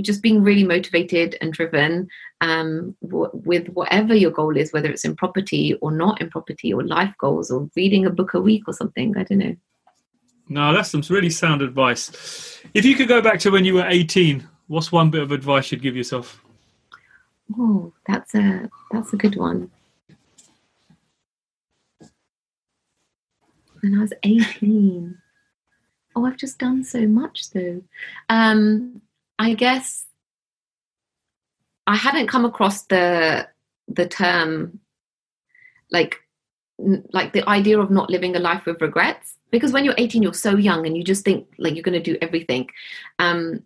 just 0.00 0.22
being 0.22 0.42
really 0.42 0.64
motivated 0.64 1.36
and 1.42 1.52
driven 1.52 2.08
um, 2.40 2.96
w- 3.02 3.30
with 3.32 3.66
whatever 3.70 4.14
your 4.14 4.30
goal 4.30 4.56
is, 4.56 4.72
whether 4.72 4.88
it's 4.88 5.04
in 5.04 5.16
property 5.16 5.74
or 5.82 5.90
not 5.90 6.20
in 6.20 6.30
property 6.30 6.72
or 6.72 6.84
life 6.84 7.12
goals 7.18 7.50
or 7.50 7.68
reading 7.74 8.06
a 8.06 8.10
book 8.10 8.34
a 8.34 8.40
week 8.40 8.62
or 8.68 8.72
something. 8.72 9.16
I 9.16 9.24
don't 9.24 9.38
know. 9.38 9.56
No, 10.50 10.74
that's 10.74 10.90
some 10.90 11.02
really 11.08 11.30
sound 11.30 11.62
advice. 11.62 12.60
If 12.74 12.84
you 12.84 12.96
could 12.96 13.06
go 13.06 13.22
back 13.22 13.38
to 13.40 13.50
when 13.50 13.64
you 13.64 13.74
were 13.74 13.86
18, 13.86 14.46
what's 14.66 14.90
one 14.90 15.08
bit 15.08 15.22
of 15.22 15.30
advice 15.30 15.70
you'd 15.70 15.80
give 15.80 15.96
yourself? 15.96 16.42
Oh, 17.56 17.92
that's 18.06 18.34
a 18.34 18.68
that's 18.90 19.12
a 19.12 19.16
good 19.16 19.36
one. 19.36 19.70
When 23.80 23.94
I 23.94 24.00
was 24.00 24.12
18. 24.24 25.16
Oh, 26.16 26.26
I've 26.26 26.36
just 26.36 26.58
done 26.58 26.82
so 26.82 27.06
much 27.06 27.50
though. 27.50 27.82
Um, 28.28 29.02
I 29.38 29.54
guess 29.54 30.06
I 31.86 31.94
hadn't 31.94 32.26
come 32.26 32.44
across 32.44 32.82
the 32.82 33.48
the 33.86 34.06
term 34.06 34.80
like 35.92 36.19
like 37.12 37.32
the 37.32 37.48
idea 37.48 37.78
of 37.78 37.90
not 37.90 38.10
living 38.10 38.36
a 38.36 38.38
life 38.38 38.64
with 38.66 38.80
regrets 38.80 39.36
because 39.50 39.72
when 39.72 39.84
you're 39.84 39.94
18 39.98 40.22
you're 40.22 40.32
so 40.32 40.56
young 40.56 40.86
and 40.86 40.96
you 40.96 41.04
just 41.04 41.24
think 41.24 41.46
like 41.58 41.74
you're 41.74 41.82
going 41.82 42.02
to 42.02 42.12
do 42.12 42.18
everything. 42.22 42.68
Um 43.18 43.62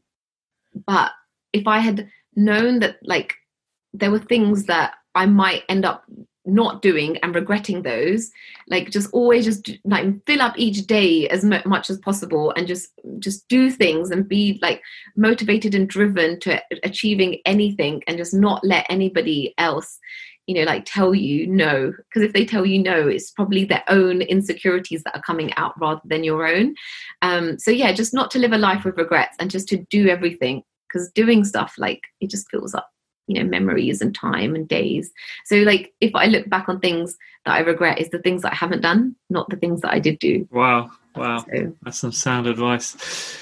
but 0.87 1.12
if 1.53 1.67
i 1.67 1.79
had 1.79 2.11
known 2.37 2.81
that 2.81 2.97
like 3.03 3.35
there 3.93 4.11
were 4.11 4.19
things 4.19 4.65
that 4.65 4.95
i 5.15 5.25
might 5.25 5.62
end 5.69 5.85
up 5.85 6.05
not 6.47 6.83
doing 6.83 7.17
and 7.19 7.35
regretting 7.35 7.81
those 7.83 8.31
like 8.69 8.91
just 8.91 9.11
always 9.15 9.47
just 9.47 9.71
like 9.85 10.05
fill 10.27 10.43
up 10.43 10.53
each 10.59 10.87
day 10.87 11.27
as 11.29 11.43
much 11.43 11.89
as 11.89 11.97
possible 11.99 12.53
and 12.55 12.67
just 12.67 12.89
just 13.19 13.49
do 13.49 13.71
things 13.71 14.11
and 14.11 14.29
be 14.29 14.59
like 14.61 14.83
motivated 15.17 15.75
and 15.75 15.89
driven 15.89 16.39
to 16.39 16.62
achieving 16.83 17.39
anything 17.47 18.03
and 18.07 18.19
just 18.19 18.35
not 18.35 18.62
let 18.62 18.85
anybody 18.91 19.55
else 19.57 19.99
you 20.47 20.55
know 20.55 20.62
like 20.62 20.84
tell 20.84 21.14
you 21.14 21.47
no 21.47 21.92
because 21.97 22.22
if 22.22 22.32
they 22.32 22.45
tell 22.45 22.66
you 22.66 22.78
no 22.78 23.09
it's 23.09 23.30
probably 23.30 23.64
their 23.64 23.84
own 23.88 24.22
insecurities 24.22 25.03
that 25.05 25.16
are 25.16 25.22
coming 25.22 25.53
out 25.55 25.78
rather 25.80 26.01
than 26.05 26.24
your 26.24 26.47
own. 26.47 26.74
Um 27.22 27.59
so 27.59 27.70
yeah 27.70 27.92
just 27.92 28.14
not 28.14 28.30
to 28.32 28.38
live 28.38 28.53
a 28.53 28.59
life 28.59 28.84
with 28.84 28.97
regrets 28.97 29.36
and 29.38 29.51
just 29.51 29.68
to 29.68 29.78
do 29.90 30.09
everything 30.09 30.62
because 30.88 31.11
doing 31.12 31.45
stuff 31.45 31.74
like 31.78 32.03
it 32.20 32.30
just 32.30 32.51
fills 32.51 32.74
up 32.74 32.90
you 33.26 33.42
know 33.42 33.49
memories 33.49 34.01
and 34.01 34.14
time 34.14 34.55
and 34.55 34.68
days. 34.68 35.11
So 35.47 35.57
like 35.57 35.92
if 36.01 36.14
i 36.14 36.26
look 36.26 36.49
back 36.49 36.68
on 36.68 36.80
things 36.80 37.16
that 37.47 37.55
i 37.55 37.61
regret 37.61 37.99
is 37.99 38.11
the 38.11 38.18
things 38.18 38.42
that 38.42 38.53
i 38.53 38.57
haven't 38.57 38.82
done 38.82 39.16
not 39.30 39.49
the 39.49 39.57
things 39.57 39.80
that 39.80 39.92
i 39.92 39.99
did 39.99 40.18
do. 40.18 40.47
Wow 40.51 40.90
wow. 41.14 41.38
So. 41.38 41.74
that's 41.82 41.99
some 41.99 42.12
sound 42.12 42.47
advice. 42.47 43.38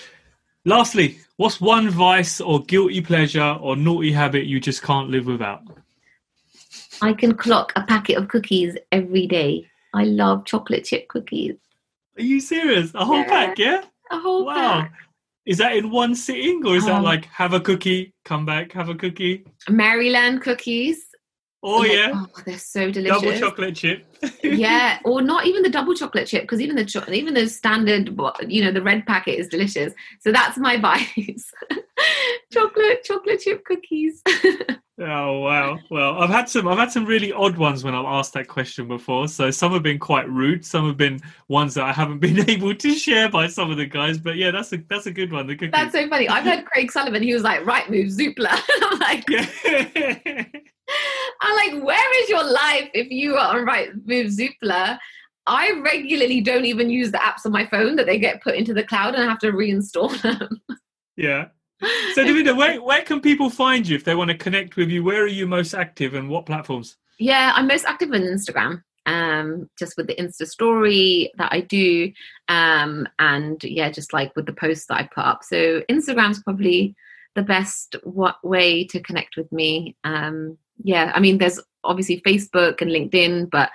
Lastly 0.64 1.18
what's 1.36 1.60
one 1.60 1.90
vice 1.90 2.40
or 2.40 2.62
guilty 2.62 3.00
pleasure 3.00 3.58
or 3.60 3.74
naughty 3.74 4.12
habit 4.12 4.44
you 4.44 4.60
just 4.60 4.82
can't 4.82 5.10
live 5.10 5.26
without 5.26 5.62
I 7.02 7.12
can 7.12 7.34
clock 7.34 7.72
a 7.74 7.82
packet 7.82 8.16
of 8.16 8.28
cookies 8.28 8.76
every 8.92 9.26
day. 9.26 9.66
I 9.92 10.04
love 10.04 10.44
chocolate 10.44 10.84
chip 10.84 11.08
cookies. 11.08 11.56
Are 12.16 12.22
you 12.22 12.38
serious? 12.38 12.94
A 12.94 13.04
whole 13.04 13.18
yeah. 13.18 13.28
pack, 13.28 13.58
yeah? 13.58 13.82
A 14.12 14.18
whole 14.20 14.46
wow. 14.46 14.82
pack. 14.82 14.92
Is 15.44 15.58
that 15.58 15.74
in 15.74 15.90
one 15.90 16.14
sitting 16.14 16.64
or 16.64 16.76
is 16.76 16.84
um, 16.84 16.90
that 16.90 17.02
like 17.02 17.24
have 17.24 17.54
a 17.54 17.60
cookie, 17.60 18.14
come 18.24 18.46
back, 18.46 18.70
have 18.72 18.88
a 18.88 18.94
cookie? 18.94 19.44
Maryland 19.68 20.42
cookies. 20.42 21.04
Oh 21.64 21.84
yeah, 21.84 22.10
oh, 22.12 22.26
they're 22.44 22.58
so 22.58 22.90
delicious. 22.90 23.22
Double 23.22 23.38
chocolate 23.38 23.76
chip. 23.76 24.04
yeah, 24.42 24.98
or 25.04 25.22
not 25.22 25.46
even 25.46 25.62
the 25.62 25.70
double 25.70 25.94
chocolate 25.94 26.26
chip 26.26 26.42
because 26.42 26.60
even 26.60 26.74
the 26.74 26.84
cho- 26.84 27.04
even 27.08 27.34
the 27.34 27.48
standard, 27.48 28.18
you 28.48 28.64
know, 28.64 28.72
the 28.72 28.82
red 28.82 29.06
packet 29.06 29.38
is 29.38 29.46
delicious. 29.46 29.92
So 30.20 30.32
that's 30.32 30.58
my 30.58 30.76
vice. 30.80 31.52
chocolate 32.52 33.04
chocolate 33.04 33.40
chip 33.40 33.64
cookies. 33.64 34.22
Oh 35.04 35.40
wow! 35.40 35.78
Well, 35.90 36.18
I've 36.18 36.28
had 36.28 36.50
some. 36.50 36.68
I've 36.68 36.78
had 36.78 36.92
some 36.92 37.06
really 37.06 37.32
odd 37.32 37.56
ones 37.56 37.82
when 37.82 37.94
I've 37.94 38.04
asked 38.04 38.34
that 38.34 38.46
question 38.46 38.86
before. 38.86 39.26
So 39.26 39.50
some 39.50 39.72
have 39.72 39.82
been 39.82 39.98
quite 39.98 40.28
rude. 40.28 40.66
Some 40.66 40.86
have 40.86 40.98
been 40.98 41.18
ones 41.48 41.74
that 41.74 41.84
I 41.84 41.92
haven't 41.92 42.18
been 42.20 42.48
able 42.50 42.74
to 42.74 42.94
share 42.94 43.30
by 43.30 43.46
some 43.48 43.70
of 43.70 43.78
the 43.78 43.86
guys. 43.86 44.18
But 44.18 44.36
yeah, 44.36 44.50
that's 44.50 44.72
a 44.74 44.76
that's 44.88 45.06
a 45.06 45.10
good 45.10 45.32
one. 45.32 45.46
The 45.46 45.56
cookies. 45.56 45.72
That's 45.72 45.92
so 45.92 46.08
funny. 46.08 46.28
I've 46.28 46.44
heard 46.44 46.66
Craig 46.66 46.92
Sullivan. 46.92 47.22
He 47.22 47.32
was 47.32 47.42
like, 47.42 47.60
"Rightmove, 47.62 48.14
Zoopla." 48.14 48.60
I'm 48.82 48.98
like, 48.98 49.24
yeah. 49.28 50.44
I'm 51.40 51.56
like, 51.56 51.84
where 51.84 52.22
is 52.22 52.28
your 52.28 52.44
life 52.44 52.90
if 52.94 53.10
you 53.10 53.36
are 53.36 53.58
on 53.58 53.64
Right 53.64 53.90
Move 54.06 54.28
Zoopla? 54.28 54.98
I 55.46 55.72
regularly 55.82 56.40
don't 56.40 56.64
even 56.64 56.88
use 56.88 57.10
the 57.10 57.18
apps 57.18 57.44
on 57.44 57.52
my 57.52 57.66
phone 57.66 57.96
that 57.96 58.06
they 58.06 58.18
get 58.18 58.42
put 58.42 58.54
into 58.54 58.72
the 58.74 58.84
cloud 58.84 59.14
and 59.14 59.24
I 59.24 59.26
have 59.26 59.40
to 59.40 59.52
reinstall 59.52 60.20
them. 60.22 60.60
yeah. 61.16 61.46
So, 62.14 62.24
Davina, 62.24 62.56
where, 62.56 62.80
where 62.80 63.02
can 63.02 63.20
people 63.20 63.50
find 63.50 63.86
you 63.86 63.96
if 63.96 64.04
they 64.04 64.14
want 64.14 64.30
to 64.30 64.36
connect 64.36 64.76
with 64.76 64.88
you? 64.88 65.02
Where 65.02 65.22
are 65.24 65.28
you 65.28 65.48
most 65.48 65.74
active 65.74 66.14
and 66.14 66.28
what 66.28 66.46
platforms? 66.46 66.96
Yeah, 67.18 67.52
I'm 67.56 67.66
most 67.66 67.84
active 67.84 68.12
on 68.12 68.20
Instagram, 68.20 68.82
um, 69.06 69.68
just 69.78 69.96
with 69.96 70.06
the 70.06 70.14
Insta 70.14 70.46
story 70.46 71.32
that 71.38 71.52
I 71.52 71.60
do, 71.60 72.12
um, 72.48 73.08
and 73.18 73.62
yeah, 73.64 73.90
just 73.90 74.12
like 74.12 74.34
with 74.36 74.46
the 74.46 74.52
posts 74.52 74.86
that 74.86 74.98
I 74.98 75.08
put 75.12 75.24
up. 75.24 75.42
So 75.42 75.82
Instagram's 75.90 76.42
probably 76.42 76.94
the 77.34 77.42
best 77.42 77.96
what 78.04 78.36
way 78.44 78.84
to 78.86 79.00
connect 79.00 79.36
with 79.36 79.50
me. 79.50 79.96
Um, 80.04 80.58
yeah, 80.84 81.12
I 81.14 81.20
mean, 81.20 81.38
there's 81.38 81.60
obviously 81.84 82.20
Facebook 82.20 82.80
and 82.80 82.90
LinkedIn, 82.90 83.50
but 83.50 83.70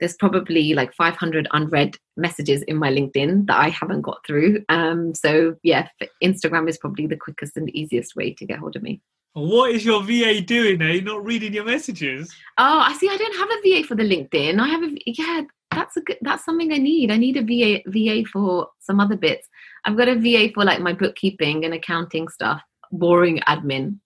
there's 0.00 0.14
probably 0.14 0.74
like 0.74 0.92
500 0.94 1.48
unread 1.52 1.96
messages 2.16 2.62
in 2.62 2.76
my 2.76 2.90
LinkedIn 2.90 3.46
that 3.46 3.58
I 3.58 3.70
haven't 3.70 4.02
got 4.02 4.18
through. 4.26 4.64
Um, 4.68 5.14
so 5.14 5.56
yeah, 5.62 5.88
Instagram 6.22 6.68
is 6.68 6.78
probably 6.78 7.06
the 7.06 7.16
quickest 7.16 7.56
and 7.56 7.70
easiest 7.70 8.16
way 8.16 8.34
to 8.34 8.46
get 8.46 8.58
hold 8.58 8.76
of 8.76 8.82
me. 8.82 9.00
What 9.32 9.70
is 9.70 9.84
your 9.84 10.02
VA 10.02 10.40
doing? 10.40 10.80
Are 10.80 10.92
you 10.92 11.02
not 11.02 11.24
reading 11.24 11.52
your 11.52 11.64
messages? 11.64 12.34
Oh, 12.56 12.78
I 12.80 12.94
see. 12.94 13.08
I 13.08 13.18
don't 13.18 13.36
have 13.36 13.50
a 13.50 13.82
VA 13.82 13.86
for 13.86 13.94
the 13.94 14.02
LinkedIn. 14.02 14.58
I 14.58 14.68
have 14.68 14.82
a 14.82 14.96
yeah. 15.04 15.42
That's 15.72 15.96
a 15.96 16.00
good. 16.00 16.16
That's 16.22 16.44
something 16.44 16.72
I 16.72 16.78
need. 16.78 17.10
I 17.10 17.18
need 17.18 17.36
a 17.36 17.42
VA 17.42 17.82
VA 17.86 18.26
for 18.26 18.68
some 18.80 18.98
other 18.98 19.16
bits. 19.16 19.46
I've 19.84 19.96
got 19.98 20.08
a 20.08 20.14
VA 20.14 20.50
for 20.54 20.64
like 20.64 20.80
my 20.80 20.94
bookkeeping 20.94 21.66
and 21.66 21.74
accounting 21.74 22.28
stuff. 22.28 22.62
Boring 22.92 23.40
admin. 23.40 23.98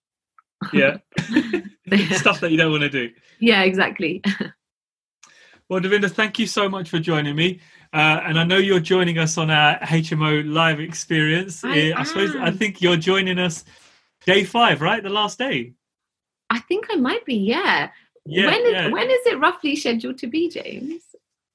Yeah. 0.72 0.98
stuff 2.16 2.40
that 2.40 2.50
you 2.50 2.56
don't 2.56 2.70
want 2.70 2.82
to 2.82 2.90
do. 2.90 3.10
Yeah, 3.38 3.62
exactly. 3.62 4.22
Well, 5.70 5.78
Davinder, 5.78 6.10
thank 6.10 6.40
you 6.40 6.48
so 6.48 6.68
much 6.68 6.90
for 6.90 6.98
joining 6.98 7.36
me. 7.36 7.60
Uh, 7.92 8.20
and 8.24 8.40
I 8.40 8.42
know 8.42 8.56
you're 8.56 8.80
joining 8.80 9.18
us 9.18 9.38
on 9.38 9.52
our 9.52 9.78
HMO 9.78 10.52
live 10.52 10.80
experience. 10.80 11.62
I, 11.62 11.92
I 11.96 12.02
suppose 12.02 12.34
I 12.34 12.50
think 12.50 12.82
you're 12.82 12.96
joining 12.96 13.38
us 13.38 13.64
day 14.26 14.42
five, 14.42 14.80
right? 14.80 15.00
The 15.00 15.10
last 15.10 15.38
day. 15.38 15.74
I 16.50 16.58
think 16.58 16.88
I 16.90 16.96
might 16.96 17.24
be. 17.24 17.36
Yeah. 17.36 17.90
Yeah. 18.26 18.46
when 18.46 18.66
is 18.66 18.72
yeah. 18.72 18.88
when 18.88 19.10
is 19.10 19.26
it 19.26 19.38
roughly 19.38 19.76
scheduled 19.76 20.18
to 20.18 20.26
be, 20.26 20.48
James? 20.48 21.02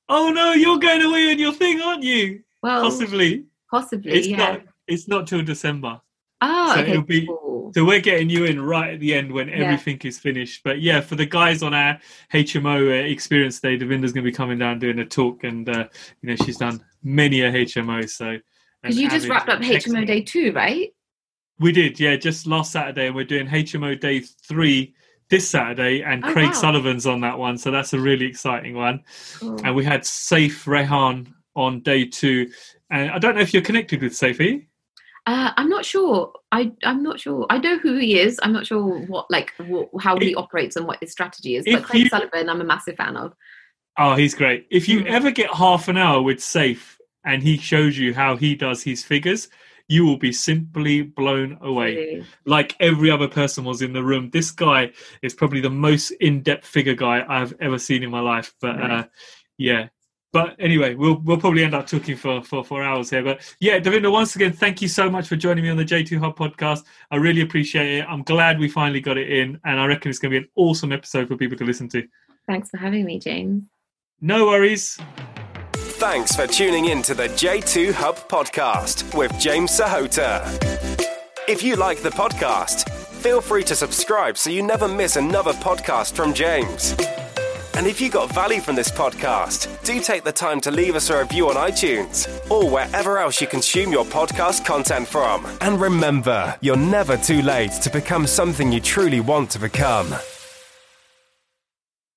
Oh 0.08 0.32
no, 0.32 0.54
you're 0.54 0.80
going 0.80 1.02
away 1.02 1.32
on 1.32 1.38
your 1.38 1.52
thing, 1.52 1.82
aren't 1.82 2.04
you? 2.04 2.42
Well, 2.64 2.84
Possibly. 2.84 3.44
possibly. 3.70 4.14
It's 4.14 4.28
yeah. 4.28 4.38
not. 4.38 4.62
It's 4.88 5.10
not 5.10 5.28
till 5.28 5.44
December. 5.44 6.00
Oh, 6.46 6.74
so 6.76 6.82
okay. 6.82 6.92
it'll 6.92 7.04
be- 7.04 7.26
cool. 7.28 7.72
So 7.74 7.84
we're 7.84 8.00
getting 8.00 8.30
you 8.30 8.46
in 8.46 8.62
right 8.62 8.94
at 8.94 9.00
the 9.00 9.14
end 9.14 9.32
when 9.32 9.50
Yeah. 9.50 9.56
everything 9.56 10.00
is 10.06 10.18
finished. 10.20 10.62
But 10.64 10.82
yeah, 10.82 11.02
for 11.02 11.16
the 11.16 11.26
guys 11.26 11.62
on 11.64 11.74
our 11.74 12.00
HMO 12.34 12.88
uh, 12.90 13.06
experience 13.08 13.60
day, 13.60 13.78
Davinder's 13.78 14.14
going 14.14 14.24
to 14.24 14.32
be 14.32 14.36
coming 14.36 14.58
down 14.60 14.80
doing 14.80 15.00
a 15.00 15.06
talk, 15.06 15.44
and 15.44 15.68
uh, 15.68 15.88
you 16.22 16.30
know 16.30 16.36
she's 16.38 16.58
done 16.58 16.82
many 17.04 17.42
a 17.42 17.52
HMO. 17.52 18.10
So 18.10 18.38
Because 18.82 18.98
you 18.98 19.10
just 19.10 19.28
wrapped 19.28 19.50
up 19.50 19.60
HMO 19.62 20.06
day 20.06 20.22
two, 20.22 20.52
right? 20.54 20.94
We 21.60 21.72
did, 21.72 22.00
yeah, 22.00 22.18
just 22.18 22.48
last 22.48 22.72
Saturday, 22.72 23.08
and 23.08 23.16
we're 23.16 23.24
doing 23.26 23.48
HMO 23.48 24.00
day 24.00 24.20
three 24.20 24.94
this 25.30 25.50
Saturday, 25.50 26.02
and 26.04 26.24
Oh, 26.24 26.32
Craig 26.32 26.48
wow. 26.48 26.54
Sullivan's 26.54 27.08
on 27.08 27.22
that 27.22 27.38
one, 27.38 27.58
so 27.58 27.72
that's 27.72 27.94
a 27.94 28.00
really 28.00 28.26
exciting 28.26 28.76
one. 28.76 29.04
Cool. 29.40 29.60
And 29.64 29.76
we 29.76 29.84
had 29.84 30.06
Safe 30.06 30.66
Rehan 30.68 31.34
on 31.56 31.80
day 31.82 32.06
two, 32.06 32.52
and 32.92 33.10
I 33.10 33.18
don't 33.18 33.36
know 33.36 33.42
if 33.42 33.54
you're 33.54 33.64
connected 33.64 34.02
with 34.02 34.22
you? 34.22 34.64
Uh, 35.28 35.52
I'm 35.58 35.70
not 35.70 35.84
sure. 35.86 36.32
I 36.52 36.72
I'm 36.84 37.02
not 37.02 37.20
sure. 37.20 37.48
I 37.50 37.58
know 37.58 37.80
who 37.80 37.98
he 37.98 38.20
is. 38.20 38.40
I'm 38.44 38.54
not 38.54 38.68
sure 38.68 39.00
what 39.08 39.30
like 39.32 39.54
what, 39.58 39.90
how 40.00 40.20
he 40.20 40.32
If- 40.32 40.38
operates 40.38 40.76
and 40.76 40.86
what 40.86 41.00
his 41.02 41.12
strategy 41.12 41.56
is. 41.56 41.66
But 41.66 41.84
Craig 41.84 42.04
you- 42.04 42.10
Sullivan, 42.10 42.50
I'm 42.50 42.62
a 42.62 42.66
massive 42.66 42.96
fan 42.96 43.18
of. 43.18 43.34
Oh, 43.98 44.14
he's 44.16 44.36
great. 44.36 44.68
If 44.70 44.88
you 44.90 45.02
Mm. 45.02 45.08
ever 45.08 45.32
get 45.32 45.50
half 45.54 45.88
an 45.88 45.98
hour 45.98 46.22
with 46.22 46.42
Safe 46.44 47.00
and 47.26 47.42
he 47.42 47.58
shows 47.58 47.98
you 47.98 48.14
how 48.14 48.36
he 48.36 48.54
does 48.56 48.84
his 48.84 49.04
figures, 49.04 49.48
you 49.88 50.06
will 50.06 50.18
be 50.18 50.32
simply 50.32 51.02
blown 51.02 51.58
away. 51.62 51.96
Really. 51.96 52.26
Like 52.46 52.76
every 52.80 53.10
other 53.10 53.28
person 53.28 53.64
was 53.64 53.82
in 53.82 53.94
the 53.94 54.04
room. 54.04 54.30
This 54.32 54.52
guy 54.52 54.92
is 55.24 55.34
probably 55.34 55.62
the 55.62 55.70
most 55.72 56.12
in-depth 56.12 56.68
figure 56.68 56.94
guy 56.96 57.26
I've 57.28 57.54
ever 57.60 57.80
seen 57.80 58.04
in 58.04 58.12
my 58.12 58.20
life. 58.20 58.54
But 58.62 58.82
uh, 58.82 59.04
yeah. 59.58 59.88
But 60.36 60.58
anyway, 60.60 60.96
we'll 60.96 61.22
we'll 61.24 61.38
probably 61.38 61.64
end 61.64 61.74
up 61.74 61.88
talking 61.88 62.18
for, 62.18 62.44
for, 62.44 62.62
for 62.62 62.84
hours 62.84 63.10
here. 63.10 63.24
But 63.24 63.40
yeah, 63.62 63.80
Davinder, 63.80 64.12
once 64.12 64.36
again, 64.36 64.52
thank 64.52 64.82
you 64.82 64.90
so 64.90 65.10
much 65.10 65.30
for 65.30 65.38
joining 65.38 65.64
me 65.64 65.70
on 65.70 65.78
the 65.78 65.86
J2 65.86 66.20
Hub 66.20 66.38
podcast. 66.38 66.84
I 67.10 67.16
really 67.16 67.40
appreciate 67.40 68.00
it. 68.00 68.06
I'm 68.10 68.22
glad 68.22 68.60
we 68.60 68.68
finally 68.68 69.00
got 69.00 69.18
it 69.18 69.32
in, 69.32 69.58
and 69.64 69.80
I 69.80 69.86
reckon 69.86 70.10
it's 70.10 70.20
going 70.20 70.34
to 70.34 70.40
be 70.42 70.44
an 70.44 70.52
awesome 70.58 70.92
episode 70.92 71.30
for 71.30 71.38
people 71.38 71.58
to 71.60 71.64
listen 71.64 71.88
to. 71.88 72.06
Thanks 72.48 72.70
for 72.70 72.76
having 72.76 73.06
me, 73.06 73.18
James. 73.18 73.64
No 74.20 74.48
worries. 74.48 75.00
Thanks 75.72 76.36
for 76.36 76.48
tuning 76.48 76.88
in 76.88 77.02
to 77.04 77.14
the 77.14 77.30
J2 77.30 77.94
Hub 77.94 78.18
podcast 78.28 79.18
with 79.18 79.32
James 79.40 79.72
Sahota. 79.72 80.44
If 81.48 81.64
you 81.64 81.78
like 81.78 82.02
the 82.02 82.10
podcast, 82.10 82.90
feel 82.90 83.40
free 83.40 83.64
to 83.64 83.74
subscribe 83.74 84.38
so 84.38 84.50
you 84.50 84.64
never 84.64 84.90
miss 84.90 85.16
another 85.16 85.54
podcast 85.54 86.12
from 86.12 86.34
James. 86.34 86.94
And 87.76 87.88
if 87.88 88.00
you 88.00 88.10
got 88.10 88.32
value 88.34 88.62
from 88.62 88.76
this 88.76 88.90
podcast, 88.90 89.84
do 89.84 90.00
take 90.00 90.24
the 90.24 90.32
time 90.32 90.62
to 90.62 90.72
leave 90.72 90.96
us 90.96 91.10
a 91.10 91.20
review 91.20 91.50
on 91.50 91.56
iTunes 91.56 92.28
or 92.50 92.70
wherever 92.70 93.18
else 93.18 93.42
you 93.42 93.48
consume 93.48 93.92
your 93.92 94.06
podcast 94.06 94.66
content 94.66 95.08
from. 95.08 95.46
And 95.60 95.82
remember, 95.82 96.56
you're 96.62 96.78
never 96.78 97.18
too 97.18 97.42
late 97.42 97.74
to 97.84 97.90
become 97.90 98.28
something 98.28 98.72
you 98.72 98.80
truly 98.80 99.20
want 99.20 99.50
to 99.52 99.60
become. 99.60 100.16